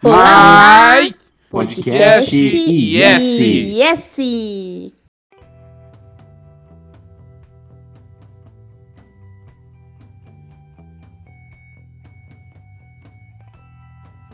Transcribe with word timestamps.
Mai 0.00 1.12
Podcast 1.50 2.36
Yes. 2.36 3.40
Yes! 3.40 4.92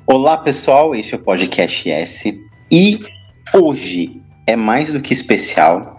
Olá 0.07 0.37
pessoal, 0.37 0.95
este 0.95 1.15
é 1.15 1.17
o 1.17 1.21
Podcast 1.23 1.91
S 1.91 2.39
e 2.71 3.01
hoje 3.55 4.21
é 4.47 4.55
mais 4.55 4.93
do 4.93 5.01
que 5.01 5.15
especial. 5.15 5.97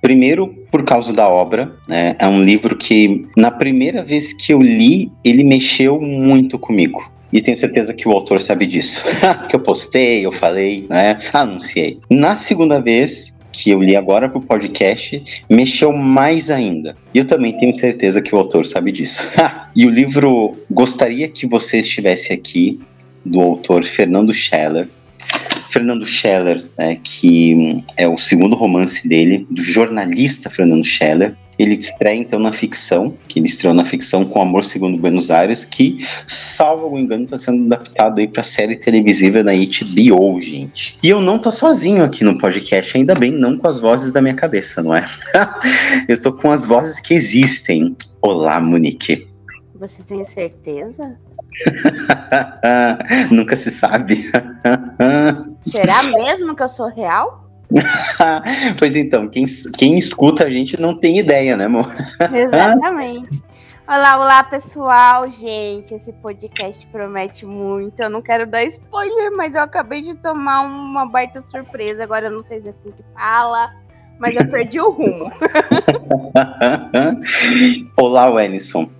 Primeiro, 0.00 0.48
por 0.72 0.84
causa 0.84 1.12
da 1.12 1.28
obra, 1.28 1.72
né? 1.86 2.16
É 2.18 2.26
um 2.26 2.42
livro 2.42 2.76
que, 2.76 3.28
na 3.36 3.52
primeira 3.52 4.02
vez 4.02 4.32
que 4.32 4.52
eu 4.52 4.60
li, 4.60 5.12
ele 5.24 5.44
mexeu 5.44 6.00
muito 6.00 6.58
comigo. 6.58 7.16
E 7.32 7.40
tenho 7.40 7.56
certeza 7.56 7.92
que 7.92 8.08
o 8.08 8.12
autor 8.12 8.40
sabe 8.40 8.66
disso. 8.66 9.04
que 9.48 9.56
eu 9.56 9.60
postei, 9.60 10.24
eu 10.24 10.32
falei, 10.32 10.86
né? 10.88 11.18
Anunciei. 11.32 11.98
Na 12.10 12.36
segunda 12.36 12.80
vez 12.80 13.38
que 13.52 13.70
eu 13.70 13.82
li 13.82 13.96
agora 13.96 14.28
pro 14.28 14.40
podcast, 14.40 15.22
mexeu 15.50 15.92
mais 15.92 16.50
ainda. 16.50 16.96
E 17.12 17.18
eu 17.18 17.24
também 17.24 17.58
tenho 17.58 17.74
certeza 17.74 18.22
que 18.22 18.34
o 18.34 18.38
autor 18.38 18.64
sabe 18.64 18.92
disso. 18.92 19.26
e 19.74 19.86
o 19.86 19.90
livro 19.90 20.56
Gostaria 20.70 21.28
que 21.28 21.46
você 21.46 21.78
estivesse 21.78 22.32
aqui, 22.32 22.80
do 23.24 23.40
autor 23.40 23.84
Fernando 23.84 24.32
Scheller. 24.32 24.88
Fernando 25.70 26.06
Scheller, 26.06 26.64
né, 26.78 26.98
que 27.02 27.84
é 27.96 28.08
o 28.08 28.16
segundo 28.16 28.56
romance 28.56 29.06
dele, 29.06 29.46
do 29.50 29.62
jornalista 29.62 30.48
Fernando 30.48 30.84
Scheller. 30.84 31.34
Ele 31.58 31.74
estreia 31.74 32.16
então 32.16 32.38
na 32.38 32.52
ficção, 32.52 33.14
que 33.26 33.38
ele 33.38 33.46
estreou 33.46 33.74
na 33.74 33.84
ficção 33.84 34.24
com 34.24 34.40
Amor 34.40 34.64
Segundo 34.64 34.96
Buenos 34.96 35.30
Aires, 35.30 35.64
que, 35.64 35.98
salvo 36.26 36.84
algum 36.84 36.98
engano, 36.98 37.24
está 37.24 37.36
sendo 37.36 37.66
adaptado 37.66 38.18
aí 38.18 38.28
para 38.28 38.42
série 38.42 38.76
televisiva 38.76 39.42
da 39.42 39.52
HBO, 39.52 40.40
gente. 40.40 40.98
E 41.02 41.08
eu 41.08 41.20
não 41.20 41.38
tô 41.38 41.50
sozinho 41.50 42.04
aqui 42.04 42.22
no 42.22 42.38
podcast, 42.38 42.96
ainda 42.96 43.14
bem, 43.14 43.32
não 43.32 43.58
com 43.58 43.66
as 43.66 43.80
vozes 43.80 44.12
da 44.12 44.22
minha 44.22 44.34
cabeça, 44.34 44.82
não 44.82 44.94
é? 44.94 45.04
eu 46.08 46.14
estou 46.14 46.32
com 46.32 46.50
as 46.50 46.64
vozes 46.64 47.00
que 47.00 47.14
existem. 47.14 47.96
Olá, 48.22 48.60
Monique. 48.60 49.26
Você 49.74 50.02
tem 50.02 50.24
certeza? 50.24 51.16
Nunca 53.30 53.56
se 53.56 53.70
sabe. 53.70 54.30
Será 55.60 56.02
mesmo 56.04 56.54
que 56.54 56.62
eu 56.62 56.68
sou 56.68 56.88
real? 56.88 57.47
pois 58.78 58.96
então, 58.96 59.28
quem, 59.28 59.44
quem 59.76 59.98
escuta 59.98 60.44
a 60.44 60.50
gente 60.50 60.80
não 60.80 60.96
tem 60.96 61.18
ideia, 61.18 61.56
né, 61.56 61.66
amor? 61.66 61.90
Exatamente. 62.32 63.42
Olá, 63.86 64.18
olá, 64.18 64.44
pessoal. 64.44 65.30
Gente, 65.30 65.94
esse 65.94 66.12
podcast 66.12 66.86
promete 66.88 67.46
muito. 67.46 67.98
Eu 68.00 68.10
não 68.10 68.20
quero 68.20 68.46
dar 68.46 68.62
spoiler, 68.64 69.32
mas 69.34 69.54
eu 69.54 69.62
acabei 69.62 70.02
de 70.02 70.14
tomar 70.14 70.60
uma 70.60 71.06
baita 71.06 71.40
surpresa. 71.40 72.04
Agora 72.04 72.26
eu 72.26 72.30
não 72.30 72.44
sei 72.44 72.60
se 72.60 72.68
é 72.68 72.70
assim 72.70 72.90
que 72.90 73.02
fala, 73.14 73.70
mas 74.18 74.36
eu 74.36 74.46
perdi 74.46 74.78
o 74.80 74.90
rumo. 74.90 75.32
Olá, 77.96 78.30
Wellington. 78.30 78.90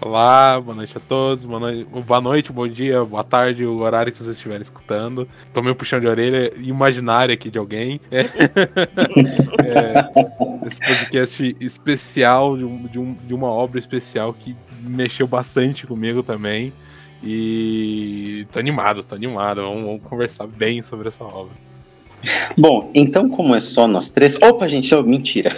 Olá, 0.00 0.60
boa 0.60 0.74
noite 0.74 0.98
a 0.98 1.00
todos, 1.00 1.44
boa 1.44 1.60
noite, 1.60 1.84
boa 1.84 2.20
noite, 2.20 2.52
bom 2.52 2.66
dia, 2.66 3.04
boa 3.04 3.22
tarde, 3.22 3.64
o 3.64 3.78
horário 3.78 4.12
que 4.12 4.18
vocês 4.18 4.36
estiverem 4.36 4.60
escutando. 4.60 5.28
Tomei 5.52 5.70
um 5.70 5.74
puxão 5.74 6.00
de 6.00 6.08
orelha 6.08 6.52
imaginário 6.56 7.32
aqui 7.32 7.48
de 7.48 7.58
alguém. 7.58 8.00
É, 8.10 8.22
é, 9.62 10.66
esse 10.66 10.80
podcast 10.80 11.56
especial 11.60 12.56
de, 12.56 12.64
um, 12.64 12.86
de, 12.88 12.98
um, 12.98 13.14
de 13.14 13.32
uma 13.32 13.46
obra 13.46 13.78
especial 13.78 14.34
que 14.34 14.56
mexeu 14.80 15.28
bastante 15.28 15.86
comigo 15.86 16.24
também. 16.24 16.72
E 17.22 18.46
tô 18.50 18.58
animado, 18.58 19.04
tô 19.04 19.14
animado. 19.14 19.62
Vamos, 19.62 19.82
vamos 19.82 20.02
conversar 20.02 20.48
bem 20.48 20.82
sobre 20.82 21.06
essa 21.06 21.22
obra. 21.22 21.54
Bom, 22.56 22.90
então 22.94 23.28
como 23.28 23.54
é 23.54 23.60
só 23.60 23.86
nós 23.86 24.10
três. 24.10 24.40
Opa, 24.40 24.68
gente, 24.68 24.94
oh, 24.94 25.02
mentira. 25.02 25.52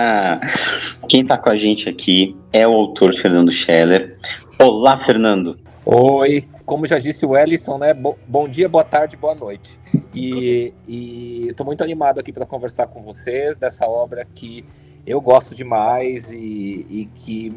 Quem 1.08 1.24
tá 1.24 1.38
com 1.38 1.50
a 1.50 1.56
gente 1.56 1.88
aqui 1.88 2.36
é 2.52 2.66
o 2.66 2.72
autor 2.72 3.16
Fernando 3.18 3.50
Scheller. 3.50 4.16
Olá, 4.58 5.04
Fernando. 5.04 5.58
Oi, 5.84 6.46
como 6.64 6.86
já 6.86 6.98
disse 6.98 7.24
o 7.24 7.36
Ellison, 7.36 7.78
né? 7.78 7.94
Bo 7.94 8.16
bom 8.28 8.48
dia, 8.48 8.68
boa 8.68 8.84
tarde, 8.84 9.16
boa 9.16 9.34
noite. 9.34 9.70
E, 10.14 10.72
e 10.86 11.52
tô 11.56 11.64
muito 11.64 11.82
animado 11.82 12.20
aqui 12.20 12.32
para 12.32 12.46
conversar 12.46 12.86
com 12.86 13.02
vocês 13.02 13.58
dessa 13.58 13.86
obra 13.86 14.26
que 14.34 14.64
eu 15.06 15.20
gosto 15.20 15.54
demais 15.54 16.30
e, 16.30 16.86
e 16.88 17.08
que 17.14 17.50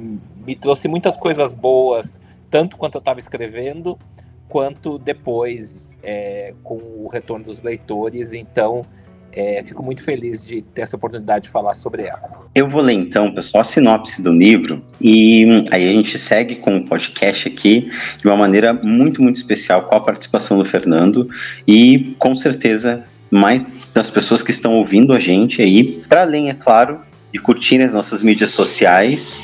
me 0.46 0.56
trouxe 0.56 0.88
muitas 0.88 1.18
coisas 1.18 1.52
boas, 1.52 2.20
tanto 2.50 2.78
quanto 2.78 2.96
eu 2.96 3.00
estava 3.00 3.20
escrevendo, 3.20 4.00
quanto 4.48 4.98
depois 4.98 5.93
é, 6.04 6.54
com 6.64 6.76
o 6.76 7.08
retorno 7.12 7.46
dos 7.46 7.62
leitores. 7.62 8.34
Então, 8.34 8.84
é, 9.32 9.64
fico 9.64 9.82
muito 9.82 10.04
feliz 10.04 10.46
de 10.46 10.62
ter 10.62 10.82
essa 10.84 10.96
oportunidade 10.96 11.46
de 11.46 11.50
falar 11.50 11.74
sobre 11.74 12.04
ela. 12.04 12.44
Eu 12.54 12.70
vou 12.70 12.82
ler 12.82 12.94
então, 12.94 13.34
pessoal, 13.34 13.62
a 13.62 13.64
sinopse 13.64 14.22
do 14.22 14.32
livro 14.32 14.84
e 15.02 15.46
aí 15.72 15.90
a 15.90 15.92
gente 15.92 16.18
segue 16.20 16.56
com 16.56 16.78
o 16.78 16.86
podcast 16.86 17.48
aqui 17.48 17.90
de 18.20 18.28
uma 18.28 18.38
maneira 18.38 18.74
muito, 18.74 19.22
muito 19.22 19.38
especial 19.38 19.84
com 19.84 19.96
a 19.96 20.00
participação 20.00 20.58
do 20.58 20.66
Fernando 20.66 21.28
e 21.68 22.16
com 22.20 22.36
certeza 22.36 23.04
mais 23.32 23.68
das 23.92 24.10
pessoas 24.10 24.44
que 24.44 24.52
estão 24.52 24.76
ouvindo 24.76 25.14
a 25.14 25.20
gente 25.20 25.62
aí, 25.62 26.04
para 26.08 26.22
além, 26.22 26.50
é 26.50 26.54
claro, 26.54 27.02
de 27.32 27.40
curtirem 27.40 27.86
as 27.86 27.94
nossas 27.94 28.22
mídias 28.22 28.52
sociais 28.52 29.44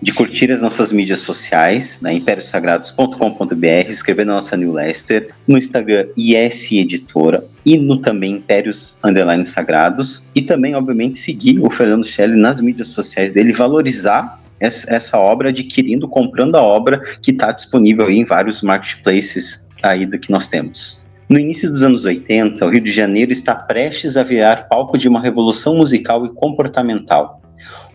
de 0.00 0.12
curtir 0.12 0.50
as 0.52 0.60
nossas 0.60 0.92
mídias 0.92 1.20
sociais, 1.20 1.98
na 2.02 2.10
né, 2.10 2.16
impériosagrados.com.br, 2.16 3.88
escrever 3.88 4.26
na 4.26 4.34
nossa 4.34 4.56
newsletter, 4.56 5.30
no 5.46 5.56
Instagram 5.56 6.06
IS 6.16 6.72
Editora 6.72 7.44
e 7.64 7.78
no 7.78 7.98
também 7.98 8.34
Impérios 8.34 8.98
Underline 9.02 9.44
Sagrados, 9.44 10.28
e 10.34 10.42
também, 10.42 10.74
obviamente, 10.74 11.16
seguir 11.16 11.58
o 11.58 11.70
Fernando 11.70 12.06
Shelley 12.06 12.38
nas 12.38 12.60
mídias 12.60 12.88
sociais 12.88 13.32
dele, 13.32 13.52
valorizar 13.52 14.40
essa, 14.60 14.94
essa 14.94 15.18
obra, 15.18 15.48
adquirindo, 15.48 16.08
comprando 16.08 16.56
a 16.56 16.62
obra 16.62 17.00
que 17.20 17.30
está 17.30 17.52
disponível 17.52 18.08
em 18.10 18.24
vários 18.24 18.62
marketplaces 18.62 19.68
aí 19.82 20.06
que 20.18 20.30
nós 20.30 20.48
temos. 20.48 21.04
No 21.28 21.38
início 21.38 21.68
dos 21.68 21.82
anos 21.82 22.04
80, 22.04 22.64
o 22.64 22.68
Rio 22.68 22.80
de 22.80 22.92
Janeiro 22.92 23.32
está 23.32 23.54
prestes 23.54 24.16
a 24.16 24.22
virar 24.22 24.68
palco 24.68 24.96
de 24.96 25.08
uma 25.08 25.20
revolução 25.20 25.76
musical 25.76 26.24
e 26.24 26.28
comportamental 26.28 27.42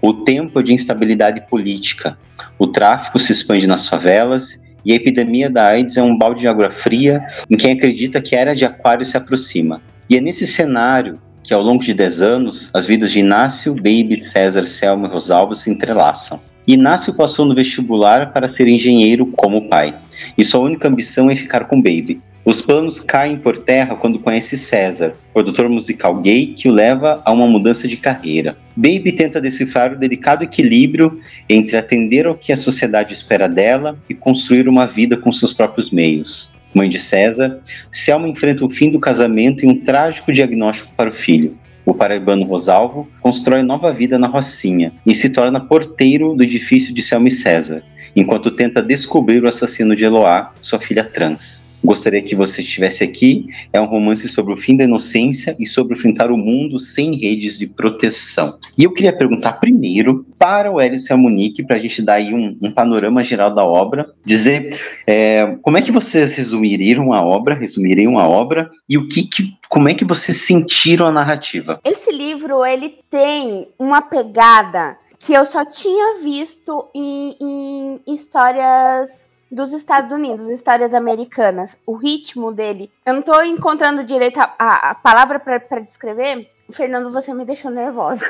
o 0.02 0.14
tempo 0.14 0.64
de 0.64 0.74
instabilidade 0.74 1.42
política. 1.50 2.18
O 2.58 2.68
tráfico 2.68 3.20
se 3.20 3.32
expande 3.32 3.68
nas 3.68 3.88
favelas 3.88 4.64
e 4.84 4.92
a 4.92 4.96
epidemia 4.96 5.50
da 5.50 5.68
AIDS 5.68 5.98
é 5.98 6.02
um 6.02 6.18
balde 6.18 6.42
de 6.42 6.48
água 6.48 6.72
fria 6.72 7.22
em 7.50 7.56
quem 7.56 7.74
acredita 7.74 8.22
que 8.22 8.36
a 8.36 8.40
era 8.40 8.56
de 8.56 8.66
Aquário 8.66 9.06
se 9.06 9.16
aproxima. 9.16 9.82
E 10.10 10.18
é 10.18 10.22
nesse 10.22 10.48
cenário 10.48 11.20
que, 11.44 11.54
ao 11.54 11.62
longo 11.62 11.84
de 11.84 11.94
10 11.94 12.22
anos, 12.22 12.70
as 12.74 12.86
vidas 12.86 13.12
de 13.12 13.20
Inácio, 13.20 13.74
Baby, 13.76 14.20
César, 14.20 14.66
Selma 14.66 15.08
e 15.08 15.12
Rosalvo 15.12 15.56
se 15.56 15.70
entrelaçam. 15.70 16.40
Inácio 16.68 17.14
passou 17.14 17.46
no 17.46 17.56
vestibular 17.56 18.32
para 18.32 18.54
ser 18.54 18.68
engenheiro 18.68 19.26
como 19.26 19.68
pai, 19.68 19.96
e 20.38 20.44
sua 20.44 20.62
única 20.62 20.88
ambição 20.88 21.30
é 21.30 21.36
ficar 21.36 21.66
com 21.66 21.82
Baby. 21.82 22.22
Os 22.44 22.60
planos 22.60 23.00
caem 23.00 23.38
por 23.38 23.56
terra 23.56 23.96
quando 23.96 24.18
conhece 24.18 24.58
César, 24.58 25.14
produtor 25.32 25.70
musical 25.70 26.20
gay 26.22 26.48
que 26.48 26.68
o 26.68 26.72
leva 26.72 27.22
a 27.24 27.32
uma 27.32 27.46
mudança 27.46 27.88
de 27.88 27.96
carreira. 27.98 28.58
Baby 28.76 29.12
tenta 29.12 29.40
decifrar 29.40 29.94
o 29.94 29.98
delicado 29.98 30.44
equilíbrio 30.44 31.20
entre 31.48 31.78
atender 31.78 32.26
ao 32.26 32.34
que 32.34 32.52
a 32.52 32.58
sociedade 32.58 33.14
espera 33.14 33.48
dela 33.48 33.96
e 34.10 34.16
construir 34.16 34.68
uma 34.68 34.88
vida 34.88 35.16
com 35.16 35.32
seus 35.32 35.54
próprios 35.54 35.92
meios. 35.92 36.52
Mãe 36.74 36.90
de 36.90 36.98
César, 36.98 37.60
Selma 37.92 38.28
enfrenta 38.28 38.66
o 38.66 38.70
fim 38.70 38.90
do 38.90 39.00
casamento 39.00 39.64
e 39.64 39.68
um 39.68 39.80
trágico 39.80 40.34
diagnóstico 40.34 40.92
para 40.98 41.12
o 41.12 41.14
filho. 41.14 41.56
O 41.86 41.94
paraibano 41.94 42.46
Rosalvo 42.46 43.08
constrói 43.22 43.62
nova 43.62 43.94
vida 43.94 44.18
na 44.18 44.28
Rocinha 44.28 44.94
e 45.06 45.14
se 45.14 45.30
torna 45.30 45.60
porteiro 45.60 46.34
do 46.34 46.44
edifício 46.44 46.92
de 46.92 47.04
Selma 47.04 47.28
e 47.28 47.32
César, 47.32 47.84
enquanto 48.16 48.50
tenta 48.50 48.82
descobrir 48.82 49.44
o 49.44 49.48
assassino 49.48 49.96
de 49.96 50.06
Eloá, 50.06 50.54
sua 50.60 50.80
filha 50.80 51.04
trans. 51.04 51.71
Gostaria 51.84 52.22
que 52.22 52.36
você 52.36 52.62
estivesse 52.62 53.04
aqui. 53.04 53.48
É 53.74 53.82
um 53.82 53.86
romance 53.86 54.28
sobre 54.30 54.54
o 54.54 54.58
fim 54.58 54.76
da 54.76 54.84
inocência 54.84 55.56
e 55.60 55.66
sobre 55.66 55.96
enfrentar 55.96 56.32
o 56.32 56.38
mundo 56.38 56.78
sem 56.78 57.16
redes 57.16 57.58
de 57.58 57.68
proteção. 57.68 58.58
E 58.78 58.84
eu 58.84 58.94
queria 58.94 59.16
perguntar 59.16 59.54
primeiro 59.54 60.26
para 60.38 60.72
o 60.72 60.80
Elis 60.80 61.10
e 61.10 61.14
a 61.14 61.18
Monique, 61.18 61.64
para 61.64 61.78
a 61.78 61.80
gente 61.80 62.02
dar 62.02 62.16
aí 62.16 62.34
um, 62.34 62.58
um, 62.62 62.72
panorama 62.72 63.24
geral 63.24 63.54
da 63.54 63.66
obra, 63.66 64.12
dizer 64.24 64.78
é, 65.08 65.58
como 65.62 65.78
é 65.78 65.82
que 65.82 65.92
vocês 65.92 66.36
resumiriam 66.36 67.14
a 67.14 67.24
obra, 67.24 67.56
resumiriam 67.56 68.20
a 68.20 68.28
obra 68.28 68.70
e 68.88 68.98
o 68.98 69.08
que, 69.08 69.24
que 69.24 69.54
como 69.70 69.88
é 69.88 69.94
que 69.94 70.04
vocês 70.04 70.38
sentiram 70.38 71.08
a 71.08 71.12
narrativa? 71.12 71.80
Esse 71.86 72.12
livro 72.12 72.66
ele 72.66 72.96
tem 73.10 73.70
uma 73.80 74.02
pegada 74.02 74.98
que 75.18 75.34
eu 75.34 75.46
só 75.46 75.64
tinha 75.64 76.22
visto 76.22 76.90
em, 76.94 77.38
em 77.40 78.14
histórias 78.14 79.31
dos 79.52 79.74
Estados 79.74 80.12
Unidos, 80.12 80.50
histórias 80.50 80.94
americanas, 80.94 81.78
o 81.86 81.94
ritmo 81.94 82.52
dele. 82.52 82.90
Eu 83.06 83.16
não 83.16 83.22
tô 83.22 83.42
encontrando 83.42 84.04
direito 84.04 84.40
a, 84.40 84.54
a, 84.58 84.90
a 84.92 84.96
palavra 84.96 85.40
para 85.40 85.80
descrever. 85.80 86.50
Fernando, 86.72 87.12
você 87.12 87.34
me 87.34 87.44
deixou 87.44 87.70
nervosa. 87.70 88.26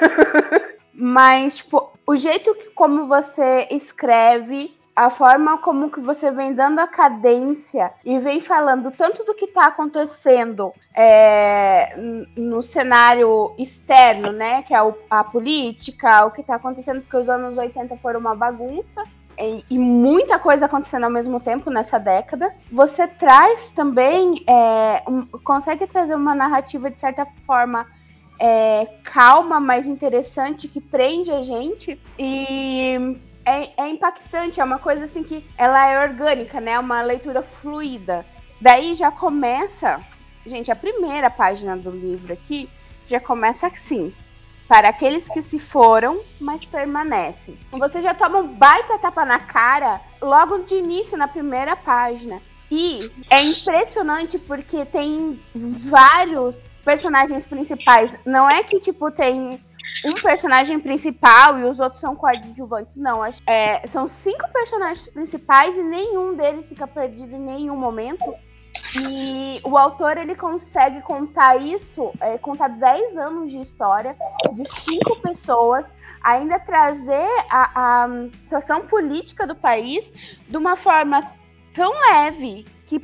Mas, 0.94 1.58
tipo, 1.58 1.92
o 2.06 2.16
jeito 2.16 2.54
que 2.56 2.72
como 2.72 3.08
você 3.08 3.68
escreve 3.72 4.76
a 4.96 5.10
forma 5.10 5.58
como 5.58 5.90
que 5.90 6.00
você 6.00 6.30
vem 6.32 6.54
dando 6.54 6.80
a 6.80 6.88
cadência 6.88 7.94
e 8.04 8.20
vem 8.20 8.40
falando 8.40 8.92
tanto 8.92 9.24
do 9.24 9.34
que 9.34 9.46
está 9.46 9.68
acontecendo 9.68 10.74
é, 10.94 11.96
no 12.36 12.62
cenário 12.62 13.54
externo, 13.58 14.32
né? 14.32 14.64
Que 14.64 14.74
é 14.74 14.78
a 15.10 15.24
política, 15.24 16.26
o 16.26 16.32
que 16.32 16.42
está 16.42 16.56
acontecendo, 16.56 17.02
porque 17.02 17.18
os 17.18 17.30
anos 17.30 17.58
80 17.58 17.96
foram 17.98 18.20
uma 18.20 18.36
bagunça. 18.36 19.04
E, 19.70 19.78
muita 19.78 20.38
coisa 20.38 20.66
acontecendo 20.66 21.06
ao 21.06 21.10
mesmo 21.10 21.40
tempo 21.40 21.70
nessa 21.70 21.98
década. 21.98 22.54
Você 22.72 23.08
traz 23.08 23.72
também, 23.72 24.44
é, 24.48 25.04
um, 25.08 25.26
consegue 25.44 25.88
trazer 25.88 26.16
uma 26.16 26.36
narrativa 26.36 26.90
de 26.92 27.00
certa 27.00 27.26
forma 27.46 27.88
é, 28.40 28.88
calma, 29.04 29.60
mas 29.60 29.88
interessante, 29.88 30.68
que 30.68 30.82
prende 30.82 31.32
a 31.32 31.44
gente. 31.44 32.00
E 32.18 33.20
é, 33.46 33.70
é, 33.78 33.90
impactante, 33.90 34.60
é 34.60 34.64
uma 34.64 34.80
coisa 34.80 35.06
assim 35.06 35.24
que 35.24 35.46
ela 35.58 35.88
é 35.88 36.08
orgânica, 36.08 36.60
né? 36.60 36.80
Uma 36.80 37.02
leitura 37.02 37.42
fluida. 37.42 38.26
Daí 38.60 38.94
já 38.94 39.12
começa, 39.12 40.00
gente, 40.46 40.72
a 40.72 40.76
primeira 40.76 41.30
página 41.30 41.76
do 41.76 41.92
livro 41.92 42.34
aqui 42.34 42.70
já 43.08 43.20
começa 43.20 43.68
assim. 43.68 44.14
Para 44.72 44.88
aqueles 44.88 45.28
que 45.28 45.42
se 45.42 45.60
foram, 45.60 46.22
mas 46.40 46.64
permanecem. 46.66 47.60
Você 47.74 48.02
já 48.02 48.14
toma 48.14 48.38
um 48.38 48.48
baita 48.48 48.98
tapa 48.98 49.26
na 49.26 49.38
cara 49.38 50.00
logo 50.22 50.60
de 50.60 50.76
início, 50.76 51.18
na 51.18 51.28
primeira 51.28 51.76
página. 51.76 52.42
E 52.72 53.12
é 53.30 53.44
impressionante 53.44 54.40
porque 54.40 54.86
tem 54.86 55.38
vários 55.54 56.66
personagens 56.86 57.46
principais. 57.46 58.18
Não 58.26 58.50
é 58.50 58.64
que, 58.64 58.80
tipo, 58.80 59.12
tem 59.12 59.62
um 60.06 60.14
personagem 60.14 60.80
principal 60.80 61.60
e 61.60 61.66
os 61.66 61.82
outros 61.82 62.00
são 62.00 62.16
coadjuvantes. 62.16 62.96
Não, 62.96 63.26
é, 63.46 63.86
são 63.88 64.08
cinco 64.08 64.50
personagens 64.54 65.06
principais 65.08 65.76
e 65.76 65.84
nenhum 65.84 66.34
deles 66.34 66.70
fica 66.70 66.88
perdido 66.88 67.36
em 67.36 67.42
nenhum 67.42 67.76
momento. 67.76 68.34
E 68.96 69.62
o 69.64 69.78
autor 69.78 70.18
ele 70.18 70.36
consegue 70.36 71.02
contar 71.02 71.56
isso, 71.56 72.12
é, 72.20 72.38
contar 72.38 72.68
10 72.68 73.18
anos 73.18 73.52
de 73.52 73.60
história 73.60 74.18
de 74.54 74.68
cinco 74.82 75.22
pessoas, 75.22 75.94
ainda 76.22 76.60
trazer 76.60 77.30
a, 77.50 78.04
a 78.04 78.10
situação 78.44 78.86
política 78.88 79.48
do 79.48 79.56
país 79.56 80.12
de 80.48 80.58
uma 80.58 80.76
forma 80.76 81.22
tão 81.74 81.92
leve 82.12 82.66
que, 82.86 83.00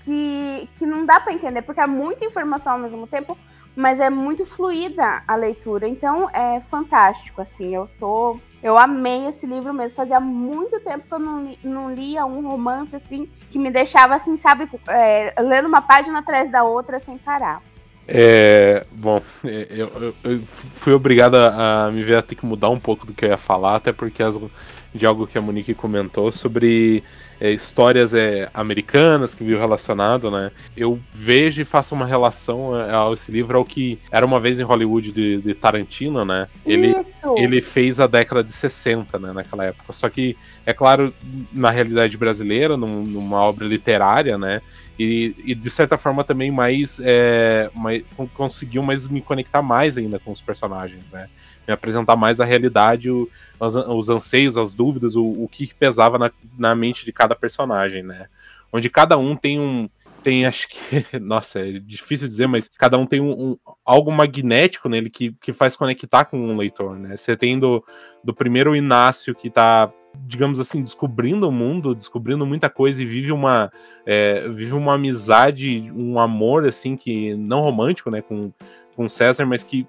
que, 0.00 0.68
que 0.74 0.86
não 0.86 1.04
dá 1.04 1.20
para 1.20 1.32
entender, 1.32 1.62
porque 1.62 1.80
é 1.80 1.86
muita 1.86 2.24
informação 2.24 2.74
ao 2.74 2.78
mesmo 2.78 3.06
tempo, 3.06 3.36
mas 3.76 4.00
é 4.00 4.10
muito 4.10 4.46
fluida 4.46 5.22
a 5.26 5.36
leitura. 5.36 5.86
Então 5.86 6.28
é 6.30 6.60
fantástico, 6.60 7.40
assim. 7.40 7.74
Eu 7.74 7.88
tô. 7.98 8.38
Eu 8.62 8.76
amei 8.76 9.26
esse 9.28 9.46
livro 9.46 9.72
mesmo. 9.72 9.96
Fazia 9.96 10.20
muito 10.20 10.80
tempo 10.80 11.06
que 11.06 11.14
eu 11.14 11.18
não, 11.18 11.56
não 11.64 11.94
lia 11.94 12.26
um 12.26 12.46
romance 12.46 12.94
assim 12.94 13.28
que 13.50 13.58
me 13.58 13.70
deixava 13.70 14.14
assim, 14.14 14.36
sabe, 14.36 14.68
é, 14.88 15.34
lendo 15.40 15.66
uma 15.66 15.82
página 15.82 16.18
atrás 16.18 16.50
da 16.50 16.62
outra 16.62 17.00
sem 17.00 17.18
parar. 17.18 17.62
É, 18.06 18.84
bom, 18.90 19.22
é, 19.44 19.66
eu, 19.70 19.88
eu, 19.88 20.14
eu, 20.24 20.40
fui 20.76 20.92
obrigado 20.92 21.36
a 21.36 21.90
me 21.92 22.02
ver 22.02 22.16
a 22.16 22.22
ter 22.22 22.34
que 22.34 22.44
mudar 22.44 22.68
um 22.68 22.78
pouco 22.78 23.06
do 23.06 23.12
que 23.12 23.24
eu 23.24 23.28
ia 23.28 23.38
falar, 23.38 23.76
até 23.76 23.92
porque 23.92 24.22
as, 24.22 24.36
de 24.94 25.06
algo 25.06 25.26
que 25.26 25.38
a 25.38 25.40
Monique 25.40 25.74
comentou 25.74 26.32
sobre 26.32 27.04
é, 27.40 27.50
histórias 27.50 28.12
é, 28.12 28.50
americanas 28.52 29.34
que 29.34 29.42
viu 29.42 29.58
relacionado, 29.58 30.30
né? 30.30 30.52
Eu 30.76 31.00
vejo 31.12 31.62
e 31.62 31.64
faço 31.64 31.94
uma 31.94 32.04
relação 32.04 32.78
é, 32.78 32.94
a 32.94 33.10
esse 33.12 33.32
livro 33.32 33.56
ao 33.56 33.64
que 33.64 33.98
era 34.10 34.26
uma 34.26 34.38
vez 34.38 34.60
em 34.60 34.62
Hollywood 34.62 35.10
de, 35.10 35.38
de 35.38 35.54
Tarantino, 35.54 36.24
né? 36.24 36.46
Ele, 36.66 36.88
Isso. 36.88 37.34
ele 37.38 37.62
fez 37.62 37.98
a 37.98 38.06
década 38.06 38.44
de 38.44 38.52
60, 38.52 39.18
né, 39.18 39.32
naquela 39.32 39.64
época. 39.64 39.92
Só 39.92 40.08
que, 40.10 40.36
é 40.66 40.72
claro, 40.74 41.14
na 41.52 41.70
realidade 41.70 42.16
brasileira, 42.16 42.76
num, 42.76 43.02
numa 43.04 43.38
obra 43.42 43.66
literária, 43.66 44.36
né? 44.36 44.60
E, 44.98 45.34
e, 45.46 45.54
de 45.54 45.70
certa 45.70 45.96
forma 45.96 46.22
também 46.22 46.50
mais, 46.50 47.00
é, 47.02 47.70
mais 47.74 48.02
conseguiu 48.34 48.82
mais 48.82 49.08
me 49.08 49.22
conectar 49.22 49.62
mais 49.62 49.96
ainda 49.96 50.18
com 50.18 50.30
os 50.30 50.42
personagens, 50.42 51.10
né? 51.10 51.26
Me 51.66 51.74
apresentar 51.74 52.16
mais 52.16 52.40
a 52.40 52.44
realidade, 52.44 53.10
o, 53.10 53.28
os, 53.58 53.74
os 53.74 54.08
anseios, 54.08 54.56
as 54.56 54.74
dúvidas, 54.74 55.16
o, 55.16 55.24
o 55.24 55.48
que 55.48 55.72
pesava 55.74 56.18
na, 56.18 56.30
na 56.58 56.74
mente 56.74 57.04
de 57.04 57.12
cada 57.12 57.34
personagem, 57.34 58.02
né? 58.02 58.26
Onde 58.72 58.88
cada 58.88 59.18
um 59.18 59.36
tem 59.36 59.58
um, 59.58 59.88
tem, 60.22 60.44
acho 60.46 60.68
que, 60.68 61.18
nossa, 61.18 61.60
é 61.60 61.72
difícil 61.72 62.26
dizer, 62.28 62.46
mas 62.46 62.68
cada 62.68 62.98
um 62.98 63.06
tem 63.06 63.20
um, 63.20 63.30
um, 63.32 63.56
algo 63.84 64.12
magnético 64.12 64.88
nele 64.88 65.10
que, 65.10 65.32
que 65.40 65.52
faz 65.52 65.76
conectar 65.76 66.24
com 66.24 66.38
um 66.38 66.56
leitor, 66.56 66.98
né? 66.98 67.16
Você 67.16 67.36
tem 67.36 67.58
do, 67.58 67.84
do 68.22 68.34
primeiro 68.34 68.76
Inácio 68.76 69.34
que 69.34 69.50
tá, 69.50 69.92
digamos 70.26 70.60
assim, 70.60 70.82
descobrindo 70.82 71.48
o 71.48 71.52
mundo, 71.52 71.94
descobrindo 71.94 72.46
muita 72.46 72.68
coisa 72.68 73.02
e 73.02 73.06
vive 73.06 73.32
uma, 73.32 73.72
é, 74.06 74.48
vive 74.48 74.72
uma 74.72 74.94
amizade, 74.94 75.90
um 75.94 76.18
amor, 76.18 76.66
assim, 76.66 76.96
que 76.96 77.34
não 77.34 77.60
romântico, 77.60 78.10
né, 78.10 78.22
com, 78.22 78.52
com 78.94 79.08
César, 79.08 79.46
mas 79.46 79.64
que 79.64 79.86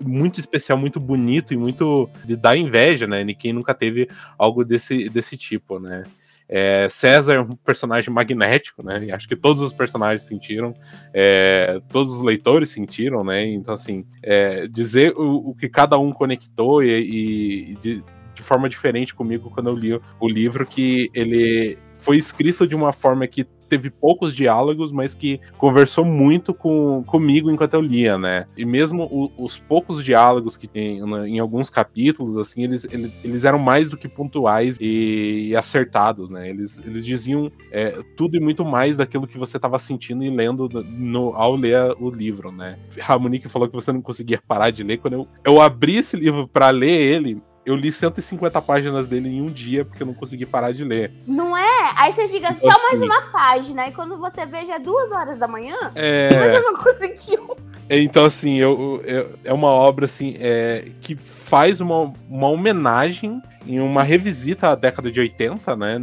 muito 0.00 0.40
especial, 0.40 0.78
muito 0.78 0.98
bonito 0.98 1.52
e 1.52 1.56
muito 1.56 2.08
de 2.24 2.36
dar 2.36 2.56
inveja, 2.56 3.06
né? 3.06 3.22
Ninguém 3.24 3.52
nunca 3.52 3.74
teve 3.74 4.08
algo 4.38 4.64
desse, 4.64 5.08
desse 5.08 5.36
tipo, 5.36 5.78
né? 5.78 6.04
É, 6.48 6.88
César 6.90 7.34
é 7.34 7.40
um 7.40 7.56
personagem 7.56 8.12
magnético, 8.12 8.82
né? 8.84 9.08
Acho 9.12 9.26
que 9.26 9.36
todos 9.36 9.62
os 9.62 9.72
personagens 9.72 10.22
sentiram, 10.28 10.74
é, 11.12 11.80
todos 11.88 12.12
os 12.14 12.22
leitores 12.22 12.68
sentiram, 12.68 13.24
né? 13.24 13.46
Então, 13.46 13.74
assim, 13.74 14.04
é, 14.22 14.66
dizer 14.68 15.14
o, 15.16 15.50
o, 15.50 15.54
que 15.54 15.68
cada 15.68 15.98
um 15.98 16.12
conectou 16.12 16.82
e, 16.82 17.70
e 17.70 17.74
de, 17.76 18.04
de, 18.34 18.42
forma 18.42 18.68
diferente 18.68 19.14
comigo 19.14 19.50
quando 19.50 19.70
eu 19.70 19.74
li 19.74 20.00
o 20.20 20.28
livro, 20.28 20.66
que 20.66 21.10
ele 21.14 21.78
foi 21.98 22.18
escrito 22.18 22.66
de 22.66 22.74
uma 22.74 22.92
forma 22.92 23.26
que 23.26 23.44
teve 23.74 23.90
poucos 23.90 24.32
diálogos, 24.32 24.92
mas 24.92 25.14
que 25.14 25.40
conversou 25.58 26.04
muito 26.04 26.54
com, 26.54 27.02
comigo 27.04 27.50
enquanto 27.50 27.74
eu 27.74 27.80
lia, 27.80 28.16
né? 28.16 28.46
E 28.56 28.64
mesmo 28.64 29.04
o, 29.04 29.32
os 29.36 29.58
poucos 29.58 30.04
diálogos 30.04 30.56
que 30.56 30.68
tem 30.68 31.04
né, 31.04 31.28
em 31.28 31.40
alguns 31.40 31.68
capítulos, 31.68 32.38
assim, 32.38 32.62
eles, 32.62 32.84
eles, 32.84 33.12
eles 33.24 33.44
eram 33.44 33.58
mais 33.58 33.90
do 33.90 33.96
que 33.96 34.08
pontuais 34.08 34.78
e, 34.80 35.48
e 35.48 35.56
acertados, 35.56 36.30
né? 36.30 36.48
Eles, 36.48 36.80
eles 36.84 37.04
diziam 37.04 37.50
é, 37.72 38.00
tudo 38.16 38.36
e 38.36 38.40
muito 38.40 38.64
mais 38.64 38.96
daquilo 38.96 39.26
que 39.26 39.38
você 39.38 39.56
estava 39.56 39.78
sentindo 39.78 40.22
e 40.22 40.30
lendo 40.30 40.68
no, 40.84 41.34
ao 41.34 41.56
ler 41.56 41.96
o 41.98 42.08
livro, 42.10 42.52
né? 42.52 42.78
A 43.08 43.18
Monique 43.18 43.48
falou 43.48 43.68
que 43.68 43.74
você 43.74 43.92
não 43.92 44.00
conseguia 44.00 44.40
parar 44.46 44.70
de 44.70 44.84
ler. 44.84 44.98
Quando 44.98 45.14
eu, 45.14 45.28
eu 45.44 45.60
abri 45.60 45.96
esse 45.96 46.16
livro 46.16 46.46
para 46.46 46.70
ler 46.70 46.96
ele, 46.96 47.42
eu 47.64 47.74
li 47.74 47.90
150 47.90 48.60
páginas 48.60 49.08
dele 49.08 49.28
em 49.28 49.40
um 49.40 49.50
dia 49.50 49.84
porque 49.84 50.02
eu 50.02 50.06
não 50.06 50.14
consegui 50.14 50.44
parar 50.44 50.72
de 50.72 50.84
ler. 50.84 51.12
Não 51.26 51.56
é? 51.56 51.92
Aí 51.96 52.12
você 52.12 52.28
fica 52.28 52.52
então, 52.52 52.70
só 52.70 52.82
mais 52.82 52.96
assim, 52.96 53.04
uma 53.04 53.22
página, 53.30 53.88
e 53.88 53.92
quando 53.92 54.16
você 54.18 54.44
vê 54.44 54.66
já 54.66 54.74
é 54.74 54.78
duas 54.78 55.10
horas 55.10 55.38
da 55.38 55.48
manhã, 55.48 55.76
é... 55.94 56.30
mas 56.38 56.54
eu 56.54 56.62
não 56.62 56.82
conseguiu. 56.82 57.56
Então, 57.88 58.24
assim, 58.24 58.56
eu, 58.56 59.02
eu, 59.04 59.38
é 59.44 59.52
uma 59.52 59.68
obra 59.68 60.06
assim, 60.06 60.36
é, 60.38 60.88
que 61.00 61.14
faz 61.16 61.80
uma, 61.80 62.12
uma 62.28 62.48
homenagem 62.48 63.42
em 63.66 63.80
uma 63.80 64.02
revisita 64.02 64.68
à 64.68 64.74
década 64.74 65.10
de 65.10 65.20
80, 65.20 65.76
né? 65.76 65.98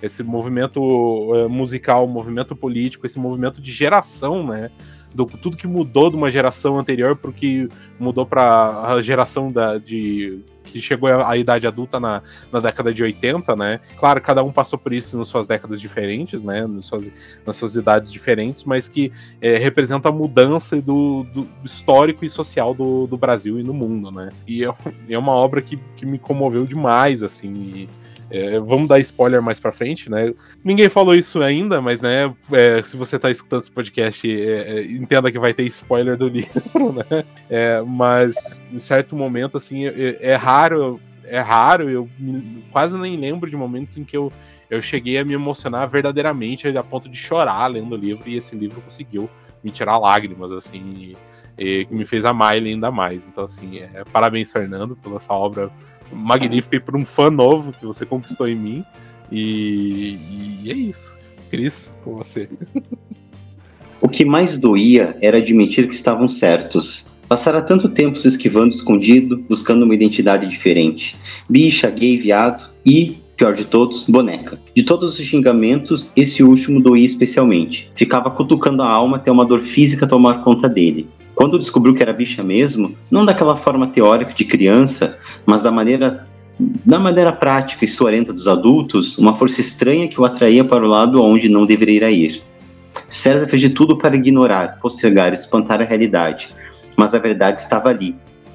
Esse 0.00 0.22
movimento 0.22 1.32
é, 1.34 1.48
musical, 1.48 2.06
movimento 2.06 2.56
político, 2.56 3.06
esse 3.06 3.18
movimento 3.18 3.60
de 3.60 3.72
geração, 3.72 4.46
né? 4.46 4.70
Do, 5.14 5.26
tudo 5.26 5.56
que 5.56 5.66
mudou 5.66 6.10
de 6.10 6.16
uma 6.16 6.30
geração 6.30 6.78
anterior 6.78 7.16
para 7.16 7.30
o 7.30 7.32
que 7.32 7.68
mudou 8.00 8.24
para 8.24 8.84
a 8.86 9.02
geração 9.02 9.50
da, 9.52 9.78
de 9.78 10.42
que 10.64 10.80
chegou 10.80 11.08
à 11.08 11.36
idade 11.36 11.66
adulta 11.66 11.98
na, 11.98 12.22
na 12.52 12.60
década 12.60 12.92
de 12.92 13.02
80, 13.02 13.54
né? 13.56 13.80
Claro, 13.98 14.20
cada 14.20 14.42
um 14.42 14.52
passou 14.52 14.78
por 14.78 14.92
isso 14.92 15.16
nas 15.16 15.28
suas 15.28 15.46
décadas 15.46 15.80
diferentes, 15.80 16.42
né? 16.42 16.66
Nas 16.66 16.84
suas, 16.84 17.12
nas 17.46 17.56
suas 17.56 17.76
idades 17.76 18.10
diferentes, 18.10 18.64
mas 18.64 18.88
que 18.88 19.12
é, 19.40 19.56
representa 19.58 20.08
a 20.08 20.12
mudança 20.12 20.80
do, 20.80 21.24
do, 21.24 21.48
histórico 21.64 22.24
e 22.24 22.30
social 22.30 22.74
do, 22.74 23.06
do 23.06 23.16
Brasil 23.16 23.58
e 23.58 23.62
no 23.62 23.74
mundo, 23.74 24.10
né? 24.10 24.30
E 24.46 24.64
é, 24.64 24.72
é 25.08 25.18
uma 25.18 25.32
obra 25.32 25.60
que, 25.60 25.76
que 25.96 26.06
me 26.06 26.18
comoveu 26.18 26.66
demais, 26.66 27.22
assim. 27.22 27.52
E, 27.52 27.88
é, 28.32 28.58
vamos 28.58 28.88
dar 28.88 28.98
spoiler 29.00 29.42
mais 29.42 29.60
pra 29.60 29.70
frente, 29.70 30.10
né? 30.10 30.32
Ninguém 30.64 30.88
falou 30.88 31.14
isso 31.14 31.42
ainda, 31.42 31.82
mas 31.82 32.00
né, 32.00 32.34
é, 32.50 32.82
se 32.82 32.96
você 32.96 33.18
tá 33.18 33.30
escutando 33.30 33.60
esse 33.60 33.70
podcast, 33.70 34.26
é, 34.26 34.78
é 34.78 34.82
entenda 34.90 35.30
que 35.30 35.38
vai 35.38 35.52
ter 35.52 35.64
spoiler 35.64 36.16
do 36.16 36.28
livro, 36.32 36.94
né? 36.94 37.24
É, 37.50 37.82
mas 37.82 38.62
em 38.72 38.78
certo 38.78 39.14
momento, 39.14 39.58
assim, 39.58 39.86
é, 39.86 40.16
é 40.18 40.34
raro, 40.34 40.98
é 41.24 41.40
raro, 41.40 41.90
eu 41.90 42.08
me, 42.18 42.64
quase 42.72 42.96
nem 42.96 43.18
lembro 43.18 43.50
de 43.50 43.56
momentos 43.56 43.98
em 43.98 44.04
que 44.04 44.16
eu, 44.16 44.32
eu 44.70 44.80
cheguei 44.80 45.18
a 45.18 45.24
me 45.26 45.34
emocionar 45.34 45.86
verdadeiramente 45.86 46.66
a 46.66 46.82
ponto 46.82 47.10
de 47.10 47.18
chorar 47.18 47.66
lendo 47.66 47.92
o 47.92 47.98
livro, 47.98 48.26
e 48.26 48.38
esse 48.38 48.56
livro 48.56 48.80
conseguiu 48.80 49.28
me 49.62 49.70
tirar 49.70 49.98
lágrimas, 49.98 50.50
assim, 50.52 51.14
e, 51.58 51.82
e 51.82 51.86
me 51.90 52.06
fez 52.06 52.24
amar 52.24 52.56
ele 52.56 52.70
ainda 52.70 52.90
mais. 52.90 53.28
Então, 53.28 53.44
assim, 53.44 53.80
parabéns, 54.10 54.50
Fernando, 54.50 54.96
pela 54.96 55.16
essa 55.16 55.34
obra 55.34 55.70
magnífica 56.12 56.76
e 56.76 56.80
por 56.80 56.96
um 56.96 57.04
fã 57.04 57.30
novo 57.30 57.72
que 57.72 57.84
você 57.84 58.04
conquistou 58.04 58.48
em 58.48 58.56
mim. 58.56 58.84
E, 59.30 60.18
e 60.62 60.70
é 60.70 60.74
isso. 60.74 61.16
Cris, 61.50 61.96
com 62.04 62.16
você. 62.16 62.48
O 64.00 64.08
que 64.08 64.24
mais 64.24 64.58
doía 64.58 65.16
era 65.22 65.38
admitir 65.38 65.86
que 65.86 65.94
estavam 65.94 66.28
certos. 66.28 67.16
Passara 67.28 67.62
tanto 67.62 67.88
tempo 67.88 68.18
se 68.18 68.28
esquivando 68.28 68.74
escondido, 68.74 69.44
buscando 69.48 69.84
uma 69.84 69.94
identidade 69.94 70.46
diferente. 70.48 71.16
Bicha, 71.48 71.88
gay, 71.88 72.16
viado 72.16 72.68
e 72.84 73.22
pior 73.36 73.54
de 73.54 73.64
todos, 73.64 74.04
boneca. 74.04 74.58
De 74.74 74.82
todos 74.82 75.18
os 75.18 75.24
xingamentos, 75.24 76.12
esse 76.16 76.42
último 76.42 76.80
doía 76.80 77.04
especialmente. 77.04 77.90
Ficava 77.94 78.30
cutucando 78.30 78.82
a 78.82 78.88
alma 78.88 79.16
até 79.16 79.30
uma 79.30 79.46
dor 79.46 79.62
física 79.62 80.06
tomar 80.06 80.42
conta 80.42 80.68
dele. 80.68 81.08
Quando 81.34 81.58
descobriu 81.58 81.94
que 81.94 82.02
era 82.02 82.12
bicha 82.12 82.42
mesmo, 82.42 82.94
não 83.10 83.24
daquela 83.24 83.56
forma 83.56 83.86
teórica 83.86 84.32
de 84.32 84.44
criança, 84.44 85.18
mas 85.46 85.62
da 85.62 85.70
maneira 85.70 86.26
da 86.58 87.00
maneira 87.00 87.32
prática 87.32 87.84
e 87.84 87.88
suarenta 87.88 88.32
dos 88.32 88.46
adultos, 88.46 89.18
uma 89.18 89.34
força 89.34 89.60
estranha 89.60 90.06
que 90.06 90.20
o 90.20 90.24
atraía 90.24 90.62
para 90.62 90.84
o 90.84 90.88
lado 90.88 91.22
onde 91.22 91.48
não 91.48 91.66
deveria 91.66 92.10
ir. 92.10 92.42
César 93.08 93.48
fez 93.48 93.60
de 93.60 93.70
tudo 93.70 93.98
para 93.98 94.14
ignorar, 94.14 94.78
postergar, 94.80 95.32
espantar 95.32 95.80
a 95.80 95.84
realidade, 95.84 96.54
mas 96.96 97.14
a 97.14 97.18
verdade 97.18 97.58
estava 97.58 97.88
ali. 97.88 98.14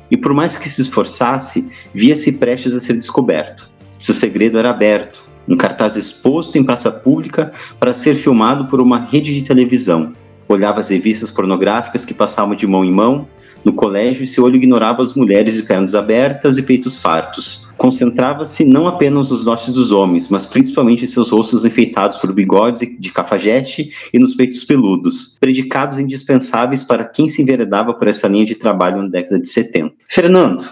E 0.09 0.15
por 0.15 0.33
mais 0.33 0.57
que 0.57 0.69
se 0.69 0.81
esforçasse, 0.81 1.69
via-se 1.93 2.33
prestes 2.33 2.73
a 2.73 2.79
ser 2.79 2.93
descoberto. 2.93 3.69
Seu 3.91 4.15
segredo 4.15 4.57
era 4.57 4.69
aberto, 4.69 5.23
um 5.47 5.57
cartaz 5.57 5.95
exposto 5.95 6.57
em 6.57 6.63
praça 6.63 6.91
pública 6.91 7.51
para 7.79 7.93
ser 7.93 8.15
filmado 8.15 8.65
por 8.65 8.79
uma 8.79 8.99
rede 8.99 9.33
de 9.33 9.43
televisão. 9.43 10.13
Olhava 10.47 10.79
as 10.79 10.89
revistas 10.89 11.31
pornográficas 11.31 12.05
que 12.05 12.13
passavam 12.13 12.55
de 12.55 12.65
mão 12.65 12.85
em 12.85 12.91
mão, 12.91 13.27
no 13.63 13.73
colégio 13.73 14.23
e 14.23 14.27
seu 14.27 14.45
olho 14.45 14.55
ignorava 14.55 15.03
as 15.03 15.13
mulheres 15.13 15.55
de 15.55 15.63
pernas 15.63 15.93
abertas 15.93 16.57
e 16.57 16.63
peitos 16.63 16.97
fartos. 16.97 17.67
Concentrava-se 17.77 18.63
não 18.63 18.87
apenas 18.87 19.29
nos 19.29 19.43
dotes 19.43 19.73
dos 19.73 19.91
homens, 19.91 20.29
mas 20.29 20.45
principalmente 20.45 21.03
em 21.03 21.07
seus 21.07 21.29
rostos 21.29 21.65
enfeitados 21.65 22.17
por 22.17 22.31
bigodes 22.31 22.87
de 22.97 23.11
cafajeste 23.11 23.89
e 24.13 24.19
nos 24.19 24.35
peitos 24.35 24.63
peludos, 24.63 25.37
predicados 25.39 25.99
indispensáveis 25.99 26.83
para 26.83 27.03
quem 27.03 27.27
se 27.27 27.41
enveredava 27.41 27.93
por 27.93 28.07
essa 28.07 28.27
linha 28.27 28.45
de 28.45 28.55
trabalho 28.55 29.01
na 29.01 29.09
década 29.09 29.39
de 29.39 29.49
70. 29.49 29.93
Fernando, 30.09 30.63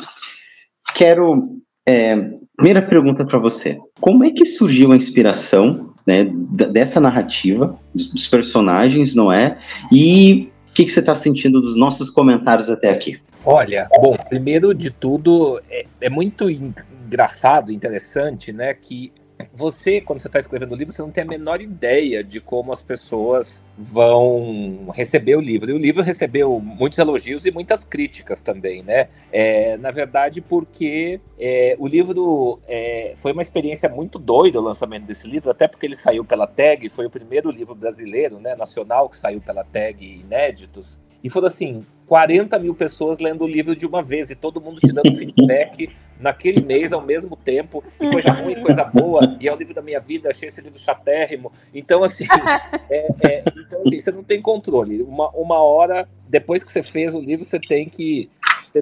quero. 0.94 1.32
É, 1.88 2.30
primeira 2.56 2.82
pergunta 2.82 3.26
para 3.26 3.38
você. 3.38 3.78
Como 4.00 4.24
é 4.24 4.32
que 4.32 4.46
surgiu 4.46 4.92
a 4.92 4.96
inspiração 4.96 5.94
né, 6.06 6.24
dessa 6.26 7.00
narrativa, 7.00 7.78
dos 7.94 8.28
personagens, 8.28 9.16
não 9.16 9.32
é? 9.32 9.58
E 9.92 10.52
que, 10.76 10.84
que 10.84 10.92
você 10.92 11.00
está 11.00 11.16
sentindo 11.16 11.62
dos 11.62 11.78
nossos 11.78 12.10
comentários 12.10 12.70
até 12.70 12.90
aqui? 12.90 13.18
Olha, 13.46 13.88
bom, 14.02 14.18
primeiro 14.28 14.74
de 14.74 14.90
tudo, 14.90 15.60
é, 15.70 15.86
é 16.02 16.10
muito 16.10 16.50
engraçado, 16.50 17.72
interessante, 17.72 18.52
né, 18.52 18.74
que 18.74 19.14
você, 19.54 20.02
quando 20.02 20.20
você 20.20 20.28
está 20.28 20.40
escrevendo 20.40 20.74
o 20.74 20.76
livro, 20.76 20.94
você 20.94 21.02
não 21.02 21.12
tem 21.12 21.24
a 21.24 21.28
menor 21.28 21.62
ideia 21.62 22.24
de 22.24 22.40
como 22.40 22.72
as 22.72 22.82
pessoas 22.82 23.66
vão 23.78 24.90
receber 24.94 25.36
o 25.36 25.42
livro. 25.42 25.70
E 25.70 25.74
o 25.74 25.78
livro 25.78 26.02
recebeu 26.02 26.60
muitos 26.60 27.00
elogios 27.00 27.46
e 27.46 27.52
muitas 27.52 27.84
críticas 27.84 28.42
também, 28.42 28.84
né? 28.84 29.10
É, 29.32 29.78
na 29.78 29.92
verdade, 29.92 30.42
porque 30.42 31.20
é, 31.40 31.76
o 31.80 31.88
livro 31.88 32.60
é, 32.68 33.14
foi 33.18 33.34
uma 33.34 33.42
experiência 33.42 33.90
muito 33.90 34.18
doida 34.20 34.60
o 34.60 34.64
lançamento 34.64 35.06
desse 35.06 35.28
livro, 35.28 35.50
até 35.50 35.68
porque 35.68 35.86
ele 35.86 35.96
saiu 35.96 36.24
pela 36.24 36.48
tag, 36.48 36.90
foi 36.90 37.06
o 37.06 37.10
primeiro 37.10 37.50
livro 37.50 37.76
brasileiro, 37.76 38.40
né, 38.40 38.56
nacional, 38.56 39.10
que 39.10 39.18
saiu 39.18 39.42
pela 39.42 39.64
tag 39.64 40.06
Inéditos. 40.06 41.00
E 41.24 41.30
foram 41.30 41.48
assim, 41.48 41.86
40 42.08 42.60
mil 42.60 42.76
pessoas 42.76 43.20
lendo 43.20 43.44
o 43.44 43.48
livro 43.48 43.76
de 43.76 43.86
uma 43.86 44.04
vez 44.04 44.30
e 44.30 44.36
todo 44.36 44.62
mundo 44.62 44.80
te 44.80 44.92
dando 44.94 45.12
feedback 45.18 45.90
naquele 46.20 46.62
mês 46.62 46.94
ao 46.94 47.02
mesmo 47.02 47.36
tempo, 47.36 47.84
e 48.00 48.10
coisa 48.10 48.32
ruim, 48.32 48.62
coisa 48.62 48.84
boa, 48.84 49.38
e 49.40 49.48
é 49.48 49.54
o 49.54 49.58
livro 49.58 49.74
da 49.74 49.82
minha 49.82 50.00
vida, 50.00 50.30
achei 50.30 50.48
esse 50.48 50.62
livro 50.62 50.80
chatérrimo. 50.80 51.52
Então, 51.74 52.04
assim, 52.04 52.26
é, 52.90 53.08
é, 53.24 53.44
então, 53.58 53.82
assim 53.82 54.00
você 54.00 54.12
não 54.12 54.24
tem 54.24 54.42
controle. 54.42 55.02
Uma, 55.04 55.30
uma 55.32 55.60
hora, 55.60 56.08
depois 56.28 56.64
que 56.64 56.72
você 56.72 56.84
fez 56.84 57.14
o 57.14 57.20
livro, 57.20 57.46
você 57.46 57.60
tem 57.60 57.88
que 57.88 58.30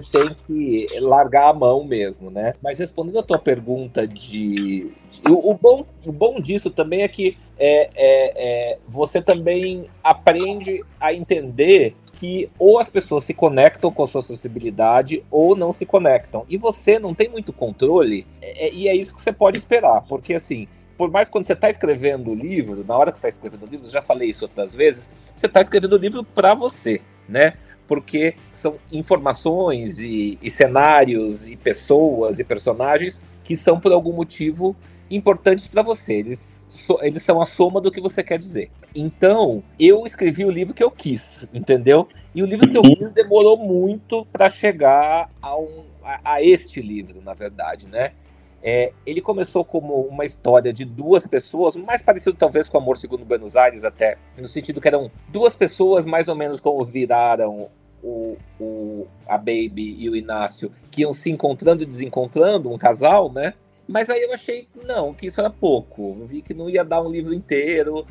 tem 0.00 0.36
que 0.46 0.86
largar 1.00 1.50
a 1.50 1.54
mão 1.54 1.84
mesmo, 1.84 2.30
né? 2.30 2.54
Mas 2.62 2.78
respondendo 2.78 3.18
a 3.18 3.22
tua 3.22 3.38
pergunta 3.38 4.06
de. 4.06 4.90
de 5.10 5.30
o, 5.30 5.50
o, 5.50 5.54
bom, 5.54 5.86
o 6.04 6.12
bom 6.12 6.40
disso 6.40 6.70
também 6.70 7.02
é 7.02 7.08
que 7.08 7.36
é, 7.56 7.90
é, 7.94 8.32
é, 8.36 8.78
você 8.88 9.22
também 9.22 9.84
aprende 10.02 10.82
a 10.98 11.12
entender 11.14 11.94
que 12.24 12.50
ou 12.58 12.78
as 12.78 12.88
pessoas 12.88 13.24
se 13.24 13.34
conectam 13.34 13.92
com 13.92 14.02
a 14.02 14.08
sua 14.08 14.22
sensibilidade 14.22 15.22
ou 15.30 15.54
não 15.54 15.74
se 15.74 15.84
conectam. 15.84 16.46
E 16.48 16.56
você 16.56 16.98
não 16.98 17.14
tem 17.14 17.28
muito 17.28 17.52
controle, 17.52 18.26
é, 18.40 18.66
é 18.66 18.72
e 18.72 18.88
é 18.88 18.96
isso 18.96 19.14
que 19.14 19.20
você 19.20 19.32
pode 19.32 19.58
esperar, 19.58 20.00
porque 20.08 20.32
assim, 20.32 20.66
por 20.96 21.10
mais 21.10 21.28
quando 21.28 21.44
você 21.44 21.52
está 21.52 21.68
escrevendo 21.68 22.30
o 22.30 22.34
livro, 22.34 22.82
na 22.86 22.96
hora 22.96 23.12
que 23.12 23.18
você 23.18 23.26
está 23.26 23.36
escrevendo 23.36 23.68
o 23.68 23.70
livro, 23.70 23.90
já 23.90 24.00
falei 24.00 24.30
isso 24.30 24.42
outras 24.42 24.72
vezes, 24.72 25.10
você 25.36 25.44
está 25.44 25.60
escrevendo 25.60 25.92
o 25.92 25.98
livro 25.98 26.24
para 26.24 26.54
você, 26.54 27.02
né? 27.28 27.54
Porque 27.86 28.36
são 28.50 28.78
informações 28.90 29.98
e, 29.98 30.38
e 30.40 30.50
cenários 30.50 31.46
e 31.46 31.56
pessoas 31.56 32.38
e 32.38 32.44
personagens 32.44 33.22
que 33.42 33.54
são 33.54 33.78
por 33.78 33.92
algum 33.92 34.14
motivo 34.14 34.74
importantes 35.10 35.68
para 35.68 35.82
você. 35.82 36.14
Eles, 36.14 36.64
so, 36.68 36.98
eles 37.02 37.22
são 37.22 37.40
a 37.40 37.46
soma 37.46 37.80
do 37.80 37.90
que 37.90 38.00
você 38.00 38.22
quer 38.22 38.38
dizer. 38.38 38.70
Então, 38.94 39.62
eu 39.78 40.06
escrevi 40.06 40.44
o 40.44 40.50
livro 40.50 40.74
que 40.74 40.82
eu 40.82 40.90
quis, 40.90 41.46
entendeu? 41.52 42.08
E 42.34 42.42
o 42.42 42.46
livro 42.46 42.68
que 42.68 42.76
eu 42.76 42.82
uhum. 42.82 42.94
quis 42.94 43.10
demorou 43.10 43.56
muito 43.56 44.24
para 44.26 44.48
chegar 44.48 45.30
a, 45.42 45.58
um, 45.58 45.84
a, 46.02 46.34
a, 46.34 46.42
este 46.42 46.80
livro, 46.80 47.20
na 47.22 47.34
verdade, 47.34 47.86
né? 47.86 48.12
É, 48.66 48.92
ele 49.04 49.20
começou 49.20 49.62
como 49.62 50.00
uma 50.02 50.24
história 50.24 50.72
de 50.72 50.86
duas 50.86 51.26
pessoas, 51.26 51.76
mais 51.76 52.00
parecido 52.00 52.34
talvez 52.34 52.66
com 52.66 52.78
Amor 52.78 52.96
Segundo 52.96 53.22
Buenos 53.22 53.56
Aires, 53.56 53.84
até, 53.84 54.16
no 54.38 54.48
sentido 54.48 54.80
que 54.80 54.88
eram 54.88 55.10
duas 55.28 55.54
pessoas 55.54 56.06
mais 56.06 56.28
ou 56.28 56.34
menos 56.34 56.60
como 56.60 56.82
viraram 56.82 57.68
o, 58.02 58.36
o, 58.60 59.06
a 59.26 59.36
Baby 59.36 59.96
e 59.98 60.08
o 60.08 60.16
Inácio, 60.16 60.70
que 60.90 61.02
iam 61.02 61.12
se 61.12 61.30
encontrando 61.30 61.82
e 61.82 61.86
desencontrando, 61.86 62.70
um 62.70 62.78
casal, 62.78 63.32
né? 63.32 63.54
Mas 63.86 64.08
aí 64.08 64.22
eu 64.22 64.32
achei, 64.32 64.66
não, 64.86 65.12
que 65.12 65.26
isso 65.26 65.40
era 65.40 65.50
pouco. 65.50 66.16
Eu 66.20 66.26
vi 66.26 66.42
que 66.42 66.54
não 66.54 66.68
ia 66.68 66.84
dar 66.84 67.02
um 67.02 67.10
livro 67.10 67.34
inteiro. 67.34 68.06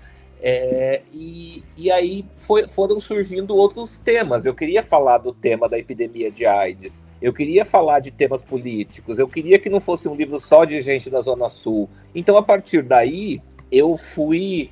É, 0.45 1.01
e, 1.13 1.63
e 1.77 1.89
aí 1.89 2.25
foi, 2.35 2.67
foram 2.67 2.99
surgindo 2.99 3.55
outros 3.55 3.97
temas. 3.99 4.45
Eu 4.45 4.53
queria 4.53 4.83
falar 4.83 5.19
do 5.19 5.33
tema 5.33 5.69
da 5.69 5.79
epidemia 5.79 6.29
de 6.29 6.45
AIDS, 6.45 7.01
eu 7.21 7.31
queria 7.31 7.63
falar 7.63 8.01
de 8.01 8.11
temas 8.11 8.41
políticos, 8.41 9.17
eu 9.17 9.27
queria 9.27 9.57
que 9.57 9.69
não 9.69 9.79
fosse 9.79 10.05
um 10.09 10.13
livro 10.13 10.37
só 10.41 10.65
de 10.65 10.81
gente 10.81 11.09
da 11.09 11.21
Zona 11.21 11.47
Sul. 11.47 11.89
Então, 12.13 12.35
a 12.35 12.43
partir 12.43 12.83
daí, 12.83 13.41
eu 13.71 13.95
fui, 13.95 14.69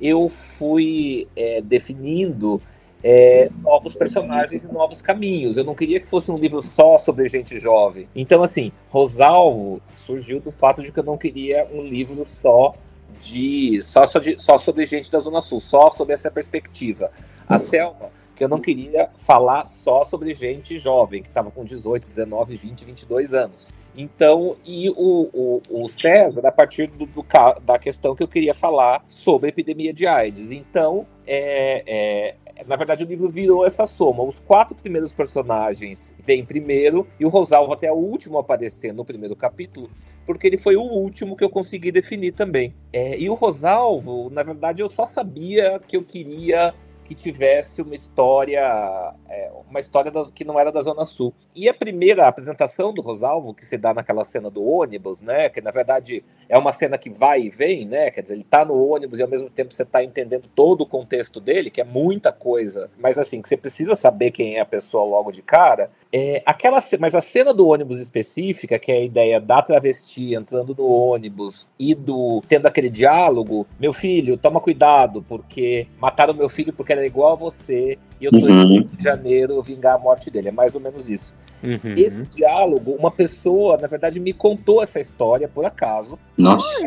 eu 0.00 0.28
fui 0.28 1.28
é, 1.36 1.60
definindo 1.60 2.60
é, 3.02 3.50
novos 3.60 3.94
personagens 3.94 4.64
e 4.64 4.72
novos 4.72 5.00
caminhos. 5.00 5.56
Eu 5.56 5.64
não 5.64 5.74
queria 5.74 6.00
que 6.00 6.08
fosse 6.08 6.30
um 6.30 6.38
livro 6.38 6.62
só 6.62 6.98
sobre 6.98 7.28
gente 7.28 7.58
jovem. 7.58 8.08
Então, 8.14 8.42
assim, 8.42 8.72
Rosalvo 8.88 9.80
surgiu 9.96 10.40
do 10.40 10.52
fato 10.52 10.82
de 10.82 10.92
que 10.92 11.00
eu 11.00 11.04
não 11.04 11.18
queria 11.18 11.66
um 11.72 11.82
livro 11.82 12.24
só 12.24 12.74
de 13.20 13.80
só, 13.82 14.06
só, 14.06 14.18
de, 14.18 14.40
só 14.40 14.58
sobre 14.58 14.84
gente 14.84 15.10
da 15.10 15.18
Zona 15.18 15.40
Sul, 15.40 15.60
só 15.60 15.90
sobre 15.90 16.14
essa 16.14 16.30
perspectiva. 16.30 17.10
A 17.48 17.58
Selma, 17.58 18.10
que 18.34 18.42
eu 18.42 18.48
não 18.48 18.60
queria 18.60 19.10
falar 19.18 19.66
só 19.66 20.04
sobre 20.04 20.34
gente 20.34 20.78
jovem, 20.78 21.22
que 21.22 21.28
estava 21.28 21.50
com 21.50 21.64
18, 21.64 22.06
19, 22.06 22.56
20, 22.56 22.84
22 22.84 23.34
anos. 23.34 23.72
Então, 23.96 24.56
e 24.64 24.88
o, 24.90 25.28
o, 25.32 25.62
o 25.70 25.88
César, 25.88 26.46
a 26.46 26.52
partir 26.52 26.86
do, 26.86 27.04
do, 27.04 27.24
da 27.62 27.78
questão 27.78 28.14
que 28.14 28.22
eu 28.22 28.28
queria 28.28 28.54
falar 28.54 29.04
sobre 29.06 29.46
a 29.46 29.50
epidemia 29.50 29.92
de 29.92 30.06
AIDS. 30.06 30.50
Então, 30.50 31.06
é, 31.26 31.84
é, 31.86 32.34
na 32.66 32.76
verdade, 32.76 33.04
o 33.04 33.06
livro 33.06 33.28
virou 33.28 33.66
essa 33.66 33.86
soma. 33.86 34.22
Os 34.22 34.38
quatro 34.38 34.74
primeiros 34.74 35.12
personagens 35.12 36.14
vêm 36.24 36.44
primeiro 36.44 37.06
e 37.18 37.24
o 37.24 37.28
Rosalvo 37.28 37.72
até 37.72 37.90
o 37.90 37.96
último 37.96 38.38
aparecer 38.38 38.92
no 38.92 39.04
primeiro 39.04 39.34
capítulo, 39.34 39.90
porque 40.26 40.46
ele 40.46 40.58
foi 40.58 40.76
o 40.76 40.82
último 40.82 41.36
que 41.36 41.44
eu 41.44 41.50
consegui 41.50 41.90
definir 41.90 42.32
também. 42.32 42.74
É, 42.92 43.18
e 43.18 43.28
o 43.28 43.34
Rosalvo, 43.34 44.30
na 44.30 44.42
verdade, 44.42 44.82
eu 44.82 44.88
só 44.88 45.06
sabia 45.06 45.80
que 45.86 45.96
eu 45.96 46.02
queria 46.02 46.74
que 47.12 47.14
tivesse 47.14 47.82
uma 47.82 47.94
história, 47.94 49.14
é, 49.28 49.50
uma 49.68 49.80
história 49.80 50.10
das, 50.10 50.30
que 50.30 50.44
não 50.44 50.58
era 50.58 50.72
da 50.72 50.80
Zona 50.80 51.04
Sul. 51.04 51.34
E 51.54 51.68
a 51.68 51.74
primeira 51.74 52.26
apresentação 52.26 52.94
do 52.94 53.02
Rosalvo, 53.02 53.52
que 53.52 53.64
se 53.64 53.76
dá 53.76 53.92
naquela 53.92 54.24
cena 54.24 54.50
do 54.50 54.64
ônibus, 54.64 55.20
né? 55.20 55.50
Que 55.50 55.60
na 55.60 55.70
verdade 55.70 56.24
é 56.48 56.56
uma 56.56 56.72
cena 56.72 56.96
que 56.96 57.10
vai 57.10 57.42
e 57.42 57.50
vem, 57.50 57.86
né? 57.86 58.10
Quer 58.10 58.22
dizer, 58.22 58.34
ele 58.34 58.44
tá 58.44 58.64
no 58.64 58.74
ônibus 58.74 59.18
e 59.18 59.22
ao 59.22 59.28
mesmo 59.28 59.50
tempo 59.50 59.72
você 59.72 59.84
tá 59.84 60.02
entendendo 60.02 60.48
todo 60.54 60.82
o 60.82 60.86
contexto 60.86 61.40
dele, 61.40 61.70
que 61.70 61.80
é 61.80 61.84
muita 61.84 62.32
coisa, 62.32 62.90
mas 62.98 63.18
assim, 63.18 63.42
que 63.42 63.48
você 63.48 63.56
precisa 63.56 63.94
saber 63.94 64.30
quem 64.30 64.56
é 64.56 64.60
a 64.60 64.66
pessoa 64.66 65.04
logo 65.04 65.30
de 65.30 65.42
cara. 65.42 65.90
É, 66.10 66.42
aquela, 66.46 66.78
mas 66.98 67.14
a 67.14 67.20
cena 67.20 67.52
do 67.52 67.66
ônibus 67.66 67.98
específica, 67.98 68.78
que 68.78 68.90
é 68.90 68.96
a 68.96 69.04
ideia 69.04 69.40
da 69.40 69.60
travesti 69.62 70.34
entrando 70.34 70.74
no 70.74 70.86
ônibus 70.86 71.66
e 71.78 71.94
do 71.94 72.42
tendo 72.48 72.66
aquele 72.66 72.88
diálogo, 72.88 73.66
meu 73.78 73.92
filho, 73.92 74.36
toma 74.36 74.60
cuidado, 74.60 75.22
porque 75.28 75.86
mataram 75.98 76.34
meu 76.34 76.48
filho 76.48 76.72
porque 76.72 76.92
era 77.02 77.06
igual 77.06 77.32
a 77.32 77.36
você 77.36 77.98
e 78.20 78.24
eu 78.24 78.30
tô 78.30 78.38
uhum. 78.38 78.76
indo 78.76 78.96
de 78.96 79.02
Janeiro 79.02 79.60
vingar 79.62 79.96
a 79.96 79.98
morte 79.98 80.30
dele. 80.30 80.48
É 80.48 80.52
mais 80.52 80.74
ou 80.74 80.80
menos 80.80 81.10
isso. 81.10 81.34
Uhum. 81.62 81.94
Esse 81.96 82.26
diálogo, 82.26 82.92
uma 82.92 83.10
pessoa, 83.10 83.78
na 83.78 83.86
verdade, 83.86 84.18
me 84.18 84.32
contou 84.32 84.82
essa 84.82 84.98
história 84.98 85.48
por 85.48 85.64
acaso. 85.64 86.18
Nossa. 86.36 86.86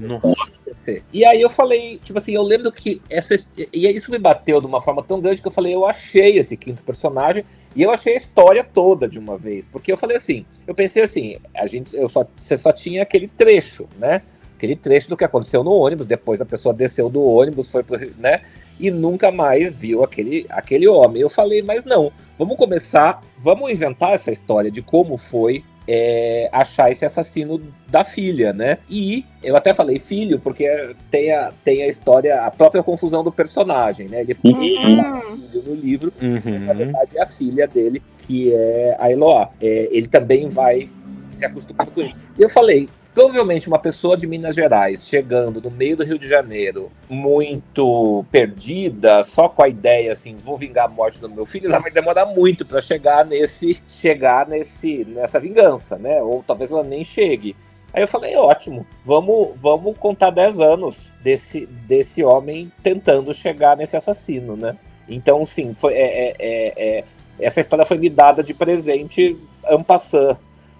Nossa. 0.00 1.02
E 1.12 1.24
aí 1.24 1.40
eu 1.40 1.50
falei, 1.50 1.98
tipo 2.02 2.18
assim, 2.18 2.32
eu 2.32 2.42
lembro 2.42 2.72
que 2.72 3.02
essa. 3.10 3.34
E 3.72 3.86
isso 3.88 4.10
me 4.10 4.18
bateu 4.18 4.60
de 4.60 4.66
uma 4.66 4.80
forma 4.80 5.02
tão 5.02 5.20
grande 5.20 5.42
que 5.42 5.48
eu 5.48 5.52
falei, 5.52 5.74
eu 5.74 5.86
achei 5.86 6.38
esse 6.38 6.56
quinto 6.56 6.82
personagem 6.82 7.44
e 7.74 7.82
eu 7.82 7.90
achei 7.90 8.14
a 8.14 8.16
história 8.16 8.64
toda 8.64 9.06
de 9.06 9.18
uma 9.18 9.36
vez. 9.36 9.66
Porque 9.66 9.92
eu 9.92 9.98
falei 9.98 10.16
assim, 10.16 10.46
eu 10.66 10.74
pensei 10.74 11.02
assim, 11.02 11.36
a 11.54 11.66
gente, 11.66 11.94
eu 11.94 12.08
só, 12.08 12.26
você 12.36 12.56
só 12.56 12.72
tinha 12.72 13.02
aquele 13.02 13.28
trecho, 13.28 13.86
né? 13.98 14.22
aquele 14.56 14.74
trecho 14.74 15.08
do 15.08 15.16
que 15.16 15.24
aconteceu 15.24 15.62
no 15.62 15.70
ônibus, 15.70 16.06
depois 16.06 16.40
a 16.40 16.46
pessoa 16.46 16.74
desceu 16.74 17.08
do 17.08 17.22
ônibus, 17.22 17.70
foi 17.70 17.82
pro, 17.82 17.98
né? 18.18 18.40
E 18.78 18.90
nunca 18.90 19.30
mais 19.30 19.74
viu 19.74 20.04
aquele, 20.04 20.46
aquele 20.48 20.86
homem. 20.86 21.22
Eu 21.22 21.30
falei, 21.30 21.62
mas 21.62 21.84
não, 21.84 22.12
vamos 22.38 22.56
começar, 22.56 23.20
vamos 23.38 23.70
inventar 23.70 24.12
essa 24.12 24.30
história 24.30 24.70
de 24.70 24.82
como 24.82 25.16
foi 25.16 25.64
é, 25.88 26.48
achar 26.52 26.90
esse 26.90 27.04
assassino 27.04 27.62
da 27.88 28.04
filha, 28.04 28.52
né? 28.52 28.78
E 28.90 29.24
eu 29.42 29.56
até 29.56 29.72
falei 29.72 29.98
filho, 29.98 30.38
porque 30.38 30.94
tem 31.10 31.30
a, 31.30 31.52
tem 31.64 31.82
a 31.82 31.86
história, 31.86 32.42
a 32.42 32.50
própria 32.50 32.82
confusão 32.82 33.22
do 33.22 33.30
personagem, 33.30 34.08
né? 34.08 34.22
Ele 34.22 34.34
foi 34.34 34.50
uhum. 34.50 34.60
filho 34.60 35.62
no 35.64 35.74
livro, 35.74 36.12
uhum. 36.20 36.40
mas 36.44 36.62
na 36.62 36.72
verdade 36.72 37.18
é 37.18 37.22
a 37.22 37.26
filha 37.26 37.68
dele, 37.68 38.02
que 38.18 38.52
é 38.52 38.96
a 38.98 39.10
Eloá. 39.10 39.50
É, 39.60 39.88
ele 39.92 40.08
também 40.08 40.48
vai 40.48 40.90
se 41.30 41.44
acostumando 41.44 41.90
com 41.92 42.02
isso. 42.02 42.18
E 42.36 42.42
eu 42.42 42.48
falei, 42.48 42.88
Provavelmente 43.16 43.66
uma 43.66 43.78
pessoa 43.78 44.14
de 44.14 44.26
Minas 44.26 44.54
Gerais 44.54 45.08
chegando 45.08 45.58
no 45.58 45.70
meio 45.70 45.96
do 45.96 46.04
Rio 46.04 46.18
de 46.18 46.28
Janeiro, 46.28 46.92
muito 47.08 48.26
perdida, 48.30 49.22
só 49.22 49.48
com 49.48 49.62
a 49.62 49.68
ideia 49.70 50.12
assim, 50.12 50.36
vou 50.36 50.58
vingar 50.58 50.84
a 50.84 50.88
morte 50.88 51.18
do 51.18 51.26
meu 51.26 51.46
filho, 51.46 51.66
ela 51.66 51.78
vai 51.78 51.90
demorar 51.90 52.26
muito 52.26 52.66
para 52.66 52.78
chegar 52.78 53.24
nesse 53.24 53.82
chegar 53.88 54.46
nesse 54.46 55.06
nessa 55.06 55.40
vingança, 55.40 55.96
né? 55.96 56.20
Ou 56.20 56.44
talvez 56.46 56.70
ela 56.70 56.82
nem 56.82 57.02
chegue. 57.02 57.56
Aí 57.90 58.02
eu 58.02 58.08
falei, 58.08 58.36
ótimo, 58.36 58.86
vamos, 59.02 59.52
vamos 59.56 59.96
contar 59.96 60.28
10 60.28 60.60
anos 60.60 61.10
desse, 61.22 61.64
desse 61.64 62.22
homem 62.22 62.70
tentando 62.82 63.32
chegar 63.32 63.78
nesse 63.78 63.96
assassino, 63.96 64.58
né? 64.58 64.76
Então, 65.08 65.46
sim, 65.46 65.72
foi, 65.72 65.94
é, 65.94 66.04
é, 66.04 66.34
é, 66.38 66.98
é 66.98 67.04
essa 67.38 67.60
história 67.60 67.86
foi 67.86 67.96
me 67.96 68.10
dada 68.10 68.42
de 68.42 68.52
presente 68.52 69.38
ampassant 69.66 70.36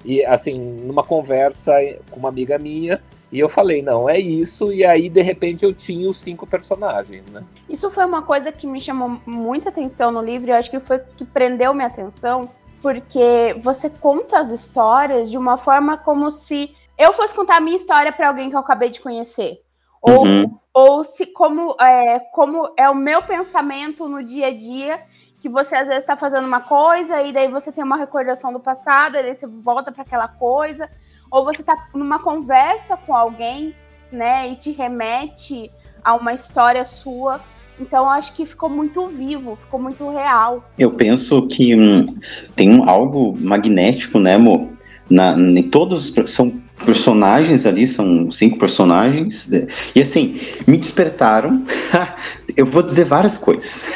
e 0.06 0.24
assim, 0.24 0.58
numa 0.58 1.02
conversa 1.02 1.72
com 2.10 2.20
uma 2.20 2.28
amiga 2.28 2.58
minha, 2.58 3.02
e 3.30 3.40
eu 3.40 3.48
falei, 3.48 3.82
não, 3.82 4.08
é 4.08 4.16
isso, 4.16 4.72
e 4.72 4.84
aí 4.84 5.08
de 5.08 5.20
repente 5.20 5.64
eu 5.64 5.74
tinha 5.74 6.08
os 6.08 6.20
cinco 6.20 6.46
personagens, 6.46 7.26
né? 7.26 7.42
Isso 7.68 7.90
foi 7.90 8.04
uma 8.04 8.22
coisa 8.22 8.52
que 8.52 8.68
me 8.68 8.80
chamou 8.80 9.20
muita 9.26 9.68
atenção 9.68 10.12
no 10.12 10.22
livro, 10.22 10.48
e 10.48 10.52
eu 10.52 10.56
acho 10.56 10.70
que 10.70 10.78
foi 10.78 11.00
que 11.00 11.24
prendeu 11.24 11.74
minha 11.74 11.88
atenção, 11.88 12.48
porque 12.80 13.56
você 13.60 13.90
conta 13.90 14.38
as 14.38 14.52
histórias 14.52 15.28
de 15.28 15.36
uma 15.36 15.56
forma 15.56 15.98
como 15.98 16.30
se 16.30 16.70
eu 16.96 17.12
fosse 17.12 17.34
contar 17.34 17.56
a 17.56 17.60
minha 17.60 17.76
história 17.76 18.12
para 18.12 18.28
alguém 18.28 18.48
que 18.48 18.54
eu 18.54 18.60
acabei 18.60 18.90
de 18.90 19.00
conhecer. 19.00 19.60
Ou, 20.00 20.24
uhum. 20.24 20.58
ou 20.72 21.02
se 21.02 21.26
como 21.26 21.74
é, 21.80 22.20
como 22.32 22.72
é 22.76 22.88
o 22.88 22.94
meu 22.94 23.22
pensamento 23.24 24.08
no 24.08 24.22
dia 24.22 24.46
a 24.46 24.56
dia 24.56 25.00
que 25.40 25.48
você 25.48 25.74
às 25.74 25.88
vezes 25.88 26.02
está 26.02 26.16
fazendo 26.16 26.46
uma 26.46 26.60
coisa 26.60 27.22
e 27.22 27.32
daí 27.32 27.48
você 27.48 27.70
tem 27.70 27.84
uma 27.84 27.96
recordação 27.96 28.52
do 28.52 28.60
passado, 28.60 29.16
e 29.16 29.22
daí 29.22 29.34
você 29.34 29.46
volta 29.46 29.92
para 29.92 30.02
aquela 30.02 30.28
coisa, 30.28 30.88
ou 31.30 31.44
você 31.44 31.60
está 31.60 31.88
numa 31.94 32.18
conversa 32.18 32.96
com 32.96 33.14
alguém, 33.14 33.74
né, 34.10 34.50
e 34.50 34.56
te 34.56 34.70
remete 34.70 35.70
a 36.02 36.14
uma 36.14 36.32
história 36.32 36.84
sua. 36.84 37.40
Então, 37.78 38.08
acho 38.08 38.32
que 38.32 38.46
ficou 38.46 38.70
muito 38.70 39.06
vivo, 39.06 39.56
ficou 39.56 39.78
muito 39.78 40.08
real. 40.08 40.64
Eu 40.78 40.92
penso 40.92 41.46
que 41.46 41.76
hum, 41.76 42.06
tem 42.54 42.82
algo 42.88 43.36
magnético, 43.38 44.18
né, 44.18 44.36
amor? 44.36 44.68
Na, 45.10 45.36
todos 45.70 46.12
são 46.26 46.60
personagens 46.84 47.64
ali, 47.66 47.86
são 47.86 48.30
cinco 48.30 48.58
personagens, 48.58 49.50
e 49.94 50.00
assim, 50.00 50.40
me 50.66 50.78
despertaram. 50.78 51.64
eu 52.56 52.66
vou 52.66 52.82
dizer 52.82 53.04
várias 53.04 53.36
coisas. 53.36 53.86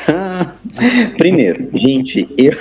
Primeiro, 1.16 1.68
gente, 1.72 2.28
eu, 2.36 2.52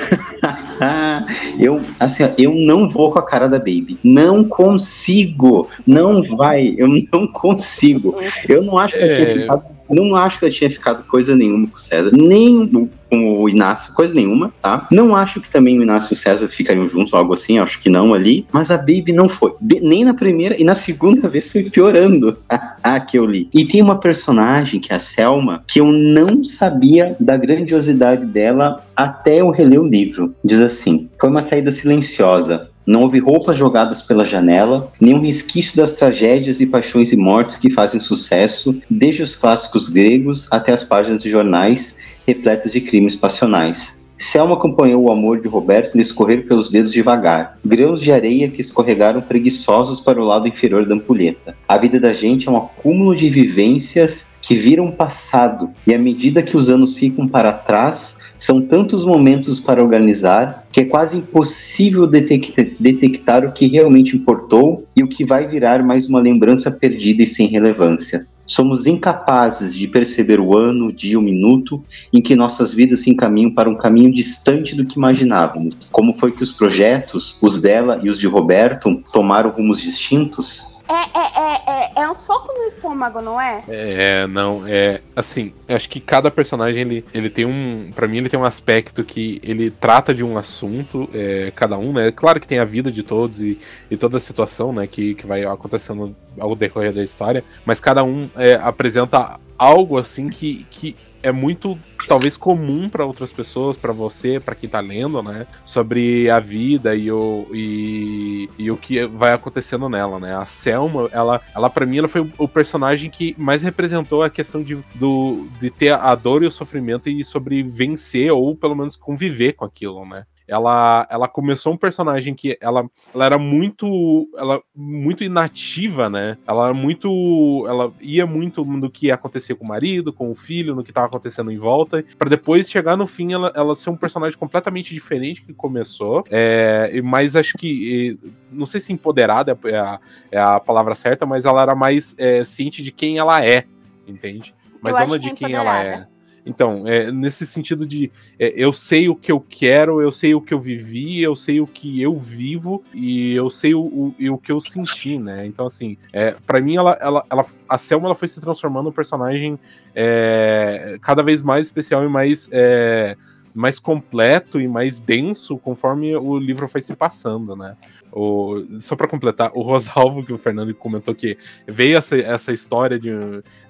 eu, 1.59 1.81
assim, 1.99 2.23
eu 2.37 2.53
não 2.55 2.89
vou 2.89 3.11
com 3.11 3.19
a 3.19 3.25
cara 3.25 3.47
da 3.49 3.57
Baby. 3.57 3.97
Não 4.03 4.43
consigo. 4.43 5.67
Não 5.85 6.23
vai. 6.37 6.73
Eu 6.77 6.87
não 6.87 7.27
consigo. 7.27 8.15
Eu 8.47 8.63
não 8.63 8.77
acho 8.77 8.95
que 8.95 9.03
é... 9.03 9.25
tinha 9.25 9.41
ficado 9.41 9.78
não 9.89 10.15
acho 10.15 10.39
que 10.39 10.45
eu 10.45 10.51
tinha 10.51 10.69
ficado 10.69 11.03
coisa 11.03 11.35
nenhuma 11.35 11.67
com 11.67 11.75
o 11.75 11.79
César, 11.79 12.11
nem 12.15 12.89
com 13.09 13.41
o 13.41 13.49
Inácio, 13.49 13.93
coisa 13.93 14.13
nenhuma, 14.13 14.53
tá? 14.61 14.87
Não 14.91 15.15
acho 15.15 15.41
que 15.41 15.49
também 15.49 15.79
o 15.79 15.83
Inácio 15.83 16.13
e 16.13 16.15
o 16.15 16.17
César 16.17 16.47
ficariam 16.47 16.87
juntos, 16.87 17.13
algo 17.13 17.33
assim, 17.33 17.57
acho 17.57 17.79
que 17.81 17.89
não 17.89 18.13
ali. 18.13 18.45
Mas 18.51 18.69
a 18.69 18.77
Baby 18.77 19.11
não 19.13 19.27
foi. 19.27 19.53
nem 19.61 20.03
na 20.03 20.13
primeira 20.13 20.59
e 20.59 20.63
na 20.63 20.75
segunda 20.75 21.27
vez 21.29 21.51
foi 21.51 21.63
piorando 21.63 22.37
a 22.83 22.99
que 22.99 23.17
eu 23.17 23.25
li. 23.25 23.49
E 23.53 23.65
tem 23.65 23.81
uma 23.81 23.99
personagem, 23.99 24.79
que 24.79 24.93
é 24.93 24.95
a 24.95 24.99
Selma, 24.99 25.63
que 25.67 25.79
eu 25.79 25.91
não 25.91 26.43
sabia 26.43 27.15
da 27.19 27.35
grandiosidade 27.35 28.25
dela 28.25 28.83
até 28.95 29.41
eu 29.41 29.49
reler 29.49 29.81
o 29.81 29.87
livro. 29.87 30.35
Diz 30.43 30.59
assim: 30.59 31.09
foi 31.19 31.29
uma 31.29 31.41
saída 31.41 31.71
silenciosa. 31.71 32.68
Não 32.85 33.03
houve 33.03 33.19
roupas 33.19 33.55
jogadas 33.55 34.01
pela 34.01 34.25
janela, 34.25 34.91
nenhum 34.99 35.21
resquício 35.21 35.77
das 35.77 35.93
tragédias 35.93 36.59
e 36.59 36.65
paixões 36.65 37.11
e 37.11 37.17
mortes 37.17 37.57
que 37.57 37.69
fazem 37.69 38.01
sucesso, 38.01 38.75
desde 38.89 39.21
os 39.21 39.35
clássicos 39.35 39.89
gregos 39.89 40.47
até 40.51 40.71
as 40.71 40.83
páginas 40.83 41.21
de 41.21 41.29
jornais 41.29 41.97
repletas 42.25 42.71
de 42.71 42.81
crimes 42.81 43.15
passionais. 43.15 43.99
Selma 44.21 44.55
acompanhou 44.55 45.03
o 45.03 45.11
amor 45.11 45.39
de 45.39 45.47
Roberto 45.47 45.95
lhe 45.95 46.01
escorrer 46.01 46.45
pelos 46.45 46.69
dedos 46.69 46.91
devagar, 46.91 47.57
grãos 47.63 48.01
de 48.01 48.11
areia 48.11 48.49
que 48.49 48.59
escorregaram 48.59 49.21
preguiçosos 49.21 50.01
para 50.01 50.19
o 50.19 50.25
lado 50.25 50.45
inferior 50.45 50.85
da 50.85 50.93
ampulheta. 50.93 51.55
A 51.65 51.77
vida 51.77 52.01
da 52.01 52.11
gente 52.11 52.45
é 52.45 52.51
um 52.51 52.57
acúmulo 52.57 53.15
de 53.15 53.29
vivências 53.29 54.31
que 54.41 54.55
viram 54.55 54.91
passado, 54.91 55.69
e 55.87 55.93
à 55.93 55.97
medida 55.97 56.43
que 56.43 56.57
os 56.57 56.69
anos 56.69 56.95
ficam 56.95 57.29
para 57.29 57.53
trás, 57.53 58.17
são 58.39 58.61
tantos 58.61 59.03
momentos 59.03 59.59
para 59.59 59.83
organizar 59.83 60.65
que 60.71 60.79
é 60.79 60.85
quase 60.85 61.17
impossível 61.17 62.07
detectar, 62.07 63.45
o 63.45 63.51
que 63.51 63.67
realmente 63.67 64.15
importou 64.15 64.87
e 64.95 65.03
o 65.03 65.09
que 65.09 65.25
vai 65.25 65.45
virar 65.45 65.83
mais 65.83 66.07
uma 66.07 66.21
lembrança 66.21 66.71
perdida 66.71 67.21
e 67.21 67.27
sem 67.27 67.47
relevância. 67.47 68.25
Somos 68.45 68.87
incapazes 68.87 69.75
de 69.75 69.87
perceber 69.87 70.39
o 70.39 70.55
ano, 70.55 70.87
o 70.87 70.93
dia, 70.93 71.19
o 71.19 71.21
minuto 71.21 71.83
em 72.13 72.21
que 72.21 72.33
nossas 72.33 72.73
vidas 72.73 73.01
se 73.01 73.09
encaminham 73.11 73.51
para 73.51 73.69
um 73.69 73.75
caminho 73.75 74.11
distante 74.11 74.73
do 74.73 74.85
que 74.85 74.97
imaginávamos. 74.97 75.75
Como 75.91 76.13
foi 76.13 76.31
que 76.31 76.41
os 76.41 76.53
projetos, 76.53 77.37
os 77.41 77.61
dela 77.61 77.99
e 78.01 78.09
os 78.09 78.17
de 78.17 78.25
Roberto, 78.25 79.03
tomaram 79.11 79.49
rumos 79.49 79.81
distintos? 79.81 80.78
É, 80.89 80.93
é, 80.93 81.21
é, 81.35 81.99
é, 81.99 82.01
é 82.01 82.09
um 82.09 82.15
soco 82.15 82.51
no 82.51 82.63
estômago, 82.63 83.21
não 83.21 83.39
é? 83.39 83.63
É, 83.67 84.25
não, 84.25 84.63
é. 84.65 85.01
Assim, 85.15 85.53
acho 85.67 85.87
que 85.87 85.99
cada 85.99 86.31
personagem 86.31 86.81
ele, 86.81 87.05
ele 87.13 87.29
tem 87.29 87.45
um. 87.45 87.91
para 87.93 88.07
mim, 88.07 88.17
ele 88.17 88.29
tem 88.29 88.39
um 88.39 88.43
aspecto 88.43 89.03
que 89.03 89.39
ele 89.43 89.69
trata 89.69 90.15
de 90.15 90.23
um 90.23 90.35
assunto, 90.35 91.07
é, 91.13 91.51
cada 91.55 91.77
um, 91.77 91.93
né? 91.93 92.11
Claro 92.11 92.39
que 92.39 92.47
tem 92.47 92.57
a 92.57 92.65
vida 92.65 92.91
de 92.91 93.03
todos 93.03 93.39
e, 93.39 93.59
e 93.91 93.95
toda 93.95 94.17
a 94.17 94.19
situação, 94.19 94.73
né, 94.73 94.87
que, 94.87 95.13
que 95.13 95.27
vai 95.27 95.45
acontecendo 95.45 96.15
ao 96.39 96.55
decorrer 96.55 96.91
da 96.91 97.03
história, 97.03 97.43
mas 97.63 97.79
cada 97.79 98.03
um 98.03 98.27
é, 98.35 98.53
apresenta 98.55 99.39
algo 99.59 99.99
assim 99.99 100.27
que, 100.29 100.65
que 100.71 100.95
é 101.21 101.31
muito 101.31 101.77
talvez 102.07 102.37
comum 102.37 102.89
para 102.89 103.05
outras 103.05 103.31
pessoas, 103.31 103.77
para 103.77 103.91
você, 103.91 104.39
para 104.39 104.55
quem 104.55 104.69
tá 104.69 104.79
lendo, 104.79 105.21
né, 105.21 105.45
sobre 105.63 106.29
a 106.29 106.39
vida 106.39 106.95
e 106.95 107.11
o 107.11 107.47
e, 107.53 108.49
e 108.57 108.71
o 108.71 108.77
que 108.77 109.05
vai 109.05 109.33
acontecendo 109.33 109.87
nela, 109.89 110.19
né? 110.19 110.35
A 110.35 110.45
Selma, 110.45 111.09
ela, 111.11 111.41
ela 111.53 111.69
para 111.69 111.85
mim 111.85 111.97
ela 111.97 112.07
foi 112.07 112.29
o 112.37 112.47
personagem 112.47 113.09
que 113.09 113.35
mais 113.37 113.61
representou 113.61 114.23
a 114.23 114.29
questão 114.29 114.63
de, 114.63 114.75
do, 114.95 115.47
de 115.59 115.69
ter 115.69 115.93
a 115.93 116.15
dor 116.15 116.43
e 116.43 116.47
o 116.47 116.51
sofrimento 116.51 117.09
e 117.09 117.23
sobre 117.23 117.61
vencer 117.63 118.31
ou 118.31 118.55
pelo 118.55 118.75
menos 118.75 118.95
conviver 118.95 119.53
com 119.53 119.65
aquilo, 119.65 120.05
né? 120.05 120.25
Ela, 120.49 121.07
ela 121.09 121.27
começou 121.27 121.73
um 121.73 121.77
personagem 121.77 122.33
que 122.33 122.57
ela, 122.59 122.89
ela 123.13 123.25
era 123.25 123.37
muito 123.37 124.27
ela 124.35 124.61
muito 124.75 125.23
inativa, 125.23 126.09
né? 126.09 126.37
Ela 126.47 126.65
era 126.65 126.73
muito 126.73 127.65
ela 127.67 127.93
ia 128.01 128.25
muito 128.25 128.65
no 128.65 128.89
que 128.89 129.07
ia 129.07 129.13
acontecer 129.13 129.53
com 129.55 129.65
o 129.65 129.67
marido, 129.67 130.11
com 130.11 130.29
o 130.31 130.35
filho, 130.35 130.75
no 130.75 130.83
que 130.83 130.89
estava 130.89 131.07
acontecendo 131.07 131.51
em 131.51 131.57
volta, 131.57 132.03
para 132.17 132.29
depois 132.29 132.69
chegar 132.69 132.97
no 132.97 133.05
fim 133.05 133.31
ela, 133.33 133.53
ela 133.55 133.75
ser 133.75 133.91
um 133.91 133.95
personagem 133.95 134.37
completamente 134.37 134.93
diferente 134.93 135.43
que 135.43 135.53
começou. 135.53 136.23
É, 136.31 136.99
mas 137.03 137.35
acho 137.35 137.55
que 137.55 138.19
não 138.51 138.65
sei 138.65 138.81
se 138.81 138.91
empoderada 138.91 139.57
é 139.65 139.77
a, 139.77 139.99
é 140.31 140.39
a 140.39 140.59
palavra 140.59 140.95
certa, 140.95 141.25
mas 141.25 141.45
ela 141.45 141.61
era 141.61 141.75
mais 141.75 142.15
é, 142.17 142.43
ciente 142.43 142.81
de 142.81 142.91
quem 142.91 143.19
ela 143.19 143.45
é, 143.45 143.65
entende? 144.07 144.55
Mas 144.81 144.95
não 145.07 145.17
de 145.17 145.31
quem 145.33 145.53
ela 145.53 145.83
é. 145.83 146.07
Então, 146.45 146.87
é, 146.87 147.11
nesse 147.11 147.45
sentido 147.45 147.85
de 147.85 148.11
é, 148.39 148.53
eu 148.55 148.71
sei 148.73 149.09
o 149.09 149.15
que 149.15 149.31
eu 149.31 149.39
quero, 149.39 150.01
eu 150.01 150.11
sei 150.11 150.33
o 150.33 150.41
que 150.41 150.53
eu 150.53 150.59
vivi, 150.59 151.21
eu 151.21 151.35
sei 151.35 151.61
o 151.61 151.67
que 151.67 152.01
eu 152.01 152.17
vivo 152.17 152.83
e 152.93 153.33
eu 153.33 153.49
sei 153.49 153.73
o, 153.73 153.81
o, 153.81 154.15
o 154.31 154.37
que 154.37 154.51
eu 154.51 154.59
senti, 154.59 155.17
né? 155.17 155.45
Então, 155.45 155.65
assim, 155.65 155.97
é, 156.11 156.35
para 156.45 156.59
mim, 156.61 156.75
ela, 156.75 156.97
ela, 157.01 157.25
ela, 157.29 157.45
a 157.67 157.77
Selma 157.77 158.07
ela 158.07 158.15
foi 158.15 158.27
se 158.27 158.39
transformando 158.39 158.85
num 158.85 158.91
personagem 158.91 159.59
é, 159.93 160.97
cada 161.01 161.21
vez 161.21 161.41
mais 161.41 161.65
especial 161.65 162.03
e 162.03 162.07
mais 162.07 162.49
é, 162.51 163.15
mais 163.53 163.79
completo 163.79 164.61
e 164.61 164.67
mais 164.67 164.99
denso 164.99 165.57
conforme 165.57 166.15
o 166.15 166.37
livro 166.37 166.67
foi 166.67 166.81
se 166.81 166.95
passando, 166.95 167.55
né? 167.55 167.75
O, 168.11 168.65
só 168.79 168.95
para 168.95 169.07
completar, 169.07 169.51
o 169.53 169.61
Rosalvo, 169.61 170.21
que 170.25 170.33
o 170.33 170.37
Fernando 170.37 170.73
comentou 170.73 171.13
que 171.13 171.37
veio 171.67 171.97
essa, 171.97 172.17
essa 172.17 172.51
história 172.51 172.99
de, 172.99 173.11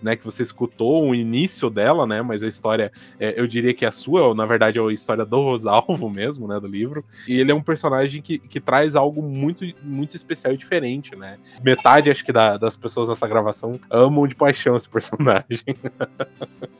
né, 0.02 0.16
que 0.16 0.24
você 0.24 0.44
escutou 0.44 1.08
o 1.08 1.16
início 1.16 1.70
dela, 1.70 2.06
né, 2.06 2.22
mas 2.22 2.44
a 2.44 2.48
história, 2.48 2.92
é, 3.20 3.40
eu 3.40 3.48
diria 3.48 3.74
que 3.74 3.86
é 3.86 3.88
a 3.88 3.92
sua, 3.92 4.34
na 4.34 4.46
verdade 4.46 4.80
é 4.80 4.82
a 4.82 4.94
história 4.94 5.26
do 5.26 5.42
Rosalvo 5.42 6.10
mesmo, 6.10 6.48
né, 6.48 6.60
do 6.60 6.68
livro, 6.68 7.04
e 7.28 7.40
ele 7.40 7.52
é 7.52 7.56
um 7.56 7.62
personagem 7.62 8.22
que, 8.22 8.40
que 8.40 8.60
traz 8.60 8.96
algo 8.96 9.22
muito, 9.22 9.66
muito 9.84 10.16
especial 10.16 10.54
e 10.54 10.58
diferente, 10.58 11.16
né, 11.16 11.38
metade, 11.64 12.12
acho 12.12 12.24
que 12.24 12.32
da, 12.32 12.58
das 12.58 12.76
pessoas 12.76 13.10
nessa 13.10 13.28
gravação 13.28 13.80
amam 13.90 14.28
de 14.28 14.36
paixão 14.36 14.76
esse 14.76 14.90
personagem. 14.90 15.64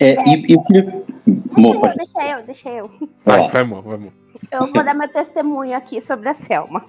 É, 0.00 0.14
e, 0.28 0.46
e... 0.48 0.56
Deixa, 1.54 1.72
eu, 1.72 1.96
deixa 1.96 2.22
eu, 2.22 2.42
deixa 2.44 2.68
eu. 2.70 2.90
Vai, 3.24 3.48
vai, 3.48 3.62
amor, 3.62 3.82
vai, 3.82 3.94
amor. 3.94 4.12
Eu 4.50 4.66
vou 4.72 4.82
dar 4.82 4.94
meu 4.94 5.08
testemunho 5.08 5.76
aqui 5.76 6.00
sobre 6.00 6.28
a 6.28 6.34
Selma. 6.34 6.84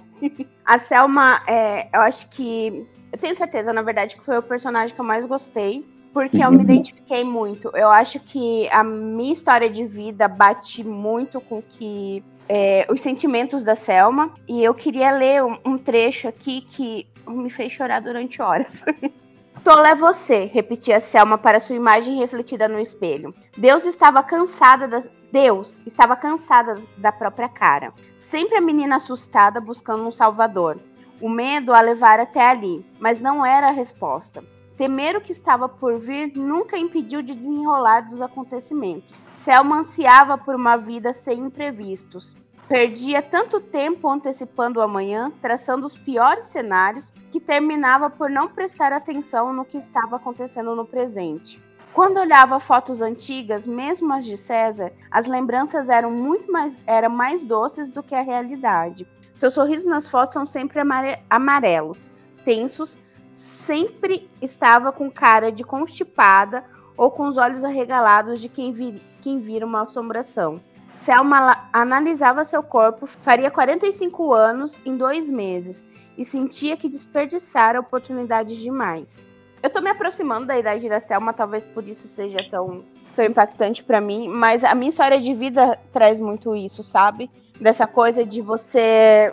A 0.64 0.78
Selma, 0.78 1.42
é, 1.46 1.88
eu 1.94 2.00
acho 2.00 2.28
que. 2.30 2.86
Eu 3.12 3.18
tenho 3.18 3.36
certeza, 3.36 3.72
na 3.72 3.82
verdade, 3.82 4.16
que 4.16 4.24
foi 4.24 4.38
o 4.38 4.42
personagem 4.42 4.94
que 4.94 5.00
eu 5.00 5.04
mais 5.04 5.26
gostei. 5.26 5.84
Porque 6.12 6.42
eu 6.42 6.50
me 6.50 6.62
identifiquei 6.62 7.22
muito. 7.22 7.70
Eu 7.74 7.88
acho 7.88 8.18
que 8.18 8.68
a 8.70 8.82
minha 8.82 9.32
história 9.32 9.70
de 9.70 9.86
vida 9.86 10.26
bate 10.26 10.82
muito 10.82 11.40
com 11.40 11.62
que 11.62 12.24
é, 12.48 12.84
os 12.90 13.00
sentimentos 13.00 13.62
da 13.62 13.76
Selma. 13.76 14.34
E 14.48 14.62
eu 14.62 14.74
queria 14.74 15.12
ler 15.12 15.44
um, 15.44 15.56
um 15.64 15.78
trecho 15.78 16.26
aqui 16.26 16.62
que 16.62 17.06
me 17.28 17.48
fez 17.48 17.72
chorar 17.72 18.00
durante 18.00 18.42
horas. 18.42 18.84
Tola 19.62 19.90
é 19.90 19.94
você, 19.94 20.46
repetia 20.46 20.98
Selma 20.98 21.36
para 21.36 21.60
sua 21.60 21.76
imagem 21.76 22.16
refletida 22.16 22.66
no 22.66 22.80
espelho. 22.80 23.34
Deus 23.56 23.84
estava 23.84 24.22
cansada 24.22 24.88
da... 24.88 25.02
Deus 25.30 25.82
estava 25.86 26.16
cansada 26.16 26.76
da 26.96 27.12
própria 27.12 27.48
cara. 27.48 27.92
Sempre 28.16 28.56
a 28.56 28.60
menina 28.60 28.96
assustada 28.96 29.60
buscando 29.60 30.06
um 30.06 30.10
salvador. 30.10 30.80
O 31.20 31.28
medo 31.28 31.74
a 31.74 31.80
levar 31.82 32.18
até 32.18 32.48
ali, 32.48 32.84
mas 32.98 33.20
não 33.20 33.44
era 33.44 33.68
a 33.68 33.72
resposta. 33.72 34.42
Temer 34.78 35.14
o 35.14 35.20
que 35.20 35.30
estava 35.30 35.68
por 35.68 35.98
vir 35.98 36.32
nunca 36.36 36.78
impediu 36.78 37.20
de 37.20 37.34
desenrolar 37.34 38.08
dos 38.08 38.22
acontecimentos. 38.22 39.10
Selma 39.30 39.80
ansiava 39.80 40.38
por 40.38 40.54
uma 40.54 40.78
vida 40.78 41.12
sem 41.12 41.38
imprevistos. 41.38 42.34
Perdia 42.70 43.20
tanto 43.20 43.60
tempo 43.60 44.08
antecipando 44.08 44.78
o 44.78 44.82
amanhã, 44.82 45.32
traçando 45.42 45.84
os 45.84 45.98
piores 45.98 46.44
cenários, 46.44 47.12
que 47.32 47.40
terminava 47.40 48.08
por 48.08 48.30
não 48.30 48.46
prestar 48.46 48.92
atenção 48.92 49.52
no 49.52 49.64
que 49.64 49.76
estava 49.76 50.14
acontecendo 50.14 50.76
no 50.76 50.86
presente. 50.86 51.60
Quando 51.92 52.20
olhava 52.20 52.60
fotos 52.60 53.02
antigas, 53.02 53.66
mesmo 53.66 54.12
as 54.12 54.24
de 54.24 54.36
César, 54.36 54.92
as 55.10 55.26
lembranças 55.26 55.88
eram 55.88 56.12
muito 56.12 56.52
mais, 56.52 56.78
eram 56.86 57.10
mais 57.10 57.42
doces 57.42 57.90
do 57.90 58.04
que 58.04 58.14
a 58.14 58.22
realidade. 58.22 59.04
Seus 59.34 59.54
sorrisos 59.54 59.86
nas 59.86 60.06
fotos 60.06 60.32
são 60.32 60.46
sempre 60.46 60.80
amarelos, 61.28 62.08
tensos, 62.44 62.96
sempre 63.32 64.30
estava 64.40 64.92
com 64.92 65.10
cara 65.10 65.50
de 65.50 65.64
constipada 65.64 66.64
ou 66.96 67.10
com 67.10 67.26
os 67.26 67.36
olhos 67.36 67.64
arregalados 67.64 68.40
de 68.40 68.48
quem, 68.48 68.72
vir, 68.72 69.02
quem 69.20 69.40
vira 69.40 69.66
uma 69.66 69.82
assombração. 69.82 70.60
Selma 70.92 71.68
analisava 71.72 72.44
seu 72.44 72.62
corpo, 72.62 73.06
faria 73.06 73.50
45 73.50 74.32
anos 74.32 74.82
em 74.84 74.96
dois 74.96 75.30
meses 75.30 75.86
e 76.18 76.24
sentia 76.24 76.76
que 76.76 76.88
desperdiçara 76.88 77.78
oportunidades 77.80 78.58
demais. 78.58 79.26
Eu 79.62 79.70
tô 79.70 79.80
me 79.80 79.90
aproximando 79.90 80.46
da 80.46 80.58
idade 80.58 80.88
da 80.88 81.00
Selma, 81.00 81.32
talvez 81.32 81.64
por 81.64 81.86
isso 81.86 82.08
seja 82.08 82.38
tão, 82.50 82.82
tão 83.14 83.24
impactante 83.24 83.84
para 83.84 84.00
mim, 84.00 84.28
mas 84.28 84.64
a 84.64 84.74
minha 84.74 84.88
história 84.88 85.20
de 85.20 85.32
vida 85.32 85.78
traz 85.92 86.18
muito 86.18 86.56
isso, 86.56 86.82
sabe? 86.82 87.30
Dessa 87.60 87.86
coisa 87.86 88.24
de 88.24 88.40
você 88.40 89.32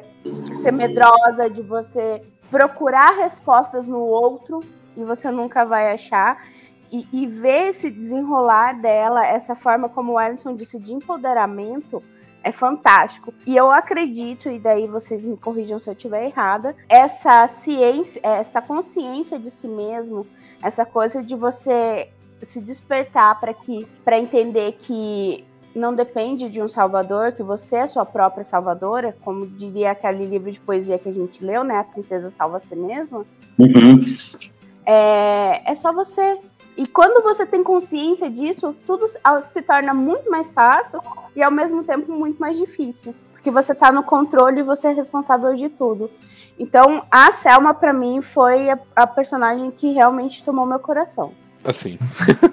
ser 0.61 0.71
medrosa, 0.71 1.49
de 1.49 1.61
você 1.61 2.21
procurar 2.51 3.15
respostas 3.15 3.87
no 3.87 3.99
outro 3.99 4.59
e 4.95 5.03
você 5.03 5.31
nunca 5.31 5.65
vai 5.65 5.91
achar 5.91 6.37
e, 6.91 7.07
e, 7.11 7.27
ver 7.27 7.69
esse 7.69 7.89
desenrolar 7.89 8.73
dela, 8.79 9.25
essa 9.25 9.55
forma 9.55 9.89
como 9.89 10.13
o 10.13 10.21
Ellison 10.21 10.55
disse 10.55 10.79
de 10.79 10.93
empoderamento, 10.93 12.01
é 12.43 12.51
fantástico. 12.51 13.33
E 13.45 13.55
eu 13.55 13.71
acredito, 13.71 14.49
e 14.49 14.59
daí 14.59 14.87
vocês 14.87 15.25
me 15.25 15.35
corrijam 15.35 15.79
se 15.79 15.89
eu 15.89 15.93
estiver 15.93 16.25
errada, 16.25 16.75
essa 16.87 17.47
ciência, 17.47 18.21
essa 18.23 18.61
consciência 18.61 19.37
de 19.37 19.51
si 19.51 19.67
mesmo, 19.67 20.25
essa 20.63 20.85
coisa 20.85 21.23
de 21.23 21.35
você 21.35 22.09
se 22.41 22.61
despertar 22.61 23.39
para 23.39 23.53
que 23.53 23.87
para 24.05 24.19
entender 24.19 24.73
que 24.73 25.43
não 25.75 25.93
depende 25.93 26.49
de 26.49 26.61
um 26.61 26.67
salvador, 26.67 27.33
que 27.33 27.43
você 27.43 27.77
é 27.77 27.87
sua 27.87 28.05
própria 28.05 28.43
salvadora, 28.43 29.15
como 29.21 29.45
diria 29.45 29.91
aquele 29.91 30.25
livro 30.25 30.51
de 30.51 30.59
poesia 30.59 30.97
que 30.97 31.09
a 31.09 31.13
gente 31.13 31.43
leu, 31.43 31.63
né? 31.63 31.77
A 31.77 31.83
princesa 31.83 32.29
salva 32.29 32.57
a 32.57 32.59
si 32.59 32.75
mesma. 32.75 33.25
Uhum. 33.59 33.99
É, 34.85 35.71
é 35.71 35.75
só 35.75 35.93
você 35.93 36.39
e 36.77 36.85
quando 36.85 37.23
você 37.23 37.43
tem 37.43 37.63
consciência 37.63 38.29
disso, 38.29 38.75
tudo 38.85 39.07
se 39.41 39.61
torna 39.63 39.95
muito 39.95 40.29
mais 40.29 40.51
fácil 40.51 41.01
e 41.35 41.41
ao 41.41 41.51
mesmo 41.51 41.83
tempo 41.83 42.11
muito 42.13 42.39
mais 42.39 42.55
difícil. 42.55 43.15
Porque 43.33 43.49
você 43.49 43.71
está 43.71 43.91
no 43.91 44.03
controle 44.03 44.59
e 44.59 44.63
você 44.63 44.89
é 44.89 44.93
responsável 44.93 45.55
de 45.55 45.69
tudo. 45.69 46.11
Então, 46.59 47.03
a 47.09 47.31
Selma, 47.31 47.73
para 47.73 47.91
mim, 47.91 48.21
foi 48.21 48.69
a, 48.69 48.79
a, 48.95 49.07
personagem 49.07 49.71
que 49.71 49.91
realmente 49.93 50.43
tomou 50.43 50.67
meu 50.67 50.79
coração. 50.79 51.33
Assim, 51.63 51.97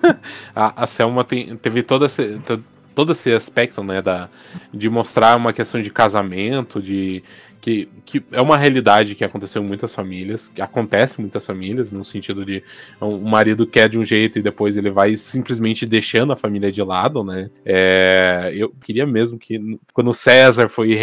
a, 0.57 0.85
a 0.85 0.87
Selma 0.87 1.23
tem, 1.25 1.57
teve 1.59 1.83
todo 1.83 2.07
esse, 2.07 2.41
todo 2.95 3.13
esse 3.13 3.31
aspecto, 3.33 3.83
né, 3.83 4.01
da, 4.01 4.31
de 4.73 4.89
mostrar 4.89 5.37
uma 5.37 5.53
questão 5.53 5.83
de 5.83 5.91
casamento, 5.91 6.81
de 6.81 7.23
que, 7.65 7.89
que 8.05 8.23
é 8.31 8.43
uma 8.43 8.59
realidade 8.59 9.15
que 9.15 9.25
aconteceu 9.25 9.63
em 9.63 9.67
muitas 9.67 9.95
famílias, 9.95 10.49
que 10.55 10.61
acontece 10.61 11.19
em 11.19 11.23
muitas 11.23 11.47
famílias, 11.47 11.91
no 11.91 12.05
sentido 12.05 12.45
de 12.45 12.63
o 13.01 13.17
marido 13.17 13.67
quer 13.67 13.89
de 13.89 13.99
um 13.99 14.05
jeito 14.05 14.39
e 14.39 14.43
depois 14.43 14.77
ele 14.77 14.91
vai 14.91 15.17
simplesmente 15.17 15.87
deixando 15.87 16.35
a 16.35 16.37
família 16.37 16.71
de 16.71 16.83
lado, 16.83 17.25
né? 17.25 17.49
É, 17.65 18.53
eu 18.55 18.69
queria 18.69 19.07
mesmo 19.07 19.39
que 19.39 19.79
quando 19.95 20.13
César 20.13 20.69
foi 20.69 20.95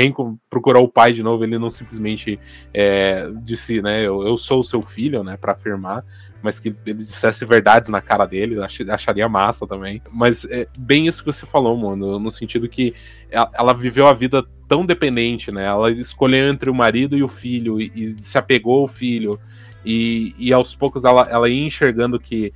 procurar 0.51 0.81
o 0.81 0.87
pai 0.87 1.13
de 1.13 1.23
novo, 1.23 1.43
ele 1.43 1.57
não 1.57 1.71
simplesmente 1.71 2.39
é, 2.71 3.27
disse, 3.41 3.81
né, 3.81 4.05
eu, 4.05 4.21
eu 4.21 4.37
sou 4.37 4.59
o 4.59 4.63
seu 4.63 4.83
filho, 4.83 5.23
né, 5.23 5.37
para 5.37 5.53
afirmar, 5.53 6.05
mas 6.43 6.59
que 6.59 6.75
ele 6.85 6.99
dissesse 6.99 7.45
verdades 7.45 7.89
na 7.89 8.01
cara 8.01 8.25
dele, 8.25 8.57
acharia 8.61 9.27
massa 9.27 9.65
também. 9.67 10.01
Mas 10.11 10.45
é 10.45 10.67
bem 10.77 11.07
isso 11.07 11.23
que 11.23 11.31
você 11.31 11.45
falou, 11.45 11.77
mano, 11.77 12.19
no 12.19 12.31
sentido 12.31 12.67
que 12.67 12.93
ela, 13.31 13.73
viveu 13.73 14.07
a 14.07 14.13
vida 14.13 14.43
tão 14.67 14.85
dependente, 14.85 15.51
né? 15.51 15.65
Ela 15.65 15.91
escolheu 15.91 16.49
entre 16.49 16.69
o 16.69 16.75
marido 16.75 17.17
e 17.17 17.23
o 17.23 17.27
filho 17.27 17.79
e, 17.79 17.91
e 17.95 18.07
se 18.21 18.37
apegou 18.37 18.81
ao 18.81 18.87
filho. 18.87 19.39
E, 19.83 20.35
e 20.37 20.53
aos 20.53 20.75
poucos 20.75 21.03
ela, 21.03 21.27
ela 21.29 21.49
ia 21.49 21.65
enxergando 21.65 22.19
que 22.19 22.53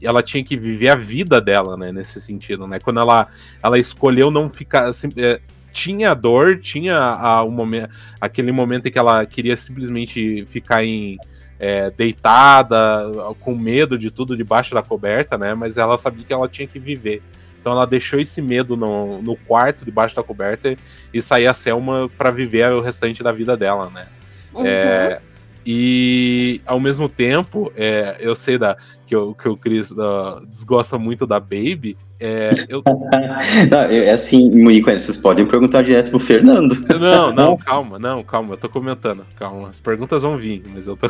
ela 0.00 0.22
tinha 0.22 0.44
que 0.44 0.56
viver 0.56 0.90
a 0.90 0.94
vida 0.94 1.40
dela, 1.40 1.76
né? 1.76 1.90
Nesse 1.90 2.20
sentido, 2.20 2.66
né? 2.66 2.78
Quando 2.78 3.00
ela, 3.00 3.26
ela 3.62 3.78
escolheu 3.78 4.30
não 4.30 4.48
ficar. 4.48 4.88
Assim, 4.88 5.08
é, 5.16 5.40
tinha 5.72 6.14
dor, 6.14 6.58
tinha 6.58 6.96
a, 6.98 7.42
o 7.42 7.50
momento, 7.50 7.88
aquele 8.20 8.52
momento 8.52 8.88
em 8.88 8.92
que 8.92 8.98
ela 8.98 9.24
queria 9.26 9.56
simplesmente 9.56 10.44
ficar 10.46 10.84
em 10.84 11.18
é, 11.58 11.90
deitada, 11.90 13.04
com 13.40 13.54
medo 13.54 13.98
de 13.98 14.10
tudo 14.10 14.36
debaixo 14.36 14.74
da 14.74 14.82
coberta, 14.82 15.36
né? 15.36 15.54
Mas 15.54 15.76
ela 15.76 15.98
sabia 15.98 16.24
que 16.24 16.32
ela 16.32 16.48
tinha 16.48 16.68
que 16.68 16.78
viver. 16.78 17.22
Então 17.68 17.76
ela 17.76 17.86
deixou 17.86 18.18
esse 18.18 18.40
medo 18.40 18.78
no, 18.78 19.20
no 19.20 19.36
quarto, 19.36 19.84
debaixo 19.84 20.16
da 20.16 20.22
coberta, 20.22 20.74
e 21.12 21.20
sair 21.20 21.46
a 21.46 21.52
Selma 21.52 22.10
para 22.16 22.30
viver 22.30 22.72
o 22.72 22.80
restante 22.80 23.22
da 23.22 23.30
vida 23.30 23.58
dela, 23.58 23.90
né? 23.94 24.06
Uhum. 24.54 24.64
É, 24.64 25.20
e 25.66 26.62
ao 26.64 26.80
mesmo 26.80 27.10
tempo, 27.10 27.70
é, 27.76 28.16
eu 28.20 28.34
sei 28.34 28.56
da, 28.56 28.74
que, 29.06 29.14
o, 29.14 29.34
que 29.34 29.46
o 29.50 29.54
Chris 29.54 29.90
uh, 29.90 30.46
desgosta 30.46 30.96
muito 30.96 31.26
da 31.26 31.38
Baby. 31.38 31.94
É, 32.18 32.54
eu... 32.70 32.82
não, 33.70 33.80
é 33.80 34.12
assim, 34.12 34.50
Monique, 34.50 34.90
vocês 34.90 35.18
podem 35.18 35.44
perguntar 35.44 35.82
direto 35.82 36.08
pro 36.08 36.18
Fernando. 36.18 36.74
Não, 36.98 37.30
não, 37.30 37.54
calma, 37.54 37.98
não, 37.98 38.24
calma, 38.24 38.54
eu 38.54 38.56
tô 38.56 38.70
comentando. 38.70 39.26
Calma, 39.36 39.68
as 39.68 39.78
perguntas 39.78 40.22
vão 40.22 40.38
vir, 40.38 40.62
mas 40.72 40.86
eu 40.86 40.96
tô, 40.96 41.06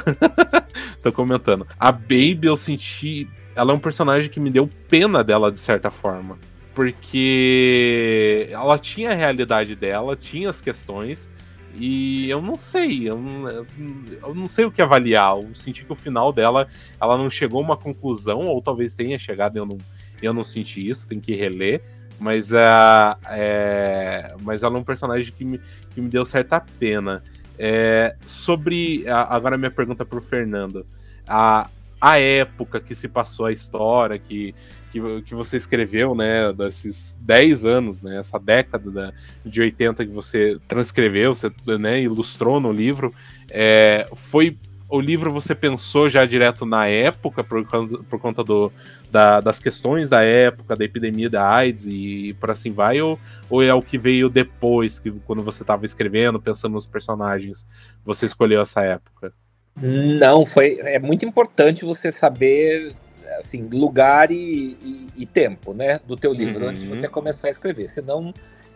tô 1.05 1.13
comentando. 1.13 1.65
A 1.79 1.93
Baby 1.93 2.49
eu 2.49 2.57
senti. 2.57 3.29
Ela 3.55 3.71
é 3.71 3.77
um 3.77 3.79
personagem 3.79 4.29
que 4.29 4.41
me 4.41 4.51
deu 4.51 4.69
pena 4.89 5.23
dela 5.23 5.53
de 5.53 5.59
certa 5.59 5.89
forma. 5.89 6.37
Porque 6.79 8.47
ela 8.53 8.79
tinha 8.79 9.11
a 9.11 9.15
realidade 9.15 9.75
dela, 9.75 10.15
tinha 10.15 10.49
as 10.49 10.61
questões, 10.61 11.29
e 11.75 12.31
eu 12.31 12.41
não 12.41 12.57
sei, 12.57 13.11
eu 13.11 13.19
não, 13.19 13.49
eu 13.49 14.33
não, 14.33 14.49
sei 14.49 14.65
o 14.65 14.71
que 14.71 14.81
avaliar. 14.81 15.37
Eu 15.37 15.53
senti 15.57 15.85
que 15.85 15.91
o 15.91 15.97
final 15.97 16.33
dela, 16.33 16.69
ela 17.01 17.19
não 17.19 17.29
chegou 17.29 17.59
a 17.59 17.65
uma 17.65 17.77
conclusão, 17.77 18.47
ou 18.47 18.63
talvez 18.63 18.95
tenha 18.95 19.19
chegado, 19.19 19.57
eu 19.57 19.67
não, 19.67 19.77
eu 20.23 20.33
não 20.33 20.45
senti 20.45 20.89
isso, 20.89 21.09
tem 21.09 21.19
que 21.19 21.35
reler. 21.35 21.83
Mas, 22.17 22.53
uh, 22.53 23.19
é, 23.27 24.37
mas 24.43 24.63
ela 24.63 24.77
é 24.77 24.79
um 24.79 24.85
personagem 24.85 25.33
que 25.37 25.45
me, 25.45 25.61
que 25.93 26.01
me 26.01 26.09
deu 26.09 26.25
certa 26.25 26.61
pena. 26.61 27.25
É, 27.59 28.15
sobre. 28.25 29.05
agora 29.09 29.59
minha 29.59 29.73
pergunta 29.73 30.05
pro 30.05 30.23
Fernando. 30.23 30.87
A, 31.27 31.69
a 32.01 32.19
época 32.19 32.81
que 32.81 32.95
se 32.95 33.09
passou 33.09 33.47
a 33.47 33.53
história, 33.53 34.19
que, 34.19 34.55
que, 34.91 35.01
que 35.23 35.35
você 35.35 35.57
escreveu, 35.57 36.15
né, 36.15 36.53
desses 36.53 37.19
10 37.21 37.65
anos, 37.65 38.01
né, 38.01 38.19
essa 38.19 38.39
década 38.39 38.91
da, 38.91 39.13
de 39.45 39.61
80 39.61 40.07
que 40.07 40.13
você 40.13 40.59
transcreveu, 40.69 41.35
você 41.35 41.51
né, 41.79 42.01
ilustrou 42.01 42.61
no 42.61 42.73
livro, 42.73 43.13
é, 43.51 44.09
foi 44.15 44.57
o 44.89 45.01
livro 45.01 45.31
você 45.31 45.55
pensou 45.55 46.09
já 46.09 46.25
direto 46.25 46.65
na 46.65 46.87
época, 46.87 47.45
por, 47.45 47.67
por 48.09 48.19
conta 48.19 48.43
do, 48.43 48.73
da, 49.11 49.41
das 49.41 49.61
questões 49.61 50.09
da 50.09 50.23
época, 50.23 50.75
da 50.75 50.85
epidemia 50.85 51.29
da 51.29 51.47
AIDS 51.47 51.87
e 51.87 52.35
por 52.41 52.51
assim 52.51 52.73
vai, 52.73 53.01
ou, 53.01 53.19
ou 53.51 53.63
é 53.63 53.73
o 53.75 53.83
que 53.83 53.99
veio 53.99 54.31
depois, 54.31 54.99
que 54.99 55.11
quando 55.27 55.43
você 55.43 55.63
estava 55.63 55.85
escrevendo, 55.85 56.41
pensando 56.41 56.73
nos 56.73 56.87
personagens, 56.87 57.67
você 58.03 58.25
escolheu 58.25 58.63
essa 58.63 58.81
época? 58.81 59.33
Não, 59.81 60.45
foi. 60.45 60.79
É 60.81 60.99
muito 60.99 61.25
importante 61.25 61.85
você 61.85 62.11
saber 62.11 62.95
assim, 63.39 63.69
lugar 63.73 64.31
e, 64.31 64.77
e, 64.83 65.07
e 65.17 65.27
tempo, 65.27 65.73
né, 65.73 66.01
do 66.07 66.17
teu 66.17 66.33
livro 66.33 66.65
uhum. 66.65 66.71
antes 66.71 66.83
de 66.83 66.89
você 66.89 67.09
começar 67.09 67.49
a 67.49 67.51
escrever. 67.51 67.89
Senão, 67.89 68.33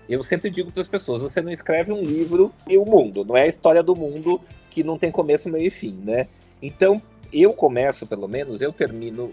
eu 0.09 0.23
sempre 0.23 0.51
digo 0.51 0.71
para 0.73 0.83
as 0.83 0.88
pessoas, 0.88 1.23
você 1.23 1.41
não 1.41 1.51
escreve 1.51 1.93
um 1.93 2.03
livro 2.03 2.53
e 2.67 2.77
o 2.77 2.85
mundo, 2.85 3.25
não 3.25 3.37
é 3.37 3.43
a 3.43 3.47
história 3.47 3.83
do 3.83 3.97
mundo 3.97 4.41
que 4.71 4.83
não 4.83 4.99
tem 4.99 5.11
começo, 5.11 5.49
meio 5.49 5.67
e 5.67 5.71
fim, 5.71 5.99
né? 6.05 6.27
Então, 6.61 7.01
eu 7.33 7.53
começo, 7.53 8.07
pelo 8.07 8.29
menos, 8.29 8.61
eu 8.61 8.73
termino. 8.73 9.33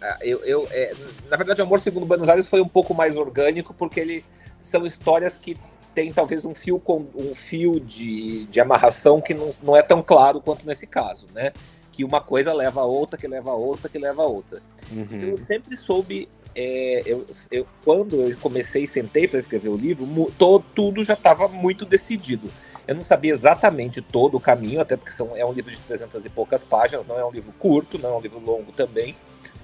Ah, 0.00 0.18
eu, 0.20 0.44
eu 0.44 0.68
é, 0.70 0.92
na 1.28 1.36
verdade, 1.36 1.62
Amor 1.62 1.80
Segundo 1.80 2.06
Buenos 2.06 2.28
Aires 2.28 2.46
foi 2.46 2.60
um 2.60 2.68
pouco 2.68 2.94
mais 2.94 3.16
orgânico, 3.16 3.74
porque 3.74 3.98
ele 3.98 4.24
são 4.62 4.86
histórias 4.86 5.36
que 5.36 5.56
tem 5.96 6.12
talvez 6.12 6.44
um 6.44 6.54
fio 6.54 6.78
com 6.78 7.06
um 7.16 7.34
fio 7.34 7.80
de, 7.80 8.44
de 8.44 8.60
amarração 8.60 9.18
que 9.18 9.32
não, 9.32 9.48
não 9.62 9.74
é 9.74 9.80
tão 9.80 10.02
claro 10.02 10.42
quanto 10.42 10.66
nesse 10.66 10.86
caso, 10.86 11.24
né? 11.34 11.54
Que 11.90 12.04
uma 12.04 12.20
coisa 12.20 12.52
leva 12.52 12.82
a 12.82 12.84
outra, 12.84 13.16
que 13.16 13.26
leva 13.26 13.50
a 13.50 13.54
outra, 13.54 13.88
que 13.88 13.98
leva 13.98 14.22
a 14.22 14.26
outra. 14.26 14.60
Uhum. 14.92 15.22
Eu 15.22 15.38
sempre 15.38 15.74
soube. 15.74 16.28
É, 16.54 17.02
eu, 17.06 17.24
eu, 17.50 17.66
quando 17.82 18.16
eu 18.16 18.36
comecei 18.36 18.84
e 18.84 18.86
sentei 18.86 19.26
para 19.26 19.38
escrever 19.38 19.70
o 19.70 19.76
livro, 19.76 20.06
todo, 20.36 20.62
tudo 20.74 21.02
já 21.02 21.14
estava 21.14 21.48
muito 21.48 21.86
decidido. 21.86 22.50
Eu 22.86 22.94
não 22.94 23.02
sabia 23.02 23.32
exatamente 23.32 24.02
todo 24.02 24.36
o 24.36 24.40
caminho, 24.40 24.82
até 24.82 24.98
porque 24.98 25.12
são, 25.12 25.34
é 25.34 25.46
um 25.46 25.52
livro 25.52 25.70
de 25.70 25.78
300 25.78 26.26
e 26.26 26.28
poucas 26.28 26.62
páginas, 26.62 27.06
não 27.06 27.18
é 27.18 27.24
um 27.24 27.30
livro 27.30 27.52
curto, 27.58 27.98
não 27.98 28.10
é 28.10 28.16
um 28.18 28.20
livro 28.20 28.38
longo 28.38 28.70
também, 28.70 29.16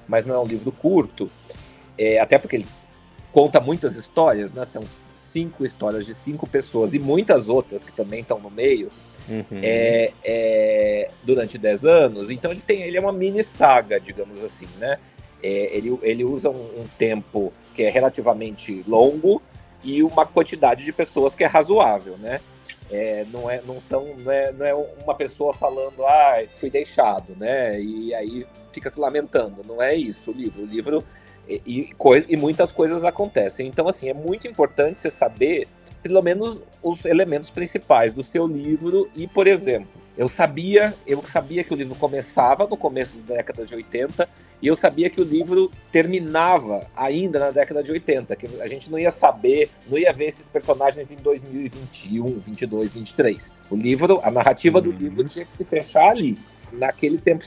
mas 0.09 0.25
não 0.25 0.35
é 0.35 0.39
um 0.39 0.47
livro 0.47 0.73
curto, 0.73 1.31
é, 1.99 2.19
até 2.19 2.39
porque 2.39 2.57
ele 2.57 2.67
conta 3.31 3.61
muitas 3.61 3.97
histórias, 3.97 4.53
né? 4.55 4.65
São 4.65 4.83
cinco 5.33 5.65
histórias 5.65 6.05
de 6.05 6.15
cinco 6.15 6.47
pessoas 6.47 6.93
e 6.93 6.99
muitas 6.99 7.49
outras 7.49 7.83
que 7.83 7.91
também 7.91 8.21
estão 8.21 8.39
no 8.39 8.51
meio 8.51 8.91
uhum. 9.29 9.61
é, 9.63 10.13
é, 10.23 11.11
durante 11.23 11.57
dez 11.57 11.85
anos. 11.85 12.31
Então 12.31 12.51
ele 12.51 12.61
tem, 12.61 12.83
ele 12.83 12.97
é 12.97 13.01
uma 13.01 13.13
mini 13.13 13.43
saga, 13.43 13.99
digamos 13.99 14.43
assim, 14.43 14.69
né? 14.79 14.99
É, 15.43 15.77
ele, 15.77 15.99
ele 16.03 16.25
usa 16.25 16.51
um, 16.51 16.83
um, 16.83 16.87
tempo 16.99 17.53
que 17.75 17.83
é 17.83 17.91
relativamente 17.91 18.85
longo 18.87 19.43
e 19.83 20.03
uma 20.03 20.25
quantidade 20.25 20.85
de 20.85 20.93
pessoas 20.93 21.35
que 21.35 21.43
é 21.43 21.47
razoável, 21.47 22.17
né? 22.19 22.41
É, 22.91 23.25
não, 23.33 23.51
é, 23.51 23.61
não, 23.67 23.81
são, 23.81 24.15
não, 24.19 24.31
é, 24.31 24.53
não 24.53 24.67
é 24.67 24.75
uma 24.75 25.15
pessoa 25.15 25.55
falando, 25.55 26.07
ah, 26.07 26.45
fui 26.57 26.71
deixado, 26.71 27.35
né? 27.37 27.81
E 27.81 28.15
aí 28.15 28.47
fica 28.71 28.91
se 28.91 29.01
lamentando. 29.01 29.63
Não 29.67 29.83
é 29.83 29.95
isso 29.95 30.31
o 30.31 30.35
livro. 30.35 30.63
O 30.63 30.67
livro 30.67 31.03
e, 31.67 31.91
e, 31.91 31.95
e 32.29 32.37
muitas 32.37 32.71
coisas 32.71 33.05
acontecem. 33.05 33.67
Então, 33.67 33.89
assim, 33.89 34.09
é 34.09 34.15
muito 34.15 34.47
importante 34.47 35.01
você 35.01 35.11
saber, 35.11 35.67
pelo 36.03 36.23
menos, 36.23 36.63
os 36.83 37.05
elementos 37.05 37.51
principais 37.51 38.13
do 38.13 38.23
seu 38.23 38.47
livro. 38.47 39.11
E, 39.15 39.27
por 39.27 39.47
exemplo, 39.47 40.03
eu 40.17 40.29
sabia, 40.29 40.95
eu 41.07 41.23
sabia 41.25 41.65
que 41.65 41.73
o 41.73 41.77
livro 41.77 41.95
começava 41.95 42.67
no 42.67 42.77
começo 42.77 43.17
da 43.19 43.37
década 43.37 43.65
de 43.65 43.75
80 43.75 44.29
e 44.61 44.67
eu 44.67 44.77
sabia 44.77 45.09
que 45.09 45.21
o 45.21 45.25
livro 45.25 45.71
terminava 45.91 46.87
ainda 46.95 47.41
na 47.41 47.51
década 47.51 47.83
de 47.83 47.91
80, 47.91 48.37
que 48.37 48.47
a 48.61 48.67
gente 48.69 48.91
não 48.91 48.99
ia 48.99 49.11
saber, 49.11 49.71
não 49.89 49.99
ia 49.99 50.13
ver 50.13 50.27
esses 50.27 50.47
personagens 50.47 51.11
em 51.11 51.17
2021, 51.17 52.41
22, 52.41 52.95
23. 52.95 53.55
O 53.71 53.77
livro, 53.77 54.21
a 54.23 54.31
narrativa 54.31 54.79
uhum. 54.79 54.85
do 54.85 54.93
livro 54.93 55.25
tinha 55.25 55.45
que 55.45 55.55
se 55.55 55.65
fechar 55.65 56.11
ali, 56.11 56.39
naquele 56.73 57.19
tempo 57.19 57.43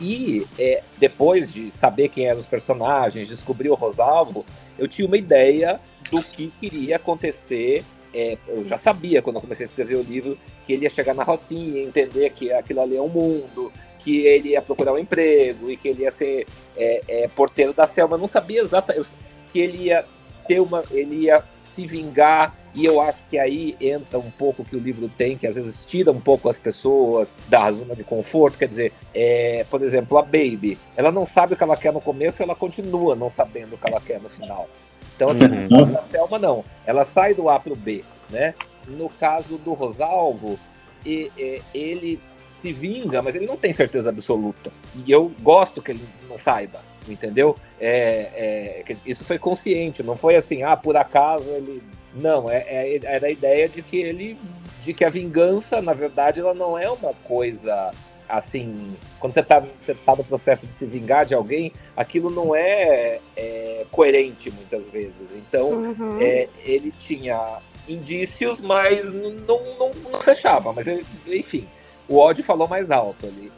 e 0.00 0.46
é, 0.58 0.82
depois 0.98 1.52
de 1.52 1.70
saber 1.70 2.08
quem 2.08 2.26
eram 2.26 2.38
os 2.38 2.46
personagens, 2.46 3.28
descobrir 3.28 3.70
o 3.70 3.74
Rosalvo, 3.74 4.44
eu 4.78 4.86
tinha 4.86 5.06
uma 5.06 5.16
ideia 5.16 5.80
do 6.10 6.22
que 6.22 6.52
queria 6.60 6.96
acontecer. 6.96 7.84
É, 8.14 8.38
eu 8.48 8.64
já 8.64 8.76
sabia 8.76 9.20
quando 9.20 9.36
eu 9.36 9.42
comecei 9.42 9.64
a 9.64 9.68
escrever 9.68 9.96
o 9.96 10.02
livro 10.02 10.38
que 10.64 10.72
ele 10.72 10.84
ia 10.84 10.90
chegar 10.90 11.14
na 11.14 11.22
Rocinha, 11.22 11.82
entender 11.82 12.30
que 12.30 12.52
aquilo 12.52 12.80
ali 12.80 12.96
é 12.96 13.02
um 13.02 13.08
mundo, 13.08 13.72
que 13.98 14.26
ele 14.26 14.50
ia 14.50 14.62
procurar 14.62 14.92
um 14.92 14.98
emprego 14.98 15.70
e 15.70 15.76
que 15.76 15.88
ele 15.88 16.02
ia 16.02 16.10
ser 16.10 16.46
é, 16.76 17.02
é, 17.08 17.28
porteiro 17.28 17.72
da 17.72 17.86
selva. 17.86 18.14
Eu 18.14 18.18
não 18.18 18.26
sabia 18.26 18.60
exatamente 18.60 19.08
que 19.50 19.58
ele 19.58 19.84
ia 19.84 20.04
ter 20.46 20.60
uma, 20.60 20.84
ele 20.90 21.24
ia 21.24 21.42
se 21.56 21.86
vingar 21.86 22.54
e 22.76 22.84
eu 22.84 23.00
acho 23.00 23.16
que 23.30 23.38
aí 23.38 23.74
entra 23.80 24.18
um 24.18 24.30
pouco 24.30 24.62
que 24.62 24.76
o 24.76 24.78
livro 24.78 25.08
tem, 25.08 25.34
que 25.34 25.46
às 25.46 25.54
vezes 25.54 25.86
tira 25.86 26.12
um 26.12 26.20
pouco 26.20 26.46
as 26.46 26.58
pessoas 26.58 27.38
da 27.48 27.72
zona 27.72 27.96
de 27.96 28.04
conforto. 28.04 28.58
Quer 28.58 28.68
dizer, 28.68 28.92
é, 29.14 29.64
por 29.70 29.80
exemplo, 29.80 30.18
a 30.18 30.22
Baby, 30.22 30.78
ela 30.94 31.10
não 31.10 31.24
sabe 31.24 31.54
o 31.54 31.56
que 31.56 31.62
ela 31.62 31.76
quer 31.76 31.90
no 31.90 32.02
começo 32.02 32.40
e 32.40 32.44
ela 32.44 32.54
continua 32.54 33.16
não 33.16 33.30
sabendo 33.30 33.74
o 33.74 33.78
que 33.78 33.88
ela 33.88 33.98
quer 33.98 34.20
no 34.20 34.28
final. 34.28 34.68
Então, 35.16 35.30
assim, 35.30 35.44
uhum. 35.44 35.96
a 35.96 36.02
Selma 36.02 36.38
não. 36.38 36.62
Ela 36.84 37.02
sai 37.04 37.32
do 37.32 37.48
A 37.48 37.58
para 37.58 37.72
o 37.72 37.76
B, 37.76 38.04
né? 38.28 38.54
No 38.86 39.08
caso 39.08 39.56
do 39.56 39.72
Rosalvo, 39.72 40.58
e, 41.04 41.32
e, 41.38 41.62
ele 41.72 42.20
se 42.60 42.74
vinga, 42.74 43.22
mas 43.22 43.34
ele 43.34 43.46
não 43.46 43.56
tem 43.56 43.72
certeza 43.72 44.10
absoluta. 44.10 44.70
E 44.94 45.10
eu 45.10 45.32
gosto 45.40 45.80
que 45.80 45.92
ele 45.92 46.04
não 46.28 46.36
saiba, 46.36 46.80
entendeu? 47.08 47.56
É, 47.80 48.82
é, 48.84 48.96
isso 49.06 49.24
foi 49.24 49.38
consciente, 49.38 50.02
não 50.02 50.16
foi 50.16 50.36
assim, 50.36 50.62
ah, 50.62 50.76
por 50.76 50.94
acaso 50.94 51.50
ele 51.50 51.82
não, 52.16 52.50
é, 52.50 52.58
é, 52.66 53.00
era 53.02 53.26
a 53.26 53.30
ideia 53.30 53.68
de 53.68 53.82
que 53.82 53.98
ele. 53.98 54.38
de 54.80 54.94
que 54.94 55.04
a 55.04 55.10
vingança, 55.10 55.82
na 55.82 55.92
verdade, 55.92 56.40
ela 56.40 56.54
não 56.54 56.78
é 56.78 56.90
uma 56.90 57.12
coisa 57.12 57.92
assim. 58.28 58.96
Quando 59.20 59.32
você 59.32 59.40
está 59.40 59.60
você 59.60 59.94
tá 59.94 60.16
no 60.16 60.24
processo 60.24 60.66
de 60.66 60.72
se 60.72 60.86
vingar 60.86 61.26
de 61.26 61.34
alguém, 61.34 61.72
aquilo 61.96 62.30
não 62.30 62.54
é, 62.54 63.20
é 63.36 63.86
coerente 63.90 64.50
muitas 64.50 64.86
vezes. 64.88 65.32
Então, 65.32 65.70
uhum. 65.70 66.18
é, 66.20 66.48
ele 66.64 66.90
tinha 66.90 67.58
indícios, 67.88 68.60
mas 68.60 69.12
não, 69.12 69.60
não, 69.78 69.94
não 70.10 70.20
fechava. 70.20 70.72
Mas, 70.72 70.86
enfim, 71.26 71.68
o 72.08 72.16
ódio 72.16 72.42
falou 72.42 72.66
mais 72.66 72.90
alto 72.90 73.26
ali. 73.26 73.52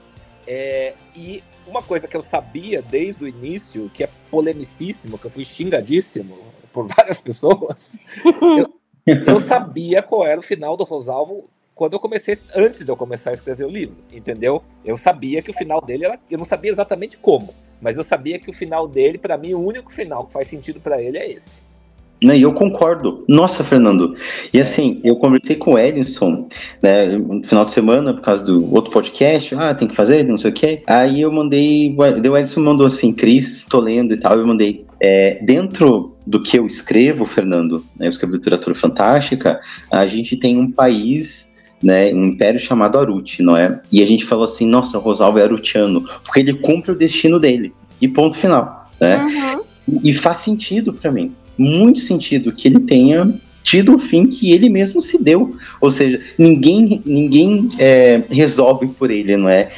É, 0.47 0.95
e 1.15 1.45
uma 1.67 1.83
coisa 1.83 2.09
que 2.09 2.17
eu 2.17 2.23
sabia 2.23 2.83
desde 2.83 3.23
o 3.23 3.29
início, 3.29 3.91
que 3.93 4.03
é 4.03 4.09
polemicíssimo, 4.31 5.19
que 5.19 5.27
eu 5.27 5.31
fui 5.31 5.45
xingadíssimo 5.45 6.48
por 6.79 6.87
várias 6.87 7.21
pessoas, 7.21 7.99
eu, 8.57 8.73
eu 9.27 9.41
sabia 9.41 10.01
qual 10.01 10.25
era 10.25 10.39
o 10.39 10.43
final 10.43 10.77
do 10.77 10.85
Rosalvo 10.85 11.43
quando 11.75 11.95
eu 11.95 12.01
comecei, 12.01 12.39
antes 12.55 12.85
de 12.85 12.91
eu 12.91 12.97
começar 12.97 13.31
a 13.31 13.35
escrever 13.35 13.65
o 13.65 13.71
livro, 13.71 13.97
entendeu? 14.13 14.63
Eu 14.85 14.97
sabia 14.97 15.43
que 15.43 15.51
o 15.51 15.55
final 15.55 15.81
dele 15.81 16.05
era, 16.05 16.19
eu 16.31 16.39
não 16.39 16.45
sabia 16.45 16.71
exatamente 16.71 17.17
como, 17.17 17.53
mas 17.81 17.97
eu 17.97 18.05
sabia 18.05 18.39
que 18.39 18.51
o 18.51 18.53
final 18.53 18.87
dele, 18.87 19.19
para 19.19 19.37
mim, 19.37 19.55
o 19.55 19.61
único 19.61 19.93
final 19.93 20.27
que 20.27 20.33
faz 20.33 20.47
sentido 20.47 20.81
para 20.81 21.03
ele 21.03 21.19
é 21.19 21.33
esse. 21.33 21.63
E 22.21 22.43
eu 22.43 22.53
concordo. 22.53 23.25
Nossa, 23.29 23.63
Fernando. 23.63 24.17
E 24.53 24.61
assim, 24.61 25.01
eu 25.05 25.15
conversei 25.17 25.55
com 25.55 25.75
o 25.75 25.79
Edson, 25.79 26.49
né, 26.83 27.07
no 27.07 27.45
final 27.45 27.65
de 27.65 27.71
semana, 27.71 28.13
por 28.13 28.23
causa 28.23 28.45
do 28.45 28.75
outro 28.75 28.91
podcast. 28.91 29.55
Ah, 29.55 29.73
tem 29.73 29.87
que 29.87 29.95
fazer, 29.95 30.25
não 30.25 30.37
sei 30.37 30.51
o 30.51 30.55
quê. 30.55 30.83
Aí 30.89 31.21
eu 31.21 31.31
mandei. 31.31 31.95
O 31.97 32.37
Edson 32.37 32.61
mandou 32.61 32.89
assim, 32.89 33.13
Cris, 33.13 33.65
tô 33.67 33.79
lendo 33.79 34.15
e 34.15 34.17
tal. 34.17 34.37
Eu 34.37 34.47
mandei. 34.47 34.85
É, 35.01 35.39
dentro 35.45 36.18
do 36.29 36.43
que 36.43 36.59
eu 36.59 36.67
escrevo, 36.67 37.25
Fernando, 37.25 37.85
né, 37.99 38.07
eu 38.07 38.11
escrevo 38.11 38.35
literatura 38.35 38.75
fantástica, 38.75 39.61
a 39.91 40.07
gente 40.07 40.37
tem 40.37 40.59
um 40.59 40.71
país 40.71 41.49
né, 41.83 42.13
um 42.13 42.27
império 42.27 42.59
chamado 42.59 42.99
Arut, 42.99 43.41
não 43.41 43.57
é? 43.57 43.81
E 43.91 44.03
a 44.03 44.07
gente 44.07 44.25
falou 44.25 44.45
assim, 44.45 44.67
nossa, 44.67 44.99
Rosalvo 44.99 45.39
é 45.39 45.45
arutiano, 45.45 46.05
porque 46.25 46.41
ele 46.41 46.55
cumpre 46.55 46.91
o 46.91 46.97
destino 46.97 47.39
dele. 47.39 47.73
E 48.01 48.09
ponto 48.09 48.37
final, 48.37 48.91
né? 49.01 49.25
Uhum. 49.25 50.01
E 50.03 50.13
faz 50.13 50.39
sentido 50.39 50.93
para 50.93 51.13
mim 51.13 51.33
muito 51.59 51.99
sentido 51.99 52.53
que 52.53 52.69
ele 52.69 52.81
tenha 52.81 53.35
tido 53.65 53.97
o 53.97 53.99
fim 53.99 54.27
que 54.27 54.53
ele 54.53 54.71
mesmo 54.71 55.01
se 55.01 55.23
deu. 55.23 55.57
Ou 55.81 55.91
seja, 55.91 56.21
ninguém, 56.39 57.03
ninguém 57.05 57.69
é, 57.79 58.23
resolve 58.31 58.87
por 58.87 59.11
ele, 59.11 59.37
não 59.37 59.49
é? 59.49 59.69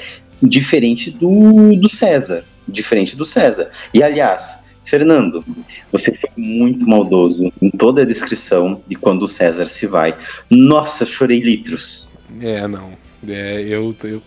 Diferente 0.43 1.11
do, 1.11 1.75
do 1.77 1.89
César. 1.89 2.45
Diferente 2.69 3.17
do 3.17 3.25
César. 3.25 3.71
E 3.93 4.03
aliás, 4.03 4.65
Fernando, 4.85 5.45
você 5.93 6.12
foi 6.14 6.31
muito 6.37 6.88
maldoso 6.88 7.53
em 7.61 7.71
toda 7.71 8.03
a 8.03 8.05
descrição 8.05 8.83
de 8.87 8.97
quando 8.97 9.23
o 9.23 9.29
César 9.29 9.66
se 9.66 9.87
vai. 9.87 10.16
Nossa, 10.49 11.07
chorei 11.07 11.40
litros. 11.40 12.12
É, 12.40 12.66
não. 12.66 12.93
É, 13.27 13.61
eu, 13.61 13.95
eu 14.05 14.23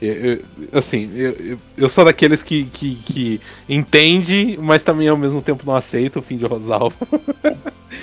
eu, 0.00 0.42
assim, 0.72 1.10
eu, 1.14 1.58
eu 1.76 1.88
sou 1.88 2.04
daqueles 2.04 2.42
que, 2.42 2.64
que, 2.64 2.96
que 2.96 3.40
entende, 3.66 4.58
mas 4.60 4.82
também 4.82 5.08
ao 5.08 5.16
mesmo 5.16 5.40
tempo 5.40 5.64
não 5.64 5.74
aceita 5.74 6.18
o 6.18 6.22
fim 6.22 6.36
de 6.36 6.44
Rosalvo. 6.44 6.96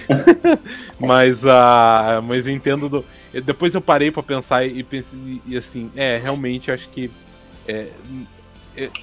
mas, 0.99 1.43
uh, 1.43 2.21
mas 2.23 2.47
eu 2.47 2.53
entendo. 2.53 2.89
Do, 2.89 3.05
depois 3.45 3.75
eu 3.75 3.81
parei 3.81 4.09
para 4.09 4.23
pensar 4.23 4.65
e 4.65 4.81
pensei, 4.83 5.41
e 5.45 5.55
assim, 5.55 5.91
é, 5.95 6.17
realmente 6.17 6.71
acho 6.71 6.89
que. 6.89 7.11
É, 7.67 7.89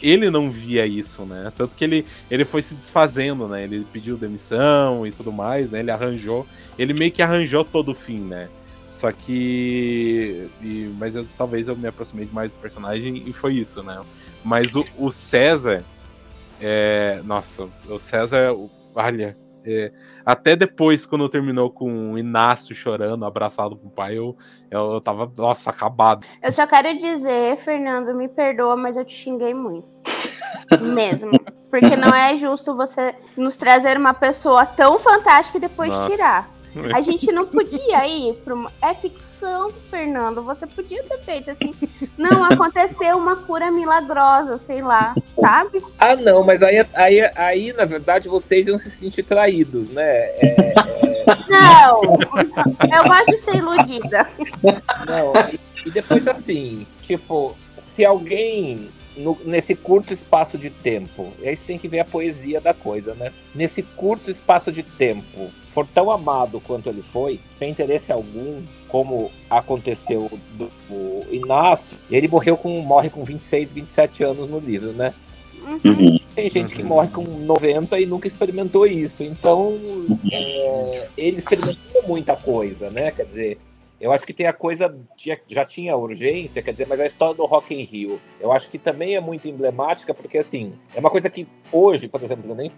ele 0.03 0.31
não 0.31 0.51
via 0.51 0.87
isso, 0.87 1.25
né? 1.25 1.53
Tanto 1.57 1.75
que 1.77 1.85
ele, 1.85 2.07
ele 2.31 2.45
foi 2.45 2.63
se 2.63 2.75
desfazendo, 2.75 3.47
né? 3.47 3.65
Ele 3.65 3.87
pediu 3.93 4.17
demissão 4.17 5.07
e 5.07 5.13
tudo 5.13 5.33
mais, 5.33 5.73
né? 5.73 5.81
Ele 5.81 5.91
arranjou, 5.91 6.47
ele 6.79 6.95
meio 6.95 7.13
que 7.13 7.23
arranjou 7.23 7.65
todo 7.65 7.93
o 7.93 7.95
fim, 7.95 8.21
né? 8.21 8.49
Só 8.89 9.13
que. 9.13 10.49
E, 10.63 10.93
mas 10.99 11.15
eu, 11.15 11.27
talvez 11.37 11.69
eu 11.69 11.77
me 11.77 11.87
aproximei 11.87 12.29
mais 12.33 12.53
do 12.53 12.59
personagem 12.59 13.23
e 13.27 13.33
foi 13.33 13.55
isso, 13.55 13.83
né? 13.83 14.01
Mas 14.45 14.75
o, 14.75 14.85
o 14.97 15.11
César. 15.11 15.85
É, 16.61 17.21
nossa, 17.25 17.69
o 17.89 17.99
César. 18.01 18.55
Olha. 18.95 19.48
É, 19.71 19.93
até 20.25 20.57
depois, 20.57 21.05
quando 21.05 21.29
terminou 21.29 21.71
com 21.71 22.13
o 22.13 22.19
Inácio 22.19 22.75
chorando, 22.75 23.27
abraçado 23.27 23.77
com 23.77 23.89
o 23.89 23.91
pai, 23.91 24.17
eu, 24.17 24.35
eu, 24.71 24.95
eu 24.95 25.01
tava, 25.01 25.31
nossa, 25.37 25.69
acabado. 25.69 26.27
Eu 26.43 26.51
só 26.51 26.67
quero 26.67 26.97
dizer, 26.97 27.59
Fernando, 27.59 28.15
me 28.15 28.29
perdoa, 28.29 28.77
mas 28.77 28.97
eu 28.97 29.05
te 29.05 29.15
xinguei 29.15 29.53
muito. 29.53 29.87
Mesmo. 30.81 31.33
Porque 31.71 31.97
não 31.97 32.15
é 32.15 32.35
justo 32.37 32.75
você 32.75 33.15
nos 33.37 33.59
trazer 33.59 33.99
uma 33.99 34.15
pessoa 34.15 34.65
tão 34.65 34.99
fantástica 34.99 35.59
e 35.59 35.61
depois 35.61 35.91
nossa. 35.91 36.09
tirar. 36.09 36.51
A 36.95 37.01
gente 37.03 37.31
não 37.31 37.47
podia 37.47 38.07
ir 38.07 38.35
para 38.37 38.55
uma. 38.55 38.73
É 38.81 38.95
ficção, 38.95 39.28
Fernando. 39.91 40.43
Você 40.43 40.67
podia 40.67 41.03
ter 41.03 41.19
feito 41.19 41.51
assim. 41.51 41.75
Não, 42.17 42.45
aconteceu 42.45 43.17
uma 43.17 43.37
cura 43.37 43.71
milagrosa, 43.71 44.57
sei 44.57 44.83
lá, 44.83 45.15
sabe? 45.39 45.83
Ah, 45.99 46.17
não, 46.17 46.45
mas 46.45 46.63
aí, 46.63 46.85
aí, 46.95 47.31
aí 47.37 47.73
na 47.73 47.85
verdade, 47.85 48.29
vocês 48.29 48.67
iam 48.67 48.79
se 48.79 48.91
sentir 48.91 49.23
traídos, 49.23 49.91
né? 49.91 50.03
É, 50.03 50.57
é... 50.59 50.75
Não, 51.49 52.03
eu 52.03 53.05
gosto 53.05 53.27
de 53.27 53.39
ser 53.39 53.57
iludida. 53.57 54.29
Não, 55.07 55.33
e, 55.53 55.89
e 55.89 55.91
depois 55.91 56.27
assim, 56.27 56.87
tipo, 57.03 57.57
se 57.77 58.05
alguém 58.05 58.91
no, 59.19 59.37
nesse 59.45 59.75
curto 59.75 60.13
espaço 60.13 60.57
de 60.57 60.71
tempo. 60.71 61.33
E 61.41 61.49
aí 61.49 61.57
você 61.57 61.65
tem 61.65 61.79
que 61.79 61.89
ver 61.89 62.01
a 62.01 62.05
poesia 62.05 62.61
da 62.61 62.73
coisa, 62.73 63.15
né? 63.15 63.33
Nesse 63.55 63.83
curto 63.83 64.31
espaço 64.31 64.73
de 64.73 64.83
tempo, 64.83 65.51
for 65.73 65.87
tão 65.87 66.11
amado 66.11 66.61
quanto 66.61 66.89
ele 66.89 67.03
foi, 67.03 67.39
sem 67.59 67.71
interesse 67.71 68.11
algum, 68.11 68.63
como 68.89 69.31
aconteceu 69.51 70.31
do, 70.53 70.71
do 70.89 71.35
Inácio, 71.35 71.97
ele 72.11 72.29
morreu 72.29 72.57
com, 72.57 72.81
morre 72.81 73.11
com 73.11 73.23
26, 73.25 73.73
27 73.73 74.25
anos 74.25 74.49
no 74.49 74.59
livro, 74.59 74.93
né? 74.93 75.13
Uhum. 75.85 76.19
Tem 76.35 76.49
gente 76.49 76.75
que 76.75 76.83
morre 76.83 77.09
com 77.09 77.23
90 77.23 77.99
e 78.01 78.07
nunca 78.07 78.27
experimentou 78.27 78.87
isso. 78.87 79.23
Então, 79.23 79.71
uhum. 79.71 80.19
é, 80.33 81.09
ele 81.17 81.39
experimentou 81.39 82.03
muita 82.07 82.37
coisa, 82.37 82.91
né? 82.91 83.11
Quer 83.11 83.27
dizer, 83.27 83.59
eu 84.01 84.13
acho 84.13 84.25
que 84.25 84.33
tem 84.33 84.47
a 84.47 84.53
coisa, 84.53 84.95
já 85.47 85.65
tinha 85.65 85.97
urgência, 85.97 86.63
quer 86.63 86.73
dizer, 86.73 86.87
mas 86.87 87.01
a 87.01 87.07
história 87.07 87.35
do 87.35 87.45
Rock 87.47 87.75
in 87.75 87.83
Rio, 87.83 88.21
eu 88.41 88.53
acho 88.53 88.69
que 88.69 88.79
também 88.79 89.17
é 89.17 89.21
muito 89.21 89.49
emblemática, 89.49 90.15
porque 90.15 90.39
assim, 90.39 90.73
é 90.95 91.01
uma 91.01 91.11
coisa 91.11 91.29
que 91.29 91.49
hoje, 91.73 92.07
por 92.09 92.23
exemplo, 92.23 92.51
eu 92.51 92.55
nem 92.55 92.73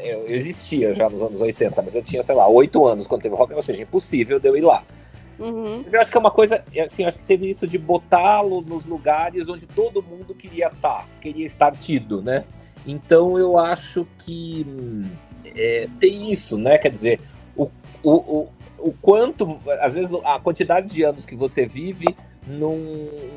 eu 0.00 0.26
existia 0.26 0.94
já 0.94 1.08
nos 1.08 1.22
anos 1.22 1.40
80, 1.40 1.82
mas 1.82 1.94
eu 1.94 2.02
tinha, 2.02 2.22
sei 2.22 2.34
lá, 2.34 2.48
oito 2.48 2.84
anos 2.86 3.06
quando 3.06 3.22
teve 3.22 3.34
Rock, 3.34 3.54
ou 3.54 3.62
seja, 3.62 3.82
impossível 3.82 4.38
de 4.38 4.48
eu 4.48 4.56
ir 4.56 4.62
lá. 4.62 4.84
Uhum. 5.38 5.82
Mas 5.84 5.92
eu 5.92 6.00
acho 6.00 6.10
que 6.10 6.16
é 6.16 6.20
uma 6.20 6.30
coisa, 6.30 6.64
assim, 6.84 7.04
acho 7.04 7.18
que 7.18 7.24
teve 7.24 7.48
isso 7.48 7.66
de 7.66 7.78
botá-lo 7.78 8.60
nos 8.60 8.84
lugares 8.84 9.48
onde 9.48 9.66
todo 9.66 10.02
mundo 10.02 10.34
queria 10.34 10.66
estar, 10.66 11.06
queria 11.20 11.46
estar 11.46 11.76
tido, 11.76 12.20
né? 12.20 12.44
Então 12.86 13.38
eu 13.38 13.56
acho 13.56 14.06
que 14.18 14.66
é, 15.44 15.88
tem 16.00 16.32
isso, 16.32 16.58
né? 16.58 16.78
Quer 16.78 16.90
dizer, 16.90 17.20
o, 17.56 17.70
o, 18.02 18.12
o 18.12 18.48
quanto, 19.00 19.60
às 19.80 19.94
vezes, 19.94 20.12
a 20.24 20.38
quantidade 20.38 20.88
de 20.88 21.02
anos 21.02 21.24
que 21.24 21.34
você 21.34 21.66
vive 21.66 22.06
não, 22.46 22.78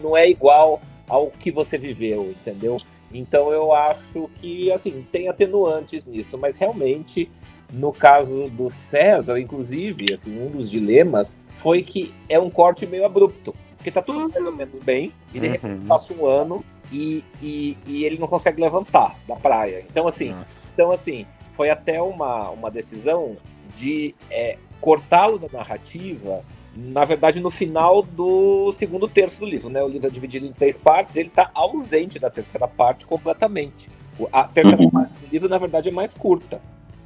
não 0.01 0.15
é 0.15 0.29
igual 0.29 0.81
ao 1.07 1.27
que 1.27 1.51
você 1.51 1.77
viveu, 1.77 2.31
entendeu? 2.31 2.77
Então 3.13 3.51
eu 3.51 3.73
acho 3.73 4.29
que, 4.35 4.71
assim, 4.71 5.05
tem 5.11 5.27
atenuantes 5.27 6.05
nisso, 6.05 6.37
mas 6.37 6.55
realmente, 6.55 7.29
no 7.71 7.91
caso 7.91 8.49
do 8.49 8.69
César, 8.69 9.37
inclusive, 9.39 10.13
assim, 10.13 10.41
um 10.41 10.49
dos 10.49 10.71
dilemas 10.71 11.39
foi 11.55 11.81
que 11.81 12.13
é 12.29 12.39
um 12.39 12.49
corte 12.49 12.85
meio 12.85 13.05
abrupto, 13.05 13.53
porque 13.75 13.91
tá 13.91 14.01
tudo 14.01 14.19
uhum. 14.19 14.29
mais 14.29 14.45
ou 14.45 14.51
menos 14.53 14.79
bem, 14.79 15.11
e 15.33 15.39
de 15.39 15.47
repente 15.47 15.81
uhum. 15.81 15.87
passa 15.87 16.13
um 16.13 16.25
ano 16.25 16.63
e, 16.91 17.23
e, 17.41 17.77
e, 17.85 18.05
ele 18.05 18.17
não 18.17 18.27
consegue 18.27 18.61
levantar 18.61 19.17
da 19.27 19.35
praia. 19.35 19.83
Então, 19.89 20.07
assim, 20.07 20.33
então, 20.73 20.91
assim 20.91 21.25
foi 21.51 21.69
até 21.69 22.01
uma, 22.01 22.49
uma 22.49 22.71
decisão 22.71 23.37
de 23.75 24.15
é, 24.29 24.57
cortá-lo 24.81 25.39
da 25.39 25.47
narrativa, 25.47 26.43
na 26.75 27.05
verdade, 27.05 27.39
no 27.39 27.51
final 27.51 28.01
do 28.01 28.73
segundo 28.73 29.07
terço 29.07 29.39
do 29.39 29.45
livro, 29.45 29.69
né? 29.69 29.81
O 29.83 29.87
livro 29.87 30.07
é 30.07 30.09
dividido 30.09 30.45
em 30.45 30.51
três 30.51 30.75
partes, 30.75 31.15
ele 31.15 31.29
está 31.29 31.51
ausente 31.53 32.17
da 32.17 32.29
terceira 32.29 32.67
parte 32.67 33.05
completamente. 33.05 33.89
A 34.31 34.43
terceira 34.43 34.81
uhum. 34.81 34.89
parte 34.89 35.15
do 35.15 35.27
livro, 35.31 35.47
na 35.47 35.57
verdade, 35.57 35.89
é 35.89 35.91
mais 35.91 36.13
curta, 36.13 36.61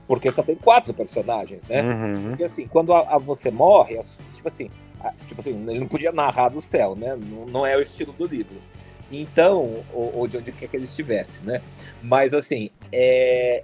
porque 0.07 0.31
só 0.31 0.41
tem 0.41 0.55
quatro 0.55 0.93
personagens, 0.93 1.65
né? 1.67 1.81
Uhum. 1.81 2.29
Porque 2.29 2.43
assim, 2.43 2.67
quando 2.67 2.93
a, 2.93 3.15
a 3.15 3.17
você 3.17 3.51
morre, 3.51 3.99
tipo 4.35 4.47
assim, 4.47 4.69
a, 4.99 5.11
tipo 5.27 5.41
assim, 5.41 5.51
ele 5.69 5.79
não 5.79 5.87
podia 5.87 6.11
narrar 6.11 6.49
do 6.49 6.61
céu, 6.61 6.95
né? 6.95 7.15
Não, 7.15 7.45
não 7.45 7.65
é 7.65 7.75
o 7.75 7.81
estilo 7.81 8.13
do 8.13 8.25
livro. 8.25 8.55
Então, 9.11 9.83
ou, 9.93 10.17
ou, 10.17 10.27
de 10.27 10.37
onde 10.37 10.51
quer 10.51 10.67
que 10.67 10.75
ele 10.75 10.85
estivesse, 10.85 11.43
né? 11.43 11.61
Mas 12.01 12.33
assim, 12.33 12.69
é, 12.91 13.63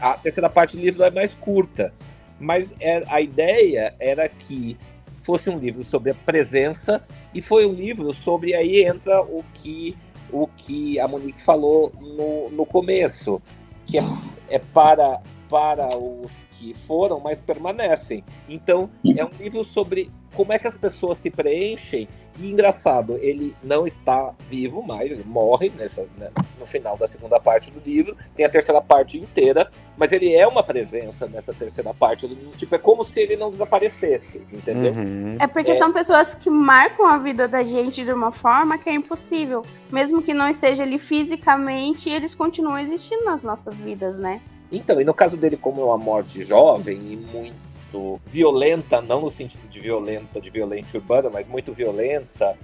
a 0.00 0.14
terceira 0.14 0.48
parte 0.48 0.76
do 0.76 0.82
livro 0.82 1.02
é 1.02 1.10
mais 1.10 1.32
curta. 1.34 1.92
Mas 2.38 2.74
é, 2.80 3.02
a 3.08 3.20
ideia 3.20 3.94
era 3.98 4.28
que 4.28 4.76
fosse 5.22 5.50
um 5.50 5.58
livro 5.58 5.82
sobre 5.82 6.10
a 6.10 6.14
presença 6.14 7.04
e 7.34 7.42
foi 7.42 7.66
um 7.66 7.72
livro 7.72 8.12
sobre 8.14 8.54
aí 8.54 8.84
entra 8.84 9.20
o 9.22 9.44
que 9.52 9.96
o 10.30 10.46
que 10.46 11.00
a 11.00 11.08
Monique 11.08 11.40
falou 11.40 11.92
no, 12.00 12.50
no 12.50 12.66
começo, 12.66 13.40
que 13.86 13.98
é, 13.98 14.02
é 14.48 14.58
para 14.58 15.20
para 15.48 15.96
os 15.96 16.30
que 16.52 16.74
foram, 16.86 17.20
mas 17.20 17.40
permanecem. 17.40 18.22
Então, 18.46 18.90
é 19.16 19.24
um 19.24 19.30
livro 19.38 19.64
sobre 19.64 20.10
como 20.34 20.52
é 20.52 20.58
que 20.58 20.66
as 20.66 20.76
pessoas 20.76 21.16
se 21.16 21.30
preenchem 21.30 22.06
e 22.40 22.50
engraçado, 22.50 23.18
ele 23.20 23.54
não 23.62 23.86
está 23.86 24.32
vivo 24.48 24.82
mais, 24.82 25.10
ele 25.10 25.24
morre 25.24 25.72
nessa, 25.76 26.06
né, 26.16 26.30
no 26.58 26.64
final 26.64 26.96
da 26.96 27.06
segunda 27.06 27.40
parte 27.40 27.70
do 27.70 27.80
livro. 27.84 28.16
Tem 28.36 28.46
a 28.46 28.48
terceira 28.48 28.80
parte 28.80 29.18
inteira, 29.18 29.70
mas 29.96 30.12
ele 30.12 30.32
é 30.32 30.46
uma 30.46 30.62
presença 30.62 31.26
nessa 31.26 31.52
terceira 31.52 31.92
parte. 31.92 32.28
Tipo, 32.56 32.74
é 32.76 32.78
como 32.78 33.02
se 33.02 33.18
ele 33.20 33.36
não 33.36 33.50
desaparecesse, 33.50 34.46
entendeu? 34.52 34.92
Uhum. 34.92 35.36
É 35.40 35.46
porque 35.46 35.72
é... 35.72 35.78
são 35.78 35.92
pessoas 35.92 36.34
que 36.34 36.48
marcam 36.48 37.06
a 37.06 37.18
vida 37.18 37.48
da 37.48 37.64
gente 37.64 38.04
de 38.04 38.12
uma 38.12 38.30
forma 38.30 38.78
que 38.78 38.88
é 38.88 38.94
impossível. 38.94 39.64
Mesmo 39.90 40.22
que 40.22 40.32
não 40.32 40.48
esteja 40.48 40.84
ali 40.84 40.98
fisicamente, 40.98 42.08
eles 42.08 42.34
continuam 42.34 42.78
existindo 42.78 43.24
nas 43.24 43.42
nossas 43.42 43.74
vidas, 43.74 44.18
né? 44.18 44.40
Então, 44.70 45.00
e 45.00 45.04
no 45.04 45.14
caso 45.14 45.36
dele, 45.36 45.56
como 45.56 45.80
é 45.80 45.84
uma 45.84 45.98
morte 45.98 46.44
jovem 46.44 47.12
e 47.12 47.16
muito 47.16 47.67
muito 47.92 48.20
violenta, 48.26 49.00
não 49.00 49.22
no 49.22 49.30
sentido 49.30 49.68
de 49.68 49.80
violenta, 49.80 50.40
de 50.40 50.50
violência 50.50 50.98
urbana, 50.98 51.30
mas 51.30 51.48
muito 51.48 51.72
violenta 51.72 52.56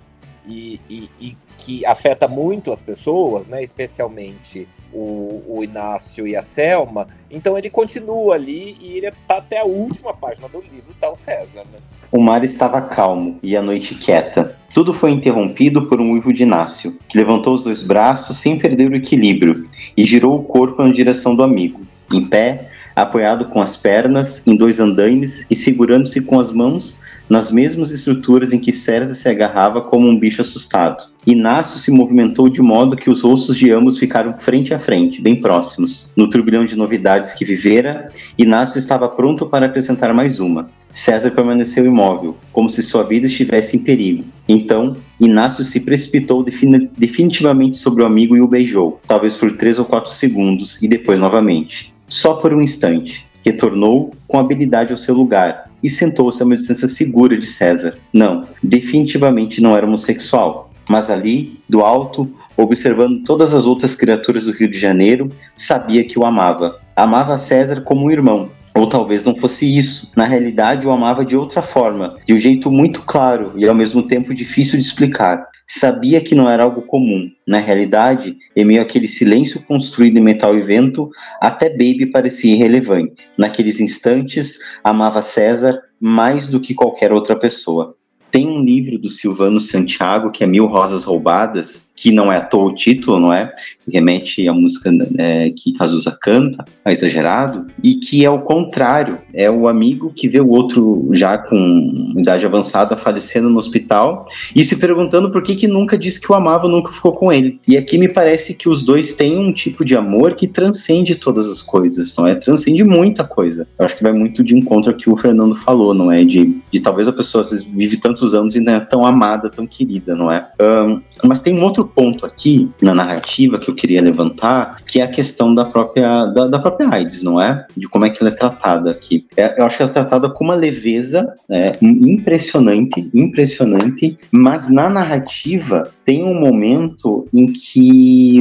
e, 0.46 0.80
e, 0.88 1.10
e 1.20 1.37
que 1.58 1.84
afeta 1.87 2.28
muito 2.28 2.70
as 2.70 2.82
pessoas, 2.82 3.46
né? 3.46 3.62
especialmente 3.62 4.68
o, 4.92 5.42
o, 5.48 5.64
Inácio 5.64 6.26
e 6.26 6.37
a 6.37 6.42
Selma. 6.42 7.08
Então 7.30 7.56
ele 7.56 7.70
continua 7.70 8.34
ali 8.34 8.76
e 8.80 8.98
ele 8.98 9.06
está 9.06 9.38
até 9.38 9.60
a 9.60 9.64
última 9.64 10.12
página 10.12 10.48
do 10.48 10.60
livro, 10.60 10.94
tá 11.00 11.10
o 11.10 11.16
César. 11.16 11.64
Né? 11.72 11.78
O 12.12 12.20
mar 12.20 12.44
estava 12.44 12.80
calmo 12.82 13.38
e 13.42 13.56
a 13.56 13.62
noite 13.62 13.94
quieta. 13.94 14.56
Tudo 14.72 14.92
foi 14.92 15.12
interrompido 15.12 15.87
por 15.87 16.00
um 16.00 16.12
uivo 16.12 16.32
de 16.32 16.42
Inácio, 16.42 16.98
que 17.08 17.16
levantou 17.16 17.54
os 17.54 17.64
dois 17.64 17.82
braços 17.82 18.37
sem 18.37 18.58
perder 18.58 18.90
o 18.90 18.96
equilíbrio 18.96 19.68
e 19.96 20.04
girou 20.04 20.38
o 20.38 20.44
corpo 20.44 20.82
na 20.82 20.92
direção 20.92 21.34
do 21.34 21.42
amigo. 21.42 21.80
Em 22.12 22.26
pé, 22.26 22.70
apoiado 22.94 23.46
com 23.46 23.61
as 23.61 23.76
pernas 23.76 24.46
em 24.46 24.57
dois 24.57 24.78
andaimes 24.80 25.46
e 25.50 25.57
segurando-se 25.57 26.20
com 26.20 26.38
as 26.38 26.52
mãos 26.52 27.02
nas 27.28 27.50
mesmas 27.50 27.90
estruturas 27.90 28.52
em 28.52 28.59
que 28.59 28.72
César 28.72 29.14
se 29.14 29.28
agarrava 29.28 29.80
como 29.80 30.07
um 30.07 30.18
bicho 30.18 30.42
assustado. 30.42 31.04
Inácio 31.26 31.78
se 31.78 31.90
movimentou 31.90 32.48
de 32.48 32.61
modo 32.61 32.96
que 32.96 33.09
os 33.09 33.22
rostos 33.22 33.57
de 33.57 33.70
ambos 33.72 33.98
ficaram 33.98 34.38
frente 34.38 34.74
a 34.74 34.78
frente, 34.78 35.22
bem 35.22 35.35
próximos. 35.35 36.12
No 36.14 36.28
turbilhão 36.28 36.64
de 36.64 36.76
novidades 36.76 37.33
que 37.33 37.44
vivera, 37.44 38.11
Inácio 38.38 38.78
estava 38.78 39.09
pronto 39.09 39.46
para 39.46 39.66
acrescentar 39.66 40.12
mais 40.12 40.38
uma. 40.38 40.68
César 40.92 41.30
permaneceu 41.33 41.85
imóvel, 41.87 42.37
como 42.52 42.70
se 42.70 42.83
sua 42.83 43.02
vida 43.02 43.26
estivesse 43.26 43.76
em 43.76 43.80
perigo. 43.80 44.24
Então, 44.46 44.96
Inácio 45.18 45.64
se 45.64 45.80
precipitou 45.80 46.44
definitivamente 46.44 47.78
sobre 47.78 48.02
o 48.02 48.07
amigo 48.07 48.37
e 48.37 48.40
o 48.40 48.46
beijou, 48.46 49.00
talvez 49.07 49.35
por 49.35 49.57
três 49.57 49.78
ou 49.78 49.85
quatro 49.85 50.12
segundos, 50.12 50.80
e 50.83 50.87
depois 50.87 51.18
novamente 51.18 51.93
só 52.14 52.35
por 52.35 52.55
um 52.55 52.62
instante. 52.62 53.27
Retornou 53.44 54.12
com 54.29 54.38
habilidade 54.38 54.92
ao 54.92 54.98
seu 54.98 55.14
lugar 55.14 55.68
e 55.83 55.90
sentou-se 55.90 56.40
a 56.40 56.46
uma 56.46 56.57
distância 56.57 56.87
segura 56.87 57.37
de 57.37 57.44
César. 57.44 57.98
Não, 58.12 58.46
definitivamente 58.62 59.61
não 59.61 59.77
era 59.77 59.85
homossexual, 59.85 60.70
mas 60.88 61.11
ali, 61.11 61.59
do 61.68 61.81
alto, 61.81 62.31
observando 62.57 63.24
todas 63.24 63.53
as 63.53 63.66
outras 63.66 63.97
criaturas 63.97 64.47
do 64.47 64.53
Rio 64.53 64.68
de 64.70 64.78
Janeiro, 64.78 65.28
sabia 65.57 66.05
que 66.05 66.16
o 66.16 66.24
amava. 66.24 66.80
Amava 66.95 67.36
César 67.36 67.80
como 67.80 68.07
um 68.07 68.11
irmão, 68.11 68.49
ou 68.72 68.86
talvez 68.86 69.24
não 69.24 69.34
fosse 69.34 69.76
isso. 69.76 70.12
Na 70.16 70.24
realidade, 70.24 70.86
o 70.86 70.93
amava 70.93 71.24
de 71.24 71.36
outra 71.36 71.62
forma, 71.62 72.16
de 72.24 72.32
um 72.32 72.38
jeito 72.38 72.70
muito 72.70 73.03
claro 73.03 73.53
e 73.57 73.66
ao 73.66 73.74
mesmo 73.74 74.05
tempo 74.05 74.32
difícil 74.32 74.78
de 74.78 74.84
explicar. 74.84 75.49
Sabia 75.66 76.20
que 76.20 76.34
não 76.34 76.48
era 76.48 76.62
algo 76.62 76.82
comum. 76.82 77.30
Na 77.46 77.58
realidade, 77.58 78.36
em 78.54 78.64
meio 78.64 78.82
àquele 78.82 79.08
silêncio 79.08 79.62
construído 79.64 80.18
em 80.18 80.22
metal 80.22 80.56
e 80.56 80.60
vento, 80.60 81.10
até 81.40 81.70
Baby 81.70 82.06
parecia 82.06 82.54
irrelevante. 82.54 83.28
Naqueles 83.36 83.80
instantes, 83.80 84.58
amava 84.82 85.22
César 85.22 85.80
mais 86.00 86.48
do 86.48 86.60
que 86.60 86.74
qualquer 86.74 87.12
outra 87.12 87.36
pessoa. 87.36 87.96
Tem 88.30 88.48
um 88.48 88.64
livro 88.64 88.98
do 88.98 89.08
Silvano 89.08 89.60
Santiago, 89.60 90.32
que 90.32 90.42
é 90.42 90.46
Mil 90.46 90.66
Rosas 90.66 91.04
Roubadas, 91.04 91.92
que 91.95 92.11
não 92.11 92.32
é 92.32 92.36
à 92.36 92.40
toa 92.40 92.64
o 92.64 92.74
título, 92.74 93.20
não 93.20 93.32
é? 93.32 93.53
Remete 93.90 94.49
à 94.49 94.53
música 94.53 94.90
né, 94.90 95.51
que 95.51 95.72
Cazuza 95.74 96.16
canta, 96.20 96.64
a 96.84 96.92
Exagerado, 96.92 97.66
e 97.82 97.95
que 97.97 98.24
é 98.24 98.30
o 98.30 98.40
contrário, 98.40 99.18
é 99.32 99.51
o 99.51 99.68
amigo 99.68 100.12
que 100.14 100.28
vê 100.28 100.40
o 100.40 100.49
outro 100.49 101.09
já 101.12 101.38
com 101.38 102.14
idade 102.16 102.45
avançada 102.45 102.97
falecendo 102.97 103.49
no 103.49 103.59
hospital 103.59 104.26
e 104.55 104.64
se 104.64 104.76
perguntando 104.76 105.30
por 105.30 105.42
que 105.42 105.55
que 105.55 105.68
nunca 105.68 105.97
disse 105.97 106.20
que 106.20 106.30
o 106.32 106.34
amava, 106.34 106.68
nunca 106.68 106.92
ficou 106.92 107.12
com 107.12 107.32
ele. 107.32 107.61
E 107.68 107.76
aqui 107.76 107.99
me 107.99 108.09
parece 108.09 108.55
que 108.55 108.68
os 108.68 108.82
dois 108.82 109.12
têm 109.12 109.38
um 109.38 109.53
tipo 109.53 109.84
de 109.84 109.97
amor 109.97 110.34
que 110.34 110.49
transcende 110.49 111.14
todas 111.14 111.47
as 111.47 111.62
coisas, 111.62 112.14
não 112.16 112.26
é? 112.26 112.34
Transcende 112.34 112.82
muita 112.82 113.24
coisa. 113.24 113.68
Eu 113.78 113.84
acho 113.84 113.97
que 113.97 114.03
vai 114.03 114.12
muito 114.12 114.42
de 114.42 114.57
encontro 114.57 114.90
ao 114.90 114.97
que 114.97 115.09
o 115.09 115.16
Fernando 115.16 115.55
falou, 115.55 115.95
não 115.95 116.11
é? 116.11 116.24
De, 116.24 116.57
de 116.70 116.80
talvez 116.80 117.07
a 117.07 117.12
pessoa 117.12 117.45
vive 117.72 117.99
tantos 117.99 118.34
anos 118.34 118.57
e 118.57 118.61
não 118.61 118.74
é 118.74 118.80
tão 118.80 119.07
amada, 119.07 119.49
tão 119.51 119.66
querida, 119.66 120.14
não 120.14 120.30
é? 120.30 120.49
Um, 120.61 121.01
mas 121.24 121.40
tem 121.40 121.55
um 121.55 121.62
outro 121.62 121.84
ponto 121.87 122.24
aqui 122.26 122.70
na 122.80 122.95
narrativa 122.95 123.59
que 123.59 123.70
eu 123.70 123.74
queria 123.74 124.03
levantar, 124.03 124.82
que 124.87 125.01
é 125.01 125.05
a 125.05 125.09
questão 125.09 125.55
da 125.55 125.64
própria, 125.64 126.26
da, 126.26 126.47
da 126.47 126.59
própria 126.59 126.89
AIDS, 126.91 127.22
não 127.22 127.41
é? 127.41 127.66
De 127.76 127.89
como 127.89 128.05
é 128.05 128.11
que 128.11 128.22
ela 128.22 128.30
é 128.30 128.35
tratada 128.35 128.91
aqui. 128.91 129.26
É, 129.37 129.61
eu 129.61 129.64
acho 129.64 129.76
que 129.76 129.82
ela 129.82 129.91
é 129.91 129.95
tratada 129.95 130.28
com 130.28 130.45
uma 130.45 130.55
leveza 130.55 131.35
é, 131.49 131.76
impressionante, 131.80 133.09
impressionante, 133.14 134.16
mas 134.30 134.70
na 134.70 134.89
narrativa 134.89 135.91
tem 136.05 136.22
um 136.22 136.39
momento 136.39 137.26
em 137.32 137.47
que, 137.47 138.39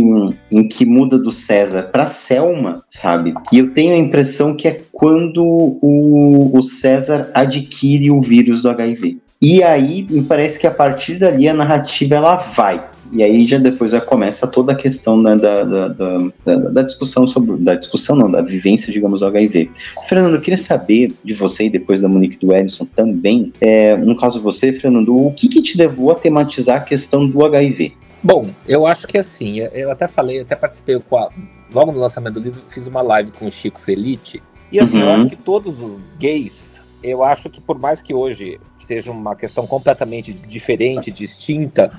em 0.51 0.67
que 0.67 0.85
muda 0.85 1.17
do 1.17 1.31
César 1.31 1.83
para 1.83 2.05
Selma, 2.05 2.83
sabe? 2.89 3.33
E 3.51 3.59
eu 3.59 3.71
tenho 3.71 3.93
a 3.93 3.97
impressão 3.97 4.55
que 4.55 4.67
é 4.67 4.81
quando 4.91 5.43
o, 5.43 6.51
o 6.53 6.63
César 6.63 7.29
adquire 7.33 8.11
o 8.11 8.21
vírus 8.21 8.61
do 8.61 8.69
HIV. 8.69 9.17
E 9.41 9.61
aí, 9.61 10.07
me 10.09 10.23
parece 10.23 10.57
que 10.57 10.65
a 10.65 10.71
partir 10.71 11.15
dali 11.15 11.49
a 11.49 11.53
narrativa 11.53 12.15
ela 12.15 12.35
vai. 12.37 12.81
E 13.11 13.21
aí 13.21 13.47
já 13.47 13.57
depois 13.57 13.91
já 13.91 14.01
começa 14.01 14.47
toda 14.47 14.71
a 14.71 14.75
questão 14.75 15.21
né, 15.21 15.35
da, 15.35 15.63
da, 15.63 15.87
da, 15.89 16.55
da, 16.55 16.81
discussão 16.81 17.27
sobre. 17.27 17.57
Da 17.57 17.75
discussão, 17.75 18.15
não, 18.15 18.29
da 18.29 18.41
vivência, 18.41 18.91
digamos, 18.91 19.19
do 19.19 19.25
HIV. 19.27 19.69
Fernando, 20.07 20.35
eu 20.35 20.41
queria 20.41 20.57
saber 20.57 21.13
de 21.23 21.33
você 21.33 21.65
e 21.65 21.69
depois 21.69 22.01
da 22.01 22.07
Monique 22.07 22.37
do 22.37 22.53
Edson 22.53 22.85
também, 22.95 23.51
é, 23.61 23.95
no 23.97 24.17
caso 24.17 24.41
você, 24.41 24.73
Fernando, 24.73 25.15
o 25.15 25.31
que, 25.33 25.47
que 25.47 25.61
te 25.61 25.77
levou 25.77 26.11
a 26.11 26.15
tematizar 26.15 26.77
a 26.77 26.81
questão 26.81 27.27
do 27.27 27.43
HIV? 27.45 27.93
Bom, 28.21 28.49
eu 28.67 28.85
acho 28.85 29.07
que 29.07 29.17
assim, 29.17 29.59
eu 29.59 29.91
até 29.91 30.07
falei, 30.07 30.41
até 30.41 30.55
participei 30.55 30.97
com 30.97 31.17
a, 31.17 31.29
logo 31.73 31.91
no 31.91 31.99
lançamento 31.99 32.35
do 32.35 32.39
livro, 32.39 32.61
fiz 32.69 32.87
uma 32.87 33.01
live 33.01 33.31
com 33.31 33.47
o 33.47 33.51
Chico 33.51 33.79
Felice. 33.79 34.41
E 34.71 34.79
assim, 34.79 34.97
uhum. 34.97 35.03
eu 35.03 35.09
acho 35.11 35.29
que 35.29 35.35
todos 35.35 35.81
os 35.81 35.99
gays 36.17 36.73
eu 37.03 37.23
acho 37.23 37.49
que 37.49 37.59
por 37.59 37.77
mais 37.77 38.01
que 38.01 38.13
hoje 38.13 38.59
seja 38.79 39.11
uma 39.11 39.35
questão 39.35 39.67
completamente 39.67 40.31
diferente, 40.31 41.11
distinta, 41.11 41.91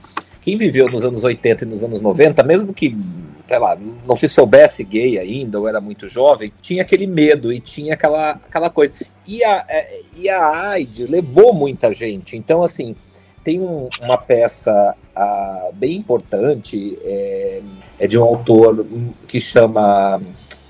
quem 0.44 0.58
viveu 0.58 0.90
nos 0.90 1.02
anos 1.02 1.24
80 1.24 1.64
e 1.64 1.66
nos 1.66 1.82
anos 1.82 2.02
90, 2.02 2.42
mesmo 2.42 2.74
que, 2.74 2.94
sei 3.48 3.58
lá, 3.58 3.78
não 4.06 4.14
se 4.14 4.28
soubesse 4.28 4.84
gay 4.84 5.18
ainda 5.18 5.58
ou 5.58 5.66
era 5.66 5.80
muito 5.80 6.06
jovem, 6.06 6.52
tinha 6.60 6.82
aquele 6.82 7.06
medo 7.06 7.50
e 7.50 7.58
tinha 7.58 7.94
aquela, 7.94 8.32
aquela 8.32 8.68
coisa. 8.68 8.92
E 9.26 9.42
a, 9.42 9.64
é, 9.66 10.00
e 10.14 10.28
a 10.28 10.68
AIDS 10.68 11.08
levou 11.08 11.54
muita 11.54 11.90
gente. 11.94 12.36
Então, 12.36 12.62
assim, 12.62 12.94
tem 13.42 13.58
um, 13.58 13.88
uma 14.02 14.18
peça 14.18 14.94
uh, 15.16 15.72
bem 15.72 15.96
importante, 15.96 16.98
é, 17.02 17.62
é 17.98 18.06
de 18.06 18.18
um 18.18 18.22
autor 18.22 18.84
que 19.26 19.40
chama. 19.40 20.20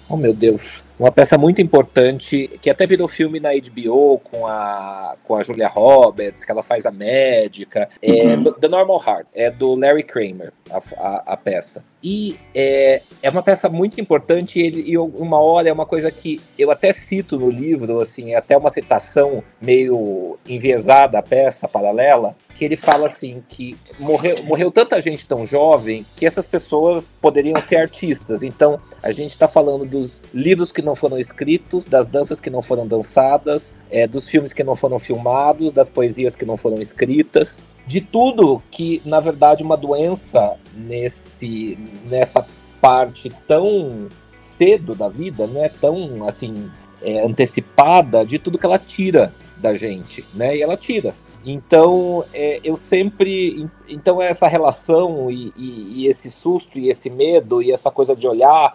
Oh, 0.09 0.17
meu 0.17 0.33
Deus 0.33 0.84
uma 0.99 1.11
peça 1.11 1.37
muito 1.37 1.61
importante, 1.61 2.49
que 2.61 2.71
até 2.71 2.87
virou 2.87 3.09
filme 3.09 3.41
na 3.41 3.51
HBO 3.51 4.19
com 4.19 4.47
a, 4.47 5.17
com 5.25 5.37
a 5.37 5.43
Julia 5.43 5.69
Roberts, 5.69 6.45
que 6.45 6.51
ela 6.51 6.63
faz 6.63 6.87
a 6.87 6.91
médica. 6.91 7.89
É 8.01 8.35
uhum. 8.37 8.53
The 8.53 8.69
Normal 8.69 9.03
Heart, 9.05 9.27
é 9.35 9.51
do 9.51 9.75
Larry 9.75 10.05
Kramer, 10.05 10.53
a, 10.71 10.79
a, 10.97 11.23
a 11.33 11.37
peça. 11.37 11.85
E 12.05 12.37
é, 12.55 13.01
é 13.23 13.31
uma 13.31 13.43
peça 13.43 13.67
muito 13.71 13.99
importante 13.99 14.61
ele, 14.61 14.85
e 14.87 14.99
uma 14.99 15.41
hora 15.41 15.71
é 15.71 15.73
uma 15.73 15.87
coisa 15.87 16.11
que 16.11 16.39
eu 16.59 16.71
até 16.71 16.93
cito 16.93 17.39
no 17.39 17.49
livro, 17.49 17.99
assim, 17.99 18.35
é 18.35 18.37
até 18.37 18.55
uma 18.55 18.69
citação 18.69 19.43
meio 19.59 20.39
enviesada 20.47 21.19
a 21.19 21.23
peça 21.23 21.67
paralela, 21.67 22.37
que 22.55 22.63
ele 22.63 22.77
fala 22.77 23.07
assim 23.07 23.43
que 23.49 23.75
morreu, 23.99 24.45
morreu 24.45 24.71
tanta 24.71 25.01
gente 25.01 25.27
tão 25.27 25.47
jovem 25.47 26.05
que 26.15 26.27
essas 26.27 26.47
pessoas 26.47 27.03
poderiam 27.23 27.59
ser 27.63 27.77
artistas. 27.77 28.43
Então, 28.43 28.79
a 29.03 29.11
gente 29.11 29.33
está 29.33 29.49
falando 29.49 29.87
dos 29.87 30.21
livros 30.33 30.71
que 30.71 30.83
não 30.83 30.95
foram 30.95 31.19
escritos, 31.19 31.87
das 31.87 32.07
danças 32.07 32.39
que 32.39 32.51
não 32.51 32.61
foram 32.61 32.87
dançadas, 32.87 33.75
é, 33.91 34.07
dos 34.07 34.29
filmes 34.29 34.53
que 34.53 34.63
não 34.63 34.77
foram 34.77 34.99
filmados, 34.99 35.73
das 35.73 35.89
poesias 35.89 36.37
que 36.37 36.45
não 36.45 36.59
foram 36.59 36.83
escritas, 36.83 37.59
de 37.87 38.01
tudo 38.01 38.63
que, 38.71 39.03
na 39.05 39.21
verdade, 39.21 39.63
uma 39.63 39.77
doença 39.77 40.57
nesse, 40.75 41.79
nessa 42.07 42.47
parte 42.81 43.31
tão 43.47 44.09
cedo 44.41 44.95
da 44.95 45.09
vida, 45.09 45.47
né, 45.47 45.71
tão 45.81 46.27
assim 46.27 46.71
é, 47.03 47.25
antecipada, 47.25 48.25
de 48.25 48.39
tudo 48.39 48.59
que 48.59 48.67
ela 48.67 48.79
tira 48.79 49.35
da 49.57 49.75
gente, 49.75 50.25
né, 50.35 50.57
e 50.57 50.63
ela 50.63 50.77
tira. 50.77 51.15
Então, 51.47 52.25
é, 52.33 52.59
eu 52.65 52.75
sempre. 52.75 53.69
Então, 53.87 54.21
essa 54.21 54.49
relação 54.49 55.31
e, 55.31 55.53
e, 55.57 55.93
e, 55.97 56.07
esse 56.07 56.31
susto 56.31 56.79
e 56.79 56.89
esse 56.89 57.11
medo 57.11 57.63
e 57.63 57.71
essa 57.71 57.91
coisa 57.91 58.17
de 58.17 58.27
olhar 58.27 58.75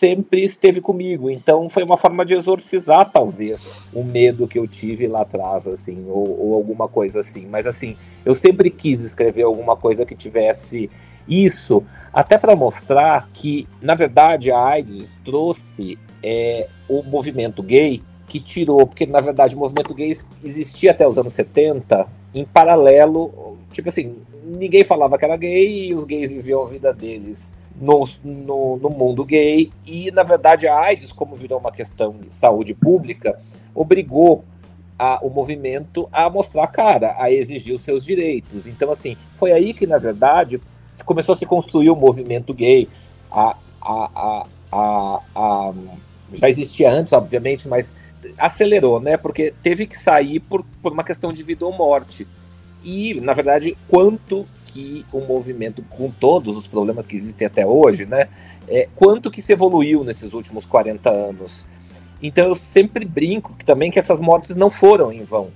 sempre 0.00 0.42
esteve 0.42 0.80
comigo. 0.80 1.30
Então, 1.30 1.68
foi 1.68 1.82
uma 1.82 1.98
forma 1.98 2.24
de 2.24 2.32
exorcizar, 2.32 3.10
talvez, 3.12 3.82
o 3.92 4.02
medo 4.02 4.48
que 4.48 4.58
eu 4.58 4.66
tive 4.66 5.06
lá 5.06 5.20
atrás, 5.20 5.66
assim, 5.66 6.06
ou, 6.08 6.40
ou 6.40 6.54
alguma 6.54 6.88
coisa 6.88 7.20
assim. 7.20 7.46
Mas, 7.46 7.66
assim, 7.66 7.98
eu 8.24 8.34
sempre 8.34 8.70
quis 8.70 9.00
escrever 9.00 9.42
alguma 9.42 9.76
coisa 9.76 10.06
que 10.06 10.16
tivesse 10.16 10.90
isso, 11.28 11.84
até 12.10 12.38
para 12.38 12.56
mostrar 12.56 13.28
que, 13.30 13.68
na 13.82 13.94
verdade, 13.94 14.50
a 14.50 14.58
AIDS 14.58 15.20
trouxe 15.22 15.98
é, 16.22 16.66
o 16.88 17.02
movimento 17.02 17.62
gay 17.62 18.02
que 18.26 18.40
tirou, 18.40 18.86
porque 18.86 19.04
na 19.06 19.20
verdade 19.20 19.56
o 19.56 19.58
movimento 19.58 19.92
gay 19.92 20.16
existia 20.42 20.92
até 20.92 21.06
os 21.06 21.18
anos 21.18 21.32
70 21.32 22.06
em 22.32 22.44
paralelo, 22.44 23.58
tipo 23.72 23.88
assim, 23.88 24.18
ninguém 24.44 24.84
falava 24.84 25.18
que 25.18 25.24
era 25.24 25.36
gay 25.36 25.88
e 25.88 25.94
os 25.94 26.04
gays 26.04 26.28
viviam 26.28 26.62
a 26.62 26.66
vida 26.68 26.94
deles 26.94 27.52
no, 27.80 28.06
no, 28.22 28.76
no, 28.76 28.90
mundo 28.90 29.24
gay 29.24 29.72
e 29.86 30.10
na 30.10 30.22
verdade 30.22 30.68
a 30.68 30.78
AIDS, 30.78 31.10
como 31.12 31.34
virou 31.34 31.58
uma 31.58 31.72
questão 31.72 32.12
de 32.12 32.34
saúde 32.34 32.74
pública, 32.74 33.40
obrigou 33.74 34.44
a, 34.98 35.18
o 35.24 35.30
movimento 35.30 36.08
a 36.12 36.28
mostrar 36.28 36.64
a 36.64 36.68
cara, 36.68 37.16
a 37.18 37.32
exigir 37.32 37.74
os 37.74 37.80
seus 37.80 38.04
direitos. 38.04 38.66
Então 38.66 38.92
assim, 38.92 39.16
foi 39.36 39.52
aí 39.52 39.72
que 39.72 39.86
na 39.86 39.98
verdade 39.98 40.60
começou 41.04 41.32
a 41.32 41.36
se 41.36 41.46
construir 41.46 41.90
o 41.90 41.96
movimento 41.96 42.52
gay, 42.52 42.86
a, 43.30 43.56
a, 43.82 44.46
a, 44.72 45.72
já 46.32 46.48
existia 46.48 46.92
antes, 46.92 47.12
obviamente, 47.12 47.66
mas 47.66 47.92
acelerou, 48.38 49.00
né? 49.00 49.16
Porque 49.16 49.52
teve 49.62 49.86
que 49.86 49.98
sair 49.98 50.40
por, 50.40 50.64
por 50.82 50.92
uma 50.92 51.04
questão 51.04 51.32
de 51.32 51.42
vida 51.42 51.64
ou 51.64 51.72
morte. 51.72 52.26
E, 52.82 53.20
na 53.20 53.34
verdade, 53.34 53.76
quanto 53.88 54.46
que 54.72 55.04
o 55.12 55.20
movimento, 55.20 55.82
com 55.90 56.10
todos 56.10 56.56
os 56.56 56.66
problemas 56.66 57.06
que 57.06 57.16
existem 57.16 57.46
até 57.46 57.66
hoje, 57.66 58.06
né? 58.06 58.28
É, 58.68 58.88
quanto 58.94 59.30
que 59.30 59.42
se 59.42 59.52
evoluiu 59.52 60.04
nesses 60.04 60.32
últimos 60.32 60.64
40 60.64 61.10
anos. 61.10 61.66
Então 62.22 62.46
eu 62.46 62.54
sempre 62.54 63.04
brinco 63.04 63.54
que 63.54 63.64
também 63.64 63.90
que 63.90 63.98
essas 63.98 64.20
mortes 64.20 64.54
não 64.54 64.70
foram 64.70 65.12
em 65.12 65.24
vão. 65.24 65.50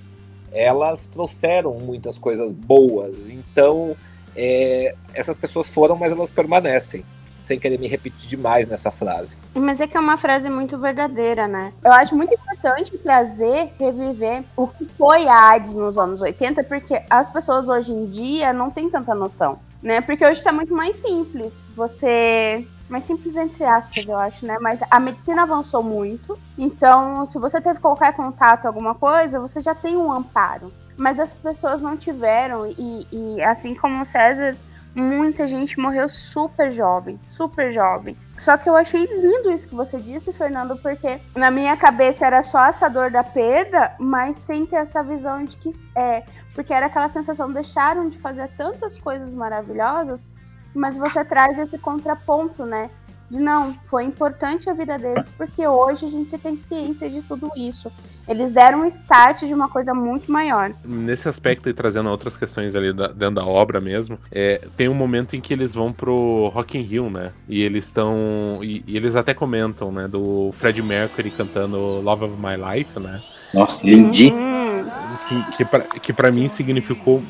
Elas 0.53 1.07
trouxeram 1.09 1.79
muitas 1.79 2.19
coisas 2.19 2.53
boas. 2.53 3.29
Então 3.29 3.97
é, 4.35 4.95
essas 5.13 5.37
pessoas 5.37 5.67
foram, 5.69 5.97
mas 5.97 6.11
elas 6.11 6.31
permanecem 6.31 7.05
sem 7.45 7.59
querer 7.59 7.79
me 7.79 7.87
repetir 7.87 8.29
demais 8.29 8.67
nessa 8.67 8.91
frase. 8.91 9.39
Mas 9.55 9.81
é 9.81 9.87
que 9.87 9.97
é 9.97 10.01
uma 10.01 10.17
frase 10.17 10.49
muito 10.49 10.79
verdadeira, 10.79 11.47
né? 11.47 11.73
Eu 11.85 11.93
acho 11.93 12.17
muito 12.17 12.35
importante 12.35 12.97
trazer, 12.99 13.73
reviver 13.79 14.43
o 14.57 14.67
que 14.67 14.87
foi 14.87 15.29
a 15.29 15.51
AIDS 15.51 15.75
nos 15.75 15.99
anos 15.99 16.23
80, 16.23 16.65
porque 16.65 17.03
as 17.09 17.29
pessoas 17.29 17.69
hoje 17.69 17.93
em 17.93 18.07
dia 18.07 18.53
não 18.53 18.71
têm 18.71 18.91
tanta 18.91 19.15
noção, 19.15 19.59
né? 19.83 20.01
Porque 20.01 20.27
hoje 20.27 20.43
tá 20.43 20.53
muito 20.53 20.75
mais 20.75 20.97
simples. 20.97 21.71
Você 21.77 22.67
mais 22.89 23.05
simples 23.05 23.35
entre 23.37 23.65
aspas, 23.65 24.07
eu 24.09 24.17
acho, 24.17 24.47
né? 24.47 24.57
Mas 24.61 24.81
a 24.91 24.99
medicina 24.99 25.43
avançou 25.43 25.83
muito. 25.83 26.39
Então, 26.57 27.25
se 27.27 27.39
você 27.39 27.61
teve 27.61 27.79
qualquer 27.81 28.15
contato, 28.15 28.67
alguma 28.67 28.95
coisa, 28.95 29.41
você 29.41 29.61
já 29.61 29.75
tem 29.75 29.97
um 29.97 30.13
amparo. 30.13 30.73
Mas 30.97 31.19
as 31.19 31.35
pessoas 31.35 31.81
não 31.81 31.97
tiveram, 31.97 32.67
e, 32.67 33.07
e 33.11 33.43
assim 33.43 33.75
como 33.75 34.03
o 34.03 34.07
César 34.07 34.57
muita 34.95 35.47
gente 35.49 35.79
morreu 35.79 36.09
super 36.09 36.71
jovem, 36.71 37.19
super 37.23 37.73
jovem. 37.73 38.17
Só 38.39 38.57
que 38.57 38.69
eu 38.69 38.77
achei 38.77 39.07
lindo 39.07 39.51
isso 39.51 39.69
que 39.69 39.75
você 39.75 39.99
disse, 40.01 40.33
Fernando, 40.33 40.77
porque 40.77 41.21
na 41.35 41.51
minha 41.51 41.77
cabeça 41.77 42.27
era 42.27 42.43
só 42.43 42.67
essa 42.67 42.89
dor 42.89 43.11
da 43.11 43.25
perda, 43.25 43.95
mas 43.99 44.37
sem 44.37 44.65
ter 44.67 44.77
essa 44.77 45.03
visão 45.03 45.45
de 45.45 45.57
que 45.57 45.71
é. 45.95 46.23
Porque 46.55 46.73
era 46.73 46.87
aquela 46.87 47.09
sensação, 47.09 47.53
deixaram 47.53 48.09
de 48.09 48.19
fazer 48.19 48.49
tantas 48.57 48.99
coisas 48.99 49.35
maravilhosas, 49.35 50.29
mas 50.73 50.97
você 50.97 51.25
traz 51.25 51.59
esse 51.59 51.79
contraponto, 51.79 52.65
né? 52.65 52.91
De 53.29 53.41
não, 53.41 53.73
foi 53.85 54.05
importante 54.05 54.69
a 54.69 54.75
vida 54.75 54.99
deles, 54.99 55.31
porque 55.31 55.67
hoje 55.67 56.05
a 56.05 56.09
gente 56.09 56.37
tem 56.39 56.57
ciência 56.59 57.09
de 57.09 57.23
tudo 57.23 57.51
isso. 57.57 57.91
Eles 58.27 58.53
deram 58.53 58.81
um 58.81 58.87
start 58.87 59.41
de 59.41 59.53
uma 59.53 59.69
coisa 59.69 59.93
muito 59.93 60.33
maior. 60.33 60.73
Nesse 60.85 61.29
aspecto 61.29 61.69
e 61.69 61.75
trazendo 61.75 62.09
outras 62.09 62.37
questões 62.37 62.75
ali 62.75 62.93
da, 62.93 63.09
dentro 63.09 63.37
da 63.37 63.45
obra 63.45 63.81
mesmo, 63.81 64.19
é, 64.33 64.67
tem 64.77 64.89
um 64.89 64.95
momento 64.95 65.37
em 65.37 65.41
que 65.41 65.53
eles 65.53 65.75
vão 65.75 65.93
pro 65.93 66.51
Rock 66.55 66.79
in 66.79 66.83
Rio, 66.83 67.11
né? 67.11 67.33
E 67.49 67.63
eles 67.63 67.87
estão. 67.87 68.61
E, 68.63 68.83
e, 68.87 68.97
eles 68.97 69.15
até 69.15 69.35
comentam, 69.35 69.93
né? 69.93 70.09
Do 70.09 70.53
Fred 70.59 70.83
Mercury 70.83 71.31
cantando 71.31 71.77
Love 72.01 72.25
of 72.25 72.37
My 72.37 72.57
Life, 72.57 72.99
né? 72.99 73.21
Nossa, 73.53 73.87
lindíssimo. 73.87 74.47
Uhum. 74.47 74.91
Assim, 75.13 75.43
que, 75.57 75.65
pra, 75.65 75.81
que 75.81 76.13
pra 76.13 76.33
mim 76.33 76.49
significou 76.49 77.23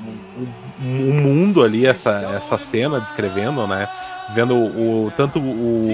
um, 0.81 0.85
um 0.85 1.21
mundo 1.21 1.63
ali, 1.63 1.87
essa, 1.87 2.33
essa 2.35 2.57
cena 2.57 3.01
descrevendo, 3.01 3.67
né? 3.67 3.89
Vendo 4.35 4.55
o, 4.55 5.13
tanto 5.17 5.39
o 5.39 5.87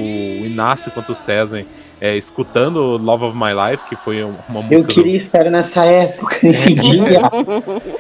Inácio 0.45 0.91
quanto 0.93 1.13
o 1.13 1.17
César 1.17 1.65
é, 2.01 2.17
escutando 2.17 2.97
Love 2.97 3.27
of 3.27 3.37
My 3.37 3.53
Life, 3.53 3.85
que 3.85 3.95
foi 3.95 4.23
uma 4.25 4.63
música. 4.63 4.75
Eu 4.75 4.85
queria 4.85 5.19
do... 5.19 5.23
estar 5.23 5.45
nessa 5.45 5.85
época, 5.85 6.39
nesse 6.43 6.75
dia. 6.75 7.21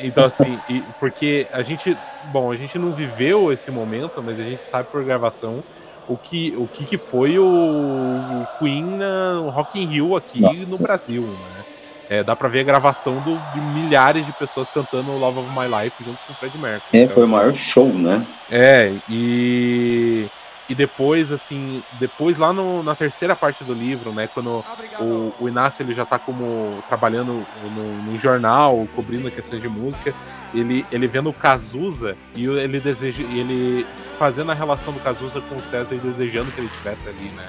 então, 0.01 0.25
assim, 0.25 0.59
e, 0.69 0.83
porque 0.99 1.47
a 1.53 1.63
gente. 1.63 1.97
Bom, 2.33 2.51
a 2.51 2.57
gente 2.57 2.79
não 2.79 2.93
viveu 2.93 3.53
esse 3.53 3.71
momento, 3.71 4.23
mas 4.23 4.41
a 4.41 4.43
gente 4.43 4.61
sabe 4.63 4.89
por 4.91 5.05
gravação 5.05 5.63
o 6.09 6.17
que, 6.17 6.55
o 6.57 6.67
que, 6.67 6.85
que 6.85 6.99
foi 6.99 7.39
o, 7.39 7.45
o 7.45 8.47
Queen 8.59 8.85
no 8.85 9.51
Rock 9.51 9.81
in 9.81 9.87
Rio 9.87 10.17
aqui 10.17 10.41
Nossa. 10.41 10.55
no 10.67 10.79
Brasil, 10.79 11.23
né? 11.23 11.65
É, 12.09 12.25
dá 12.25 12.35
pra 12.35 12.49
ver 12.49 12.61
a 12.61 12.65
gravação 12.65 13.21
do, 13.21 13.39
de 13.55 13.61
milhares 13.61 14.27
de 14.27 14.33
pessoas 14.33 14.69
cantando 14.69 15.13
Love 15.13 15.39
of 15.39 15.49
My 15.51 15.67
Life 15.67 16.03
junto 16.05 16.19
com 16.27 16.33
o 16.33 16.37
Fred 16.37 16.59
Mercury. 16.59 16.83
É, 16.93 17.03
então, 17.03 17.15
foi 17.15 17.23
assim, 17.23 17.33
o 17.33 17.37
maior 17.37 17.55
show, 17.55 17.87
né? 17.87 18.27
É, 18.51 18.93
e 19.09 20.27
e 20.71 20.75
depois, 20.75 21.33
assim, 21.33 21.83
depois 21.99 22.39
lá 22.39 22.53
no, 22.53 22.81
na 22.85 22.95
terceira 22.95 23.35
parte 23.35 23.65
do 23.65 23.75
livro, 23.75 24.13
né, 24.13 24.29
quando 24.33 24.65
o, 25.01 25.35
o 25.41 25.49
Inácio 25.49 25.83
ele 25.83 25.93
já 25.93 26.07
tá 26.07 26.17
como 26.17 26.81
trabalhando 26.89 27.45
no, 27.75 28.03
no, 28.05 28.17
jornal, 28.17 28.87
cobrindo 28.95 29.29
questões 29.33 29.61
de 29.61 29.69
música, 29.69 30.15
ele, 30.55 30.87
ele 30.93 31.09
vendo 31.09 31.29
o 31.29 31.33
Cazuza 31.33 32.17
e 32.37 32.47
ele 32.47 32.79
deseja, 32.79 33.21
ele 33.35 33.85
fazendo 34.17 34.53
a 34.53 34.55
relação 34.55 34.93
do 34.93 35.01
Cazuza 35.01 35.41
com 35.41 35.57
o 35.57 35.61
César 35.61 35.93
e 35.93 35.99
desejando 35.99 36.53
que 36.53 36.61
ele 36.61 36.71
tivesse 36.79 37.09
ali, 37.09 37.29
né? 37.37 37.49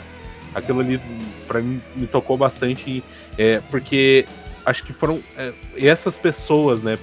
Aquilo 0.56 0.80
ali 0.80 1.00
para 1.48 1.62
mim 1.62 1.80
me 1.96 2.08
tocou 2.08 2.36
bastante, 2.36 3.04
é, 3.38 3.62
porque 3.70 4.26
acho 4.66 4.84
que 4.84 4.94
foram 4.94 5.20
é, 5.38 5.54
essas 5.78 6.18
pessoas, 6.18 6.82
né? 6.82 6.98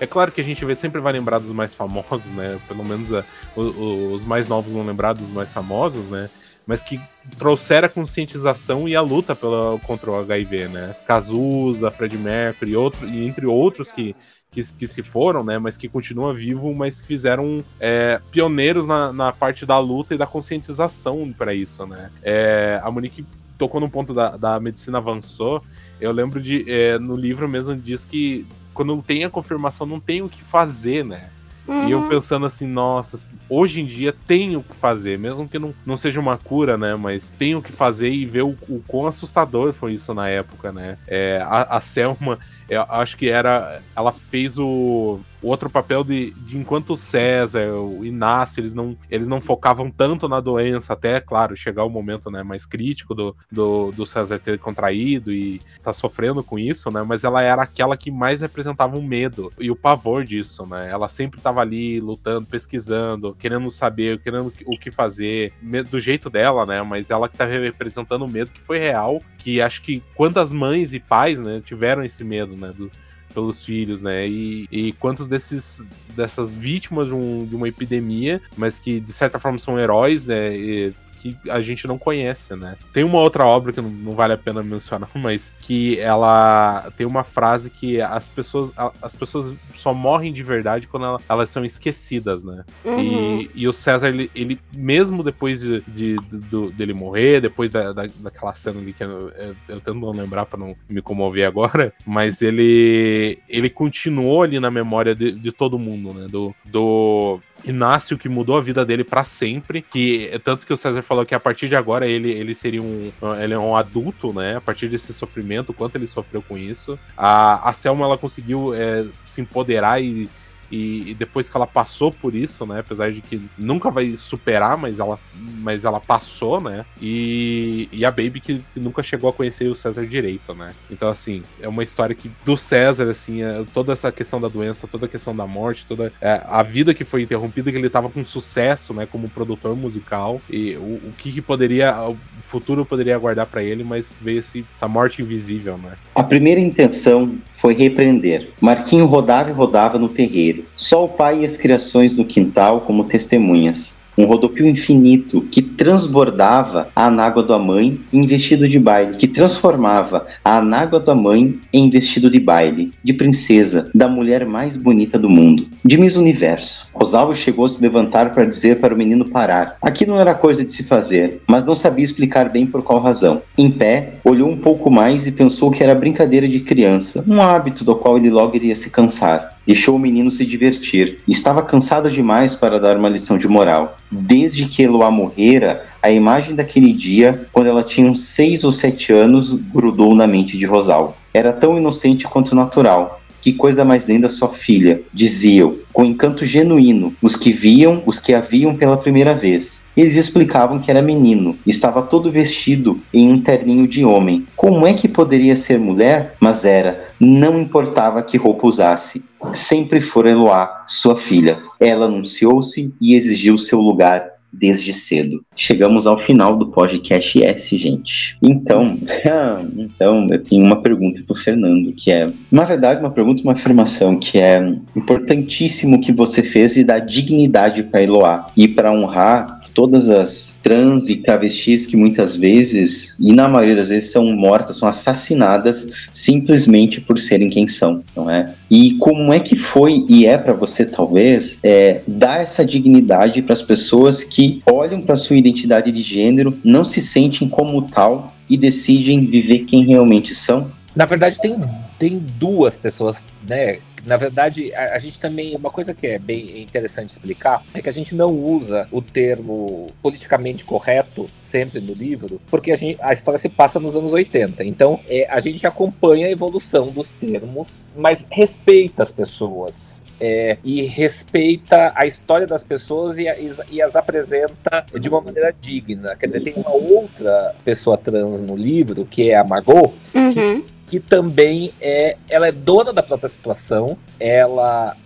É 0.00 0.06
claro 0.06 0.30
que 0.30 0.40
a 0.40 0.44
gente 0.44 0.64
sempre 0.76 1.00
vai 1.00 1.12
lembrar 1.12 1.38
dos 1.38 1.50
mais 1.50 1.74
famosos, 1.74 2.24
né? 2.34 2.58
Pelo 2.68 2.84
menos 2.84 3.12
a, 3.12 3.24
os, 3.56 3.76
os 3.76 4.24
mais 4.24 4.48
novos 4.48 4.72
vão 4.72 4.86
lembrar 4.86 5.12
dos 5.12 5.30
mais 5.30 5.52
famosos, 5.52 6.06
né? 6.08 6.28
Mas 6.66 6.82
que 6.82 7.00
trouxeram 7.38 7.86
a 7.86 7.90
conscientização 7.90 8.88
e 8.88 8.94
a 8.94 9.00
luta 9.00 9.34
pela, 9.34 9.78
contra 9.80 10.10
o 10.10 10.18
HIV, 10.18 10.68
né? 10.68 10.94
Cazuza, 11.06 11.90
Fred 11.90 12.16
Mercury, 12.18 12.76
outro, 12.76 13.08
e 13.08 13.26
entre 13.26 13.46
outros 13.46 13.90
que, 13.90 14.14
que, 14.50 14.62
que, 14.74 14.86
se 14.86 15.02
foram, 15.02 15.42
né? 15.42 15.58
Mas 15.58 15.76
que 15.76 15.88
continuam 15.88 16.34
vivos, 16.34 16.76
mas 16.76 17.00
que 17.00 17.06
fizeram 17.06 17.64
é, 17.80 18.20
pioneiros 18.30 18.86
na, 18.86 19.12
na 19.12 19.32
parte 19.32 19.64
da 19.64 19.78
luta 19.78 20.14
e 20.14 20.18
da 20.18 20.26
conscientização 20.26 21.32
para 21.32 21.54
isso, 21.54 21.86
né? 21.86 22.10
É, 22.22 22.78
a 22.84 22.90
Monique 22.90 23.24
tocou 23.58 23.80
no 23.80 23.90
ponto 23.90 24.14
da, 24.14 24.36
da 24.36 24.60
medicina 24.60 24.98
avançou. 24.98 25.62
Eu 26.00 26.12
lembro 26.12 26.40
de. 26.40 26.64
É, 26.70 26.98
no 26.98 27.14
livro 27.16 27.48
mesmo 27.48 27.76
diz 27.76 28.04
que 28.04 28.46
quando 28.72 29.00
tem 29.02 29.24
a 29.24 29.30
confirmação, 29.30 29.86
não 29.86 29.98
tem 29.98 30.22
o 30.22 30.28
que 30.28 30.42
fazer, 30.42 31.04
né? 31.04 31.30
Uhum. 31.66 31.86
E 31.86 31.92
eu 31.92 32.00
uhum. 32.00 32.08
pensando 32.08 32.46
assim, 32.46 32.66
nossa, 32.66 33.30
hoje 33.48 33.80
em 33.80 33.84
dia 33.84 34.14
tem 34.26 34.56
o 34.56 34.62
que 34.62 34.74
fazer, 34.74 35.18
mesmo 35.18 35.46
que 35.46 35.58
não, 35.58 35.74
não 35.84 35.98
seja 35.98 36.18
uma 36.18 36.38
cura, 36.38 36.78
né? 36.78 36.94
Mas 36.94 37.28
tem 37.28 37.54
o 37.54 37.60
que 37.60 37.70
fazer 37.70 38.08
e 38.08 38.24
ver 38.24 38.42
o, 38.42 38.56
o 38.68 38.82
quão 38.86 39.06
assustador 39.06 39.74
foi 39.74 39.92
isso 39.92 40.14
na 40.14 40.28
época, 40.28 40.72
né? 40.72 40.96
É, 41.06 41.42
a, 41.44 41.76
a 41.76 41.80
Selma, 41.80 42.38
eu 42.68 42.82
acho 42.82 43.16
que 43.16 43.28
era. 43.28 43.82
Ela 43.96 44.12
fez 44.12 44.58
o 44.58 45.20
o 45.42 45.48
outro 45.48 45.70
papel 45.70 46.02
de, 46.02 46.30
de 46.32 46.56
enquanto 46.56 46.92
o 46.92 46.96
César, 46.96 47.72
o 47.74 48.04
Inácio, 48.04 48.60
eles 48.60 48.74
não, 48.74 48.96
eles 49.10 49.28
não 49.28 49.40
focavam 49.40 49.90
tanto 49.90 50.28
na 50.28 50.40
doença, 50.40 50.92
até, 50.92 51.20
claro, 51.20 51.56
chegar 51.56 51.84
o 51.84 51.90
momento 51.90 52.30
né, 52.30 52.42
mais 52.42 52.66
crítico 52.66 53.14
do, 53.14 53.36
do, 53.50 53.92
do 53.92 54.06
César 54.06 54.38
ter 54.38 54.58
contraído 54.58 55.32
e 55.32 55.60
tá 55.82 55.92
sofrendo 55.92 56.42
com 56.42 56.58
isso, 56.58 56.90
né? 56.90 57.02
Mas 57.02 57.24
ela 57.24 57.42
era 57.42 57.62
aquela 57.62 57.96
que 57.96 58.10
mais 58.10 58.40
representava 58.40 58.96
o 58.96 59.02
medo 59.02 59.52
e 59.58 59.70
o 59.70 59.76
pavor 59.76 60.24
disso, 60.24 60.66
né? 60.66 60.90
Ela 60.90 61.08
sempre 61.08 61.40
tava 61.40 61.60
ali 61.60 62.00
lutando, 62.00 62.46
pesquisando, 62.46 63.34
querendo 63.38 63.70
saber, 63.70 64.20
querendo 64.20 64.52
o 64.66 64.78
que 64.78 64.90
fazer, 64.90 65.52
do 65.90 66.00
jeito 66.00 66.28
dela, 66.28 66.66
né? 66.66 66.82
Mas 66.82 67.10
ela 67.10 67.28
que 67.28 67.36
tá 67.36 67.44
representando 67.44 68.22
o 68.22 68.28
medo 68.28 68.50
que 68.50 68.60
foi 68.60 68.78
real, 68.78 69.22
que 69.38 69.60
acho 69.60 69.80
que 69.82 70.02
quantas 70.14 70.52
mães 70.52 70.92
e 70.92 71.00
pais, 71.00 71.40
né, 71.40 71.62
tiveram 71.64 72.04
esse 72.04 72.22
medo, 72.24 72.56
né? 72.56 72.72
Do, 72.76 72.90
pelos 73.32 73.64
filhos, 73.64 74.02
né? 74.02 74.26
E, 74.26 74.66
e 74.70 74.92
quantos 74.94 75.28
desses 75.28 75.86
dessas 76.16 76.52
vítimas 76.52 77.08
de, 77.08 77.14
um, 77.14 77.46
de, 77.46 77.54
uma 77.54 77.68
epidemia, 77.68 78.40
mas 78.56 78.78
que 78.78 78.98
de 78.98 79.12
certa 79.12 79.38
forma 79.38 79.58
são 79.58 79.78
heróis, 79.78 80.26
né? 80.26 80.56
E, 80.56 80.92
que 81.18 81.36
a 81.50 81.60
gente 81.60 81.86
não 81.86 81.98
conhece, 81.98 82.54
né? 82.54 82.76
Tem 82.92 83.04
uma 83.04 83.18
outra 83.18 83.44
obra 83.44 83.72
que 83.72 83.80
não, 83.80 83.90
não, 83.90 84.12
vale 84.12 84.32
a 84.32 84.38
pena 84.38 84.62
mencionar, 84.62 85.10
mas 85.16 85.52
que 85.60 85.98
ela 85.98 86.90
tem 86.96 87.06
uma 87.06 87.24
frase 87.24 87.70
que 87.70 88.00
as 88.00 88.28
pessoas, 88.28 88.72
as 89.02 89.14
pessoas 89.14 89.54
só 89.74 89.92
morrem 89.92 90.32
de 90.32 90.42
verdade 90.42 90.86
quando 90.86 91.06
ela, 91.06 91.20
elas 91.28 91.50
são 91.50 91.64
esquecidas, 91.64 92.42
né? 92.42 92.64
Uhum. 92.84 93.40
E, 93.40 93.50
e, 93.54 93.68
o 93.68 93.72
César, 93.72 94.08
ele, 94.08 94.30
ele 94.34 94.60
mesmo 94.74 95.22
depois 95.22 95.60
de, 95.60 95.80
de, 95.86 96.16
de 96.30 96.72
dele 96.72 96.94
morrer, 96.94 97.40
depois 97.40 97.72
da, 97.72 97.92
da, 97.92 98.08
daquela 98.16 98.54
cena 98.54 98.80
ali 98.80 98.92
que 98.92 99.02
eu, 99.02 99.28
eu, 99.30 99.56
eu 99.68 99.80
tento 99.80 99.94
não 99.94 100.10
lembrar 100.10 100.46
para 100.46 100.58
não 100.58 100.76
me 100.88 101.02
comover 101.02 101.46
agora, 101.46 101.92
mas 102.06 102.42
ele 102.42 103.38
ele 103.48 103.70
continuou 103.70 104.42
ali 104.42 104.60
na 104.60 104.70
memória 104.70 105.14
de, 105.14 105.32
de 105.32 105.52
todo 105.52 105.78
mundo, 105.78 106.12
né? 106.12 106.26
Do, 106.28 106.54
do 106.64 107.40
Inácio 107.64 108.16
que 108.16 108.28
mudou 108.28 108.56
a 108.56 108.60
vida 108.60 108.84
dele 108.84 109.04
para 109.04 109.24
sempre, 109.24 109.82
que 109.82 110.40
tanto 110.44 110.66
que 110.66 110.72
o 110.72 110.76
César 110.76 111.02
falou 111.02 111.26
que 111.26 111.34
a 111.34 111.40
partir 111.40 111.68
de 111.68 111.76
agora 111.76 112.06
ele, 112.06 112.30
ele 112.30 112.54
seria 112.54 112.82
um 112.82 113.10
ele 113.40 113.54
é 113.54 113.58
um 113.58 113.76
adulto, 113.76 114.32
né? 114.32 114.56
A 114.56 114.60
partir 114.60 114.88
desse 114.88 115.12
sofrimento, 115.12 115.72
quanto 115.72 115.96
ele 115.96 116.06
sofreu 116.06 116.42
com 116.42 116.56
isso. 116.56 116.98
A, 117.16 117.68
a 117.68 117.72
Selma 117.72 118.04
ela 118.04 118.18
conseguiu 118.18 118.74
é, 118.74 119.04
se 119.24 119.40
empoderar 119.40 120.02
e 120.02 120.28
e, 120.70 121.10
e, 121.10 121.14
depois 121.14 121.48
que 121.48 121.56
ela 121.56 121.66
passou 121.66 122.12
por 122.12 122.34
isso, 122.34 122.66
né? 122.66 122.80
Apesar 122.80 123.10
de 123.10 123.20
que 123.20 123.40
nunca 123.56 123.90
vai 123.90 124.16
superar, 124.16 124.76
mas 124.76 124.98
ela, 124.98 125.18
mas 125.34 125.84
ela 125.84 126.00
passou, 126.00 126.60
né? 126.60 126.84
E, 127.00 127.88
e 127.92 128.04
a 128.04 128.10
Baby 128.10 128.40
que, 128.40 128.64
que 128.74 128.80
nunca 128.80 129.02
chegou 129.02 129.30
a 129.30 129.32
conhecer 129.32 129.68
o 129.68 129.74
César 129.74 130.06
direito, 130.06 130.54
né? 130.54 130.74
Então, 130.90 131.08
assim, 131.08 131.42
é 131.60 131.68
uma 131.68 131.82
história 131.82 132.14
que 132.14 132.30
do 132.44 132.56
César, 132.56 133.10
assim, 133.10 133.42
é, 133.42 133.64
toda 133.72 133.92
essa 133.92 134.10
questão 134.12 134.40
da 134.40 134.48
doença, 134.48 134.86
toda 134.86 135.06
a 135.06 135.08
questão 135.08 135.34
da 135.34 135.46
morte, 135.46 135.86
toda 135.86 136.12
é, 136.20 136.42
a 136.46 136.62
vida 136.62 136.94
que 136.94 137.04
foi 137.04 137.22
interrompida, 137.22 137.70
que 137.70 137.78
ele 137.78 137.90
tava 137.90 138.08
com 138.08 138.24
sucesso, 138.24 138.92
né? 138.92 139.06
Como 139.06 139.28
produtor 139.28 139.76
musical 139.76 140.40
e 140.50 140.76
o, 140.76 141.08
o 141.08 141.12
que, 141.16 141.32
que 141.32 141.42
poderia, 141.42 142.08
o 142.08 142.16
futuro 142.42 142.84
poderia 142.84 143.14
aguardar 143.14 143.46
para 143.46 143.62
ele, 143.62 143.82
mas 143.84 144.14
veio 144.20 144.38
esse, 144.38 144.64
essa 144.74 144.88
morte 144.88 145.22
invisível, 145.22 145.78
né? 145.78 145.92
A 146.14 146.22
primeira 146.22 146.60
intenção 146.60 147.38
foi 147.58 147.74
repreender. 147.74 148.50
Marquinho 148.60 149.06
rodava 149.06 149.50
e 149.50 149.52
rodava 149.52 149.98
no 149.98 150.08
terreiro, 150.08 150.64
só 150.74 151.04
o 151.04 151.08
pai 151.08 151.40
e 151.40 151.44
as 151.44 151.56
criações 151.56 152.16
no 152.16 152.24
quintal 152.24 152.82
como 152.82 153.04
testemunhas 153.04 153.97
um 154.18 154.24
rodopio 154.24 154.66
infinito 154.66 155.42
que 155.42 155.62
transbordava 155.62 156.88
a 156.94 157.06
anágua 157.06 157.42
da 157.42 157.56
mãe 157.56 158.00
em 158.12 158.26
vestido 158.26 158.68
de 158.68 158.76
baile, 158.76 159.16
que 159.16 159.28
transformava 159.28 160.26
a 160.44 160.58
anágua 160.58 160.98
da 160.98 161.14
mãe 161.14 161.56
em 161.72 161.88
vestido 161.88 162.28
de 162.28 162.40
baile, 162.40 162.92
de 163.02 163.12
princesa, 163.12 163.90
da 163.94 164.08
mulher 164.08 164.44
mais 164.44 164.76
bonita 164.76 165.16
do 165.16 165.30
mundo, 165.30 165.68
de 165.84 165.96
Miss 165.96 166.16
Universo. 166.16 166.88
Rosalvo 166.92 167.32
chegou 167.32 167.64
a 167.64 167.68
se 167.68 167.80
levantar 167.80 168.34
para 168.34 168.44
dizer 168.44 168.80
para 168.80 168.92
o 168.92 168.96
menino 168.96 169.28
parar. 169.28 169.76
Aqui 169.80 170.04
não 170.04 170.18
era 170.18 170.34
coisa 170.34 170.64
de 170.64 170.72
se 170.72 170.82
fazer, 170.82 171.40
mas 171.46 171.64
não 171.64 171.76
sabia 171.76 172.04
explicar 172.04 172.48
bem 172.48 172.66
por 172.66 172.82
qual 172.82 172.98
razão. 172.98 173.40
Em 173.56 173.70
pé, 173.70 174.14
olhou 174.24 174.50
um 174.50 174.56
pouco 174.56 174.90
mais 174.90 175.28
e 175.28 175.32
pensou 175.32 175.70
que 175.70 175.82
era 175.82 175.94
brincadeira 175.94 176.48
de 176.48 176.58
criança, 176.58 177.24
um 177.28 177.40
hábito 177.40 177.84
do 177.84 177.94
qual 177.94 178.16
ele 178.16 178.30
logo 178.30 178.56
iria 178.56 178.74
se 178.74 178.90
cansar 178.90 179.57
deixou 179.68 179.96
o 179.96 179.98
menino 179.98 180.30
se 180.30 180.46
divertir. 180.46 181.18
Estava 181.28 181.62
cansado 181.62 182.10
demais 182.10 182.54
para 182.54 182.80
dar 182.80 182.96
uma 182.96 183.10
lição 183.10 183.36
de 183.36 183.46
moral. 183.46 183.98
Desde 184.10 184.64
que 184.64 184.82
Eloá 184.82 185.10
morrera, 185.10 185.84
a 186.02 186.10
imagem 186.10 186.54
daquele 186.54 186.90
dia, 186.90 187.46
quando 187.52 187.66
ela 187.66 187.82
tinha 187.82 188.10
uns 188.10 188.20
seis 188.20 188.64
ou 188.64 188.72
sete 188.72 189.12
anos, 189.12 189.52
grudou 189.52 190.14
na 190.14 190.26
mente 190.26 190.56
de 190.56 190.64
Rosal. 190.64 191.18
Era 191.34 191.52
tão 191.52 191.76
inocente 191.76 192.26
quanto 192.26 192.56
natural. 192.56 193.20
Que 193.42 193.52
coisa 193.52 193.84
mais 193.84 194.08
linda 194.08 194.28
sua 194.30 194.48
filha, 194.48 195.02
diziam, 195.12 195.76
com 195.92 196.04
encanto 196.04 196.44
genuíno, 196.44 197.14
os 197.22 197.36
que 197.36 197.52
viam, 197.52 198.02
os 198.04 198.18
que 198.18 198.34
a 198.34 198.40
viam 198.40 198.74
pela 198.74 198.96
primeira 198.96 199.34
vez. 199.34 199.84
Eles 199.96 200.16
explicavam 200.16 200.78
que 200.80 200.90
era 200.90 201.02
menino, 201.02 201.56
estava 201.66 202.02
todo 202.02 202.32
vestido 202.32 203.00
em 203.12 203.30
um 203.30 203.40
terninho 203.40 203.86
de 203.86 204.04
homem. 204.04 204.46
Como 204.56 204.86
é 204.86 204.94
que 204.94 205.08
poderia 205.08 205.54
ser 205.54 205.78
mulher? 205.78 206.34
Mas 206.40 206.64
era, 206.64 207.07
não 207.20 207.60
importava 207.60 208.22
que 208.22 208.36
roupa 208.36 208.66
usasse. 208.66 209.24
Sempre 209.52 210.00
fora 210.00 210.30
Eloá, 210.30 210.84
sua 210.86 211.16
filha. 211.16 211.58
Ela 211.80 212.06
anunciou-se 212.06 212.94
e 213.00 213.14
exigiu 213.14 213.56
seu 213.56 213.80
lugar 213.80 214.38
desde 214.52 214.92
cedo. 214.92 215.44
Chegamos 215.54 216.06
ao 216.06 216.18
final 216.18 216.56
do 216.56 216.68
podcast 216.68 217.42
S, 217.42 217.76
gente. 217.76 218.36
Então, 218.42 218.98
então 219.76 220.28
eu 220.30 220.42
tenho 220.42 220.64
uma 220.64 220.80
pergunta 220.80 221.22
para 221.26 221.32
o 221.32 221.36
Fernando, 221.36 221.92
que 221.92 222.10
é, 222.10 222.30
na 222.50 222.64
verdade, 222.64 223.00
uma 223.00 223.10
pergunta, 223.10 223.42
uma 223.42 223.52
afirmação 223.52 224.16
que 224.16 224.38
é 224.38 224.74
importantíssimo 224.96 226.00
que 226.00 226.12
você 226.12 226.42
fez 226.42 226.76
e 226.76 226.84
dá 226.84 226.98
dignidade 226.98 227.82
para 227.82 228.02
Eloá 228.02 228.50
e 228.56 228.66
para 228.66 228.92
honrar 228.92 229.60
todas 229.74 230.08
as 230.08 230.57
trans 230.68 231.08
e 231.08 231.16
travestis 231.16 231.86
que 231.86 231.96
muitas 231.96 232.36
vezes, 232.36 233.16
e 233.18 233.32
na 233.32 233.48
maioria 233.48 233.74
das 233.74 233.88
vezes, 233.88 234.10
são 234.10 234.30
mortas, 234.36 234.76
são 234.76 234.86
assassinadas 234.86 235.90
simplesmente 236.12 237.00
por 237.00 237.18
serem 237.18 237.48
quem 237.48 237.66
são, 237.66 238.04
não 238.14 238.28
é? 238.28 238.52
E 238.70 238.92
como 238.98 239.32
é 239.32 239.40
que 239.40 239.56
foi 239.56 240.04
e 240.10 240.26
é 240.26 240.36
para 240.36 240.52
você, 240.52 240.84
talvez, 240.84 241.58
é, 241.62 242.02
dar 242.06 242.42
essa 242.42 242.62
dignidade 242.66 243.40
para 243.40 243.54
as 243.54 243.62
pessoas 243.62 244.22
que 244.22 244.62
olham 244.70 245.00
para 245.00 245.16
sua 245.16 245.36
identidade 245.38 245.90
de 245.90 246.02
gênero, 246.02 246.58
não 246.62 246.84
se 246.84 247.00
sentem 247.00 247.48
como 247.48 247.80
tal 247.88 248.34
e 248.46 248.54
decidem 248.58 249.24
viver 249.24 249.60
quem 249.60 249.86
realmente 249.86 250.34
são? 250.34 250.70
Na 250.94 251.06
verdade, 251.06 251.38
tem, 251.40 251.56
tem 251.98 252.22
duas 252.38 252.76
pessoas, 252.76 253.24
né, 253.48 253.78
na 254.04 254.16
verdade, 254.16 254.72
a, 254.74 254.94
a, 254.94 254.98
gente 254.98 255.18
também. 255.18 255.56
Uma 255.56 255.70
coisa 255.70 255.94
que 255.94 256.06
é 256.06 256.18
bem 256.18 256.62
interessante 256.62 257.10
explicar 257.10 257.62
é 257.74 257.80
que 257.80 257.88
a 257.88 257.92
gente 257.92 258.14
não 258.14 258.32
usa 258.32 258.88
o 258.90 259.00
termo 259.00 259.90
politicamente 260.02 260.64
correto 260.64 261.28
sempre 261.40 261.80
no 261.80 261.94
livro, 261.94 262.40
porque 262.50 262.72
a, 262.72 262.76
gente, 262.76 262.98
a 263.02 263.12
história 263.12 263.38
se 263.38 263.48
passa 263.48 263.80
nos 263.80 263.94
anos 263.96 264.12
80. 264.12 264.64
Então, 264.64 265.00
é, 265.08 265.26
a 265.30 265.40
gente 265.40 265.66
acompanha 265.66 266.26
a 266.26 266.30
evolução 266.30 266.88
dos 266.88 267.10
termos, 267.10 267.84
mas 267.96 268.26
respeita 268.30 269.02
as 269.02 269.12
pessoas. 269.12 269.98
É, 270.20 270.58
e 270.64 270.82
respeita 270.82 271.92
a 271.94 272.04
história 272.04 272.44
das 272.44 272.60
pessoas 272.60 273.16
e, 273.16 273.28
e, 273.28 273.54
e, 273.70 273.80
as 273.80 273.94
apresenta 273.94 274.84
de 274.98 275.08
uma 275.08 275.20
maneira 275.20 275.54
digna. 275.60 276.16
Quer 276.16 276.26
dizer, 276.26 276.40
tem 276.40 276.54
uma 276.54 276.72
outra 276.72 277.54
pessoa 277.64 277.96
trans 277.96 278.40
no 278.40 278.56
livro, 278.56 279.06
que 279.06 279.30
é 279.30 279.36
a 279.36 279.44
Margot, 279.44 279.94
uhum. 280.12 280.32
que 280.32 280.64
que 280.88 280.98
também 280.98 281.72
é, 281.80 282.16
ela 282.28 282.48
é 282.48 282.52
dona 282.52 282.92
da 282.92 283.02
própria 283.02 283.28
situação, 283.28 283.96
ela 284.18 284.96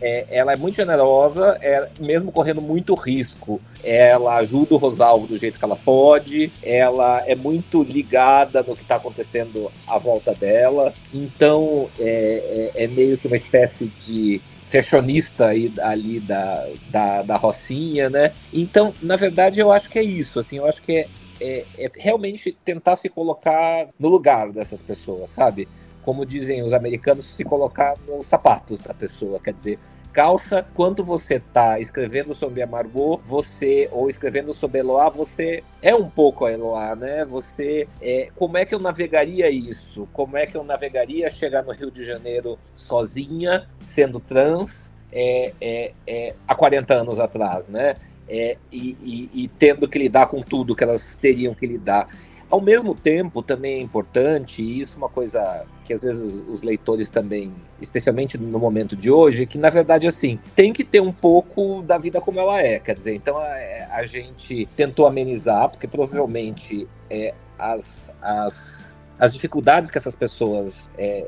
é, 0.00 0.26
ela 0.30 0.52
é 0.52 0.56
muito 0.56 0.76
generosa, 0.76 1.58
é, 1.60 1.88
mesmo 1.98 2.32
correndo 2.32 2.60
muito 2.60 2.94
risco. 2.94 3.60
Ela 3.82 4.36
ajuda 4.36 4.74
o 4.74 4.78
Rosalvo 4.78 5.26
do 5.26 5.38
jeito 5.38 5.58
que 5.58 5.64
ela 5.64 5.76
pode, 5.76 6.50
ela 6.62 7.22
é 7.26 7.34
muito 7.34 7.82
ligada 7.82 8.62
no 8.62 8.76
que 8.76 8.82
está 8.82 8.96
acontecendo 8.96 9.70
à 9.86 9.98
volta 9.98 10.34
dela. 10.34 10.92
Então, 11.12 11.88
é, 11.98 12.72
é, 12.74 12.84
é, 12.84 12.86
meio 12.86 13.16
que 13.16 13.26
uma 13.26 13.36
espécie 13.36 13.86
de 14.06 14.40
fashionista 14.64 15.46
aí, 15.46 15.72
ali 15.80 16.18
da, 16.18 16.68
da, 16.90 17.22
da 17.22 17.36
Rocinha, 17.36 18.10
né? 18.10 18.32
Então, 18.52 18.92
na 19.00 19.16
verdade, 19.16 19.60
eu 19.60 19.70
acho 19.70 19.88
que 19.88 19.98
é 19.98 20.02
isso. 20.02 20.40
Assim, 20.40 20.56
eu 20.56 20.66
acho 20.66 20.82
que 20.82 20.92
é, 20.92 21.08
é, 21.40 21.64
é 21.78 21.90
realmente 21.94 22.56
tentar 22.64 22.96
se 22.96 23.08
colocar 23.08 23.88
no 23.98 24.08
lugar 24.08 24.50
dessas 24.52 24.80
pessoas, 24.82 25.30
sabe? 25.30 25.68
Como 26.02 26.24
dizem 26.24 26.62
os 26.62 26.72
americanos, 26.72 27.26
se 27.26 27.44
colocar 27.44 27.94
nos 28.06 28.26
sapatos 28.26 28.78
da 28.78 28.94
pessoa, 28.94 29.40
quer 29.40 29.52
dizer, 29.52 29.78
calça, 30.16 30.66
quando 30.74 31.04
você 31.04 31.34
está 31.34 31.78
escrevendo 31.78 32.32
sobre 32.32 32.62
a 32.62 32.66
Margot, 32.66 33.20
você, 33.26 33.86
ou 33.92 34.08
escrevendo 34.08 34.54
sobre 34.54 34.80
Eloá, 34.80 35.10
você 35.10 35.62
é 35.82 35.94
um 35.94 36.08
pouco 36.08 36.46
a 36.46 36.52
Eloá, 36.52 36.96
né? 36.96 37.22
Você, 37.26 37.86
é, 38.00 38.30
como 38.34 38.56
é 38.56 38.64
que 38.64 38.74
eu 38.74 38.78
navegaria 38.78 39.50
isso? 39.50 40.08
Como 40.14 40.38
é 40.38 40.46
que 40.46 40.56
eu 40.56 40.64
navegaria 40.64 41.28
chegar 41.28 41.62
no 41.62 41.72
Rio 41.72 41.90
de 41.90 42.02
Janeiro 42.02 42.58
sozinha, 42.74 43.68
sendo 43.78 44.18
trans, 44.18 44.94
é, 45.12 45.52
é, 45.60 45.92
é, 46.06 46.34
há 46.48 46.54
40 46.54 46.94
anos 46.94 47.20
atrás, 47.20 47.68
né? 47.68 47.96
É, 48.28 48.56
e, 48.72 48.96
e, 49.34 49.44
e, 49.44 49.48
tendo 49.48 49.88
que 49.88 49.98
lidar 49.98 50.26
com 50.26 50.42
tudo 50.42 50.74
que 50.74 50.84
elas 50.84 51.16
teriam 51.16 51.54
que 51.54 51.66
lidar. 51.66 52.08
Ao 52.48 52.60
mesmo 52.60 52.94
tempo, 52.94 53.42
também 53.42 53.74
é 53.74 53.80
importante, 53.80 54.62
e 54.62 54.80
isso 54.80 54.94
é 54.94 54.98
uma 54.98 55.08
coisa 55.08 55.66
que 55.84 55.92
às 55.92 56.02
vezes 56.02 56.44
os 56.48 56.62
leitores 56.62 57.08
também, 57.08 57.52
especialmente 57.80 58.38
no 58.38 58.58
momento 58.58 58.96
de 58.96 59.10
hoje, 59.10 59.46
que 59.46 59.58
na 59.58 59.68
verdade, 59.68 60.06
assim, 60.06 60.38
tem 60.54 60.72
que 60.72 60.84
ter 60.84 61.00
um 61.00 61.12
pouco 61.12 61.82
da 61.82 61.98
vida 61.98 62.20
como 62.20 62.38
ela 62.38 62.62
é. 62.62 62.78
Quer 62.78 62.94
dizer, 62.94 63.14
então 63.14 63.36
a, 63.36 63.48
a 63.90 64.06
gente 64.06 64.66
tentou 64.76 65.06
amenizar, 65.06 65.68
porque 65.68 65.88
provavelmente 65.88 66.86
é, 67.10 67.34
as, 67.58 68.12
as 68.22 68.86
as 69.18 69.32
dificuldades 69.32 69.90
que 69.90 69.96
essas 69.96 70.14
pessoas 70.14 70.90
é, 70.98 71.26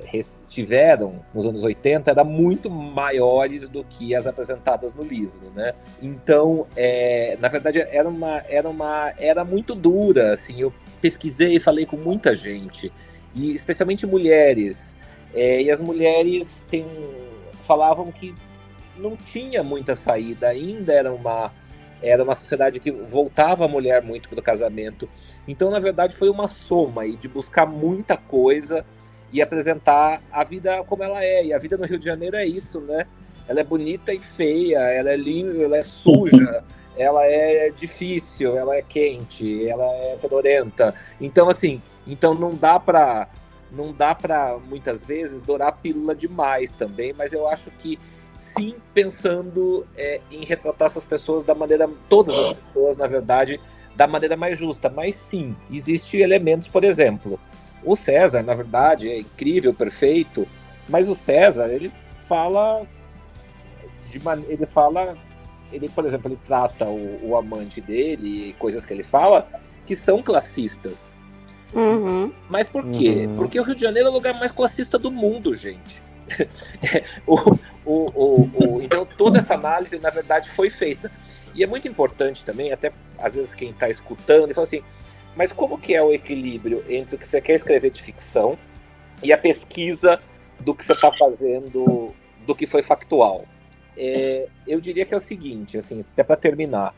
tiveram 0.48 1.24
nos 1.32 1.46
anos 1.46 1.62
80 1.62 2.10
eram 2.10 2.24
muito 2.24 2.70
maiores 2.70 3.68
do 3.68 3.82
que 3.82 4.14
as 4.14 4.26
apresentadas 4.26 4.92
no 4.94 5.02
livro, 5.02 5.50
né? 5.54 5.72
Então, 6.02 6.66
é, 6.76 7.38
na 7.40 7.48
verdade, 7.48 7.80
era 7.80 8.08
uma, 8.08 8.44
era 8.48 8.68
uma 8.68 9.12
era 9.18 9.44
muito 9.44 9.74
dura, 9.74 10.32
assim, 10.34 10.60
eu 10.60 10.72
pesquisei 11.00 11.56
e 11.56 11.60
falei 11.60 11.86
com 11.86 11.96
muita 11.96 12.36
gente, 12.36 12.92
e 13.34 13.54
especialmente 13.54 14.06
mulheres, 14.06 14.96
é, 15.32 15.62
e 15.62 15.70
as 15.70 15.80
mulheres 15.80 16.64
tem, 16.68 16.86
falavam 17.66 18.12
que 18.12 18.34
não 18.98 19.16
tinha 19.16 19.62
muita 19.62 19.94
saída, 19.94 20.48
ainda 20.48 20.92
era 20.92 21.12
uma 21.12 21.52
era 22.02 22.22
uma 22.22 22.34
sociedade 22.34 22.80
que 22.80 22.90
voltava 22.90 23.64
a 23.64 23.68
mulher 23.68 24.02
muito 24.02 24.28
para 24.28 24.38
o 24.38 24.42
casamento. 24.42 25.08
Então, 25.46 25.70
na 25.70 25.78
verdade, 25.78 26.16
foi 26.16 26.28
uma 26.28 26.46
soma 26.46 27.02
aí 27.02 27.16
de 27.16 27.28
buscar 27.28 27.66
muita 27.66 28.16
coisa 28.16 28.84
e 29.32 29.42
apresentar 29.42 30.22
a 30.30 30.44
vida 30.44 30.82
como 30.84 31.02
ela 31.02 31.22
é. 31.22 31.46
E 31.46 31.52
a 31.52 31.58
vida 31.58 31.76
no 31.76 31.86
Rio 31.86 31.98
de 31.98 32.04
Janeiro 32.04 32.36
é 32.36 32.46
isso, 32.46 32.80
né? 32.80 33.06
Ela 33.46 33.60
é 33.60 33.64
bonita 33.64 34.12
e 34.12 34.20
feia, 34.20 34.78
ela 34.78 35.10
é 35.10 35.16
limpa, 35.16 35.62
ela 35.62 35.76
é 35.76 35.82
suja, 35.82 36.62
ela 36.96 37.24
é 37.24 37.70
difícil, 37.70 38.56
ela 38.56 38.76
é 38.76 38.82
quente, 38.82 39.66
ela 39.68 39.84
é 39.84 40.18
fedorenta. 40.18 40.94
Então, 41.20 41.48
assim, 41.48 41.80
então 42.06 42.34
não 42.34 42.54
dá 42.54 42.78
para 42.78 43.28
não 43.70 43.92
dá 43.92 44.14
para 44.14 44.56
muitas 44.58 45.04
vezes 45.04 45.42
dourar 45.42 45.68
a 45.68 45.72
pílula 45.72 46.14
demais 46.14 46.72
também, 46.72 47.12
mas 47.12 47.34
eu 47.34 47.46
acho 47.46 47.70
que 47.72 47.98
sim 48.40 48.76
pensando 48.94 49.86
é, 49.96 50.20
em 50.30 50.44
retratar 50.44 50.86
essas 50.86 51.04
pessoas 51.04 51.44
da 51.44 51.54
maneira, 51.54 51.88
todas 52.08 52.34
as 52.36 52.56
pessoas, 52.56 52.96
na 52.96 53.06
verdade, 53.06 53.60
da 53.96 54.06
maneira 54.06 54.36
mais 54.36 54.58
justa. 54.58 54.88
Mas 54.88 55.14
sim, 55.14 55.56
existem 55.70 56.20
elementos, 56.20 56.68
por 56.68 56.84
exemplo, 56.84 57.38
o 57.84 57.96
César, 57.96 58.42
na 58.42 58.54
verdade, 58.54 59.08
é 59.08 59.20
incrível, 59.20 59.72
perfeito, 59.72 60.46
mas 60.88 61.08
o 61.08 61.14
César, 61.14 61.68
ele 61.68 61.92
fala 62.26 62.86
de 64.08 64.18
maneira, 64.20 64.52
ele 64.52 64.66
fala, 64.66 65.16
ele, 65.72 65.88
por 65.88 66.06
exemplo, 66.06 66.28
ele 66.30 66.38
trata 66.42 66.86
o, 66.86 67.30
o 67.30 67.36
amante 67.36 67.80
dele 67.80 68.48
e 68.48 68.52
coisas 68.54 68.84
que 68.84 68.92
ele 68.92 69.04
fala 69.04 69.48
que 69.84 69.94
são 69.94 70.22
classistas. 70.22 71.16
Uhum. 71.74 72.32
Mas 72.48 72.66
por 72.66 72.84
quê? 72.90 73.26
Uhum. 73.26 73.36
Porque 73.36 73.60
o 73.60 73.62
Rio 73.62 73.74
de 73.74 73.82
Janeiro 73.82 74.08
é 74.08 74.10
o 74.10 74.14
lugar 74.14 74.34
mais 74.34 74.50
classista 74.50 74.98
do 74.98 75.10
mundo, 75.10 75.54
gente. 75.54 76.02
o, 77.26 77.36
o, 77.84 78.42
o, 78.74 78.82
então 78.82 79.06
toda 79.06 79.38
essa 79.38 79.54
análise, 79.54 79.98
na 79.98 80.10
verdade, 80.10 80.50
foi 80.50 80.70
feita. 80.70 81.10
E 81.54 81.62
é 81.62 81.66
muito 81.66 81.88
importante 81.88 82.44
também, 82.44 82.72
até 82.72 82.92
às 83.18 83.34
vezes 83.34 83.52
quem 83.52 83.70
está 83.70 83.88
escutando, 83.88 84.50
e 84.50 84.54
fala 84.54 84.66
assim, 84.66 84.82
mas 85.34 85.52
como 85.52 85.78
que 85.78 85.94
é 85.94 86.02
o 86.02 86.12
equilíbrio 86.12 86.84
entre 86.88 87.16
o 87.16 87.18
que 87.18 87.26
você 87.26 87.40
quer 87.40 87.54
escrever 87.54 87.90
de 87.90 88.02
ficção 88.02 88.58
e 89.22 89.32
a 89.32 89.38
pesquisa 89.38 90.20
do 90.60 90.74
que 90.74 90.84
você 90.84 90.92
está 90.92 91.12
fazendo, 91.12 92.14
do 92.46 92.54
que 92.54 92.66
foi 92.66 92.82
factual? 92.82 93.44
É, 93.96 94.48
eu 94.66 94.80
diria 94.80 95.04
que 95.04 95.12
é 95.12 95.16
o 95.16 95.20
seguinte, 95.20 95.76
assim, 95.76 95.98
até 96.00 96.22
para 96.22 96.36
terminar, 96.36 96.94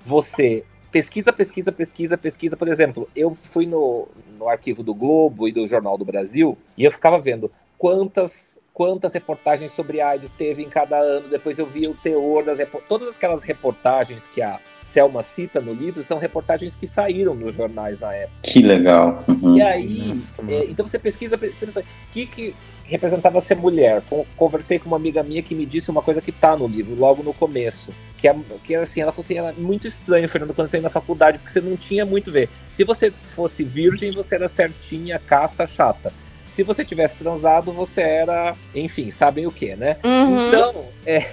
você 0.00 0.64
pesquisa, 0.90 1.32
pesquisa, 1.32 1.70
pesquisa, 1.70 2.16
pesquisa. 2.16 2.56
Por 2.56 2.68
exemplo, 2.68 3.08
eu 3.14 3.36
fui 3.42 3.66
no, 3.66 4.08
no 4.38 4.48
arquivo 4.48 4.82
do 4.82 4.94
Globo 4.94 5.46
e 5.46 5.52
do 5.52 5.66
Jornal 5.66 5.98
do 5.98 6.04
Brasil 6.04 6.56
e 6.76 6.84
eu 6.84 6.92
ficava 6.92 7.20
vendo 7.20 7.50
quantas 7.76 8.58
quantas 8.78 9.12
reportagens 9.12 9.72
sobre 9.72 10.00
AIDS 10.00 10.30
teve 10.30 10.62
em 10.62 10.68
cada 10.68 10.96
ano. 10.96 11.28
Depois 11.28 11.58
eu 11.58 11.66
vi 11.66 11.88
o 11.88 11.94
teor 11.94 12.44
das 12.44 12.58
todas 12.88 13.08
aquelas 13.16 13.42
reportagens 13.42 14.24
que 14.32 14.40
a 14.40 14.60
Selma 14.78 15.20
cita 15.20 15.60
no 15.60 15.74
livro 15.74 16.00
são 16.04 16.16
reportagens 16.16 16.76
que 16.76 16.86
saíram 16.86 17.34
nos 17.34 17.56
jornais 17.56 17.98
na 17.98 18.14
época. 18.14 18.38
Que 18.44 18.62
legal. 18.62 19.20
Uhum. 19.26 19.56
E 19.56 19.62
aí, 19.62 20.14
é, 20.46 20.64
então 20.66 20.86
você 20.86 20.96
pesquisa, 20.96 21.34
o 21.36 22.12
que 22.12 22.24
que 22.24 22.54
representava 22.84 23.40
ser 23.40 23.56
mulher. 23.56 24.00
Conversei 24.36 24.78
com 24.78 24.86
uma 24.86 24.96
amiga 24.96 25.24
minha 25.24 25.42
que 25.42 25.56
me 25.56 25.66
disse 25.66 25.90
uma 25.90 26.00
coisa 26.00 26.22
que 26.22 26.30
tá 26.30 26.56
no 26.56 26.68
livro, 26.68 26.94
logo 26.94 27.20
no 27.24 27.34
começo. 27.34 27.92
Que, 28.16 28.28
é, 28.28 28.36
que 28.62 28.74
é 28.76 28.78
assim, 28.78 29.00
ela 29.00 29.10
falou 29.10 29.24
assim, 29.24 29.34
ela 29.34 29.50
é 29.50 29.52
muito 29.52 29.88
estranho, 29.88 30.28
Fernando, 30.28 30.54
quando 30.54 30.70
você 30.70 30.80
na 30.80 30.88
faculdade, 30.88 31.38
porque 31.38 31.52
você 31.52 31.60
não 31.60 31.76
tinha 31.76 32.06
muito 32.06 32.30
a 32.30 32.32
ver. 32.32 32.48
Se 32.70 32.84
você 32.84 33.10
fosse 33.10 33.64
virgem, 33.64 34.12
você 34.12 34.36
era 34.36 34.48
certinha, 34.48 35.18
casta, 35.18 35.66
chata 35.66 36.12
Se 36.50 36.62
você 36.62 36.84
tivesse 36.84 37.16
transado, 37.16 37.72
você 37.72 38.00
era, 38.00 38.56
enfim, 38.74 39.10
sabem 39.10 39.46
o 39.46 39.52
que, 39.52 39.76
né? 39.76 39.96
Uhum. 40.04 40.48
Então, 40.48 40.86
é, 41.06 41.26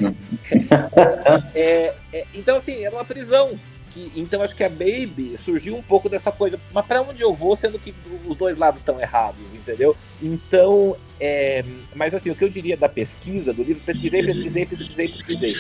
é, 1.56 1.94
é, 2.14 2.26
então 2.34 2.58
assim, 2.58 2.84
era 2.84 2.96
uma 2.96 3.06
prisão. 3.06 3.60
Que, 3.92 4.12
então 4.16 4.42
acho 4.42 4.54
que 4.54 4.64
a 4.64 4.70
Baby 4.70 5.38
surgiu 5.38 5.76
um 5.78 5.82
pouco 5.82 6.10
dessa 6.10 6.30
coisa, 6.30 6.60
mas 6.74 6.86
para 6.86 7.02
onde 7.02 7.24
eu 7.24 7.34
vou, 7.34 7.56
sendo 7.56 7.80
que 7.80 7.94
os 8.28 8.36
dois 8.36 8.58
lados 8.58 8.82
estão 8.82 9.00
errados, 9.00 9.54
entendeu? 9.54 9.96
Então, 10.22 10.98
é, 11.20 11.64
mas 11.96 12.14
assim, 12.14 12.30
o 12.30 12.36
que 12.36 12.44
eu 12.44 12.50
diria 12.50 12.76
da 12.76 12.90
pesquisa, 12.90 13.54
do 13.54 13.64
livro, 13.64 13.82
pesquisei, 13.86 14.22
pesquisei, 14.22 14.66
pesquisei, 14.66 15.08
pesquisei. 15.08 15.56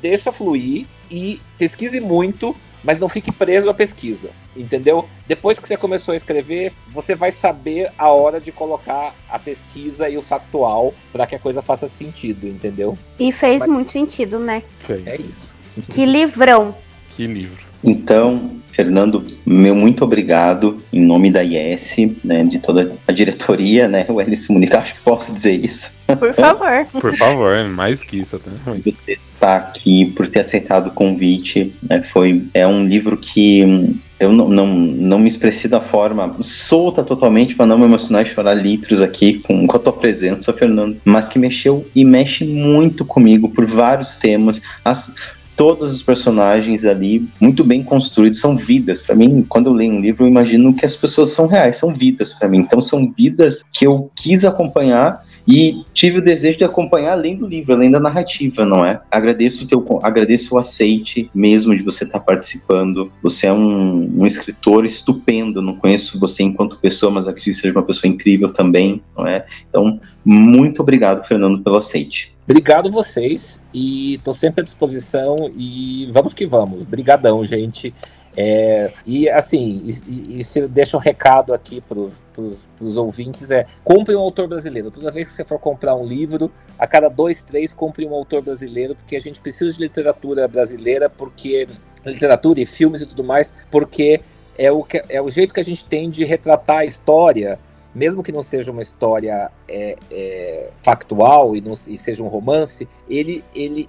Deixa 0.00 0.32
fluir 0.32 0.86
e 1.10 1.40
pesquise 1.58 2.00
muito, 2.00 2.56
mas 2.84 3.00
não 3.00 3.08
fique 3.08 3.32
preso 3.32 3.68
à 3.68 3.74
pesquisa, 3.74 4.30
entendeu? 4.54 5.08
Depois 5.26 5.58
que 5.58 5.66
você 5.66 5.76
começou 5.76 6.12
a 6.12 6.16
escrever, 6.16 6.72
você 6.88 7.14
vai 7.14 7.32
saber 7.32 7.90
a 7.98 8.10
hora 8.10 8.38
de 8.38 8.52
colocar 8.52 9.14
a 9.28 9.38
pesquisa 9.38 10.08
e 10.08 10.16
o 10.18 10.22
factual 10.22 10.92
para 11.12 11.26
que 11.26 11.34
a 11.34 11.38
coisa 11.38 11.62
faça 11.62 11.88
sentido, 11.88 12.46
entendeu? 12.46 12.96
E 13.18 13.32
fez 13.32 13.64
muito 13.66 13.90
sentido, 13.90 14.38
né? 14.38 14.62
Fez. 14.80 15.06
É 15.06 15.16
isso. 15.16 15.52
Que 15.90 16.04
livrão. 16.04 16.74
Que 17.16 17.26
livro. 17.26 17.64
Então, 17.82 18.60
Fernando, 18.74 19.24
meu 19.46 19.74
muito 19.74 20.04
obrigado 20.04 20.78
em 20.92 21.00
nome 21.00 21.30
da 21.30 21.42
IES, 21.42 21.96
né, 22.24 22.42
de 22.44 22.58
toda 22.58 22.92
a 23.06 23.12
diretoria, 23.12 23.86
né, 23.88 24.04
o 24.08 24.20
Elis 24.20 24.48
Munique, 24.48 24.74
acho 24.74 24.94
que 24.94 25.00
posso 25.00 25.32
dizer 25.32 25.64
isso. 25.64 25.94
Por 26.18 26.34
favor. 26.34 26.86
Por 27.00 27.16
favor, 27.16 27.64
mais 27.64 28.02
que 28.02 28.18
isso 28.18 28.36
até. 28.36 28.50
Mas... 28.66 28.84
Você 28.84 29.18
estar 29.34 29.56
aqui, 29.56 30.06
por 30.06 30.28
ter 30.28 30.40
aceitado 30.40 30.88
o 30.88 30.90
convite, 30.90 31.74
né, 31.82 32.02
foi, 32.02 32.44
é 32.52 32.66
um 32.66 32.86
livro 32.86 33.16
que 33.16 33.96
eu 34.18 34.32
não, 34.32 34.48
não, 34.48 34.66
não 34.66 35.18
me 35.18 35.28
expressei 35.28 35.68
da 35.68 35.80
forma 35.80 36.36
solta 36.40 37.02
totalmente 37.02 37.54
para 37.54 37.66
não 37.66 37.78
me 37.78 37.84
emocionar 37.84 38.22
e 38.22 38.26
chorar 38.26 38.54
litros 38.54 39.02
aqui 39.02 39.40
com, 39.40 39.66
com 39.66 39.76
a 39.76 39.80
tua 39.80 39.92
presença, 39.92 40.52
Fernando, 40.52 41.00
mas 41.04 41.28
que 41.28 41.38
mexeu 41.38 41.86
e 41.94 42.04
mexe 42.04 42.44
muito 42.44 43.04
comigo 43.04 43.48
por 43.48 43.66
vários 43.66 44.16
temas. 44.16 44.62
As, 44.84 45.14
todos 45.56 45.92
os 45.92 46.02
personagens 46.02 46.84
ali 46.84 47.28
muito 47.40 47.64
bem 47.64 47.82
construídos 47.82 48.40
são 48.40 48.54
vidas. 48.54 49.00
Para 49.00 49.14
mim 49.14 49.44
quando 49.48 49.66
eu 49.66 49.72
leio 49.72 49.92
um 49.92 50.00
livro 50.00 50.24
eu 50.24 50.28
imagino 50.28 50.74
que 50.74 50.84
as 50.84 50.96
pessoas 50.96 51.30
são 51.30 51.46
reais 51.46 51.76
são 51.76 51.92
vidas 51.92 52.32
para 52.32 52.48
mim. 52.48 52.58
Então 52.58 52.80
são 52.80 53.10
vidas 53.10 53.64
que 53.72 53.86
eu 53.86 54.10
quis 54.14 54.44
acompanhar 54.44 55.24
e 55.46 55.84
tive 55.92 56.18
o 56.18 56.24
desejo 56.24 56.58
de 56.58 56.64
acompanhar 56.64 57.12
além 57.12 57.36
do 57.36 57.46
livro, 57.46 57.74
além 57.74 57.90
da 57.90 58.00
narrativa, 58.00 58.64
não 58.64 58.84
é? 58.84 59.00
Agradeço 59.10 59.64
o 59.64 59.66
teu, 59.66 60.00
agradeço 60.02 60.54
o 60.54 60.58
aceite 60.58 61.30
mesmo 61.34 61.76
de 61.76 61.82
você 61.82 62.04
estar 62.04 62.20
participando. 62.20 63.12
Você 63.22 63.46
é 63.46 63.52
um, 63.52 64.20
um 64.20 64.26
escritor 64.26 64.84
estupendo. 64.84 65.60
não 65.60 65.76
conheço 65.76 66.18
você 66.18 66.42
enquanto 66.42 66.78
pessoa, 66.78 67.12
mas 67.12 67.28
acredito 67.28 67.54
que 67.54 67.60
seja 67.60 67.74
uma 67.74 67.82
pessoa 67.82 68.10
incrível 68.10 68.52
também, 68.52 69.02
não 69.16 69.26
é? 69.26 69.44
Então, 69.68 70.00
muito 70.24 70.80
obrigado, 70.80 71.26
Fernando, 71.26 71.62
pelo 71.62 71.76
aceite. 71.76 72.34
Obrigado 72.46 72.90
vocês 72.90 73.60
e 73.72 74.14
estou 74.14 74.34
sempre 74.34 74.60
à 74.60 74.64
disposição 74.64 75.34
e 75.56 76.10
vamos 76.12 76.34
que 76.34 76.46
vamos. 76.46 76.84
Brigadão, 76.84 77.44
gente. 77.44 77.94
É, 78.36 78.92
e 79.06 79.28
assim, 79.28 79.82
e, 80.08 80.40
e, 80.40 80.44
se 80.44 80.58
eu 80.58 80.68
deixo 80.68 80.96
um 80.96 81.00
recado 81.00 81.54
aqui 81.54 81.80
para 81.80 81.98
os 81.98 82.96
ouvintes 82.96 83.50
é 83.50 83.66
compre 83.84 84.14
um 84.14 84.20
autor 84.20 84.48
brasileiro. 84.48 84.90
Toda 84.90 85.10
vez 85.10 85.28
que 85.28 85.34
você 85.34 85.44
for 85.44 85.58
comprar 85.58 85.94
um 85.94 86.04
livro, 86.04 86.50
a 86.78 86.86
cada 86.86 87.08
dois, 87.08 87.42
três, 87.42 87.72
compre 87.72 88.04
um 88.04 88.12
autor 88.12 88.42
brasileiro, 88.42 88.96
porque 88.96 89.14
a 89.14 89.20
gente 89.20 89.38
precisa 89.38 89.72
de 89.72 89.80
literatura 89.80 90.48
brasileira, 90.48 91.08
porque 91.08 91.68
literatura 92.04 92.60
e 92.60 92.66
filmes 92.66 93.00
e 93.00 93.06
tudo 93.06 93.22
mais, 93.22 93.54
porque 93.70 94.20
é 94.58 94.70
o, 94.70 94.82
que, 94.82 95.02
é 95.08 95.22
o 95.22 95.30
jeito 95.30 95.54
que 95.54 95.60
a 95.60 95.64
gente 95.64 95.84
tem 95.84 96.10
de 96.10 96.24
retratar 96.24 96.78
a 96.78 96.84
história 96.84 97.58
mesmo 97.94 98.22
que 98.22 98.32
não 98.32 98.42
seja 98.42 98.72
uma 98.72 98.82
história 98.82 99.50
é, 99.68 99.96
é, 100.10 100.70
factual 100.82 101.54
e, 101.54 101.60
não, 101.60 101.72
e, 101.72 101.96
seja 101.96 102.22
um 102.22 102.26
romance, 102.26 102.88
ele, 103.08 103.44
ele, 103.54 103.88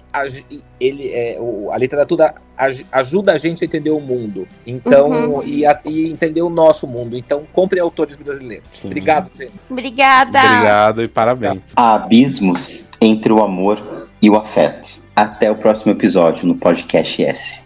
ele 0.78 1.08
é, 1.08 1.38
a 1.72 1.78
literatura 1.78 2.34
ajuda 2.92 3.32
a 3.32 3.38
gente 3.38 3.62
a 3.62 3.66
entender 3.66 3.90
o 3.90 4.00
mundo, 4.00 4.46
então 4.66 5.10
uhum. 5.10 5.42
e, 5.42 5.66
a, 5.66 5.78
e, 5.84 6.10
entender 6.10 6.42
o 6.42 6.48
nosso 6.48 6.86
mundo. 6.86 7.16
Então, 7.16 7.42
compre 7.52 7.80
autores 7.80 8.16
brasileiros. 8.16 8.70
Sim. 8.72 8.86
Obrigado, 8.86 9.30
gente. 9.36 9.52
Obrigada. 9.68 10.38
Obrigado 10.38 11.02
e 11.02 11.08
parabéns. 11.08 11.72
Há 11.74 11.94
abismos 11.94 12.90
entre 13.00 13.32
o 13.32 13.42
amor 13.42 14.08
e 14.22 14.30
o 14.30 14.36
afeto. 14.36 15.04
Até 15.14 15.50
o 15.50 15.56
próximo 15.56 15.92
episódio 15.92 16.46
no 16.46 16.54
podcast 16.56 17.24
S. 17.24 17.65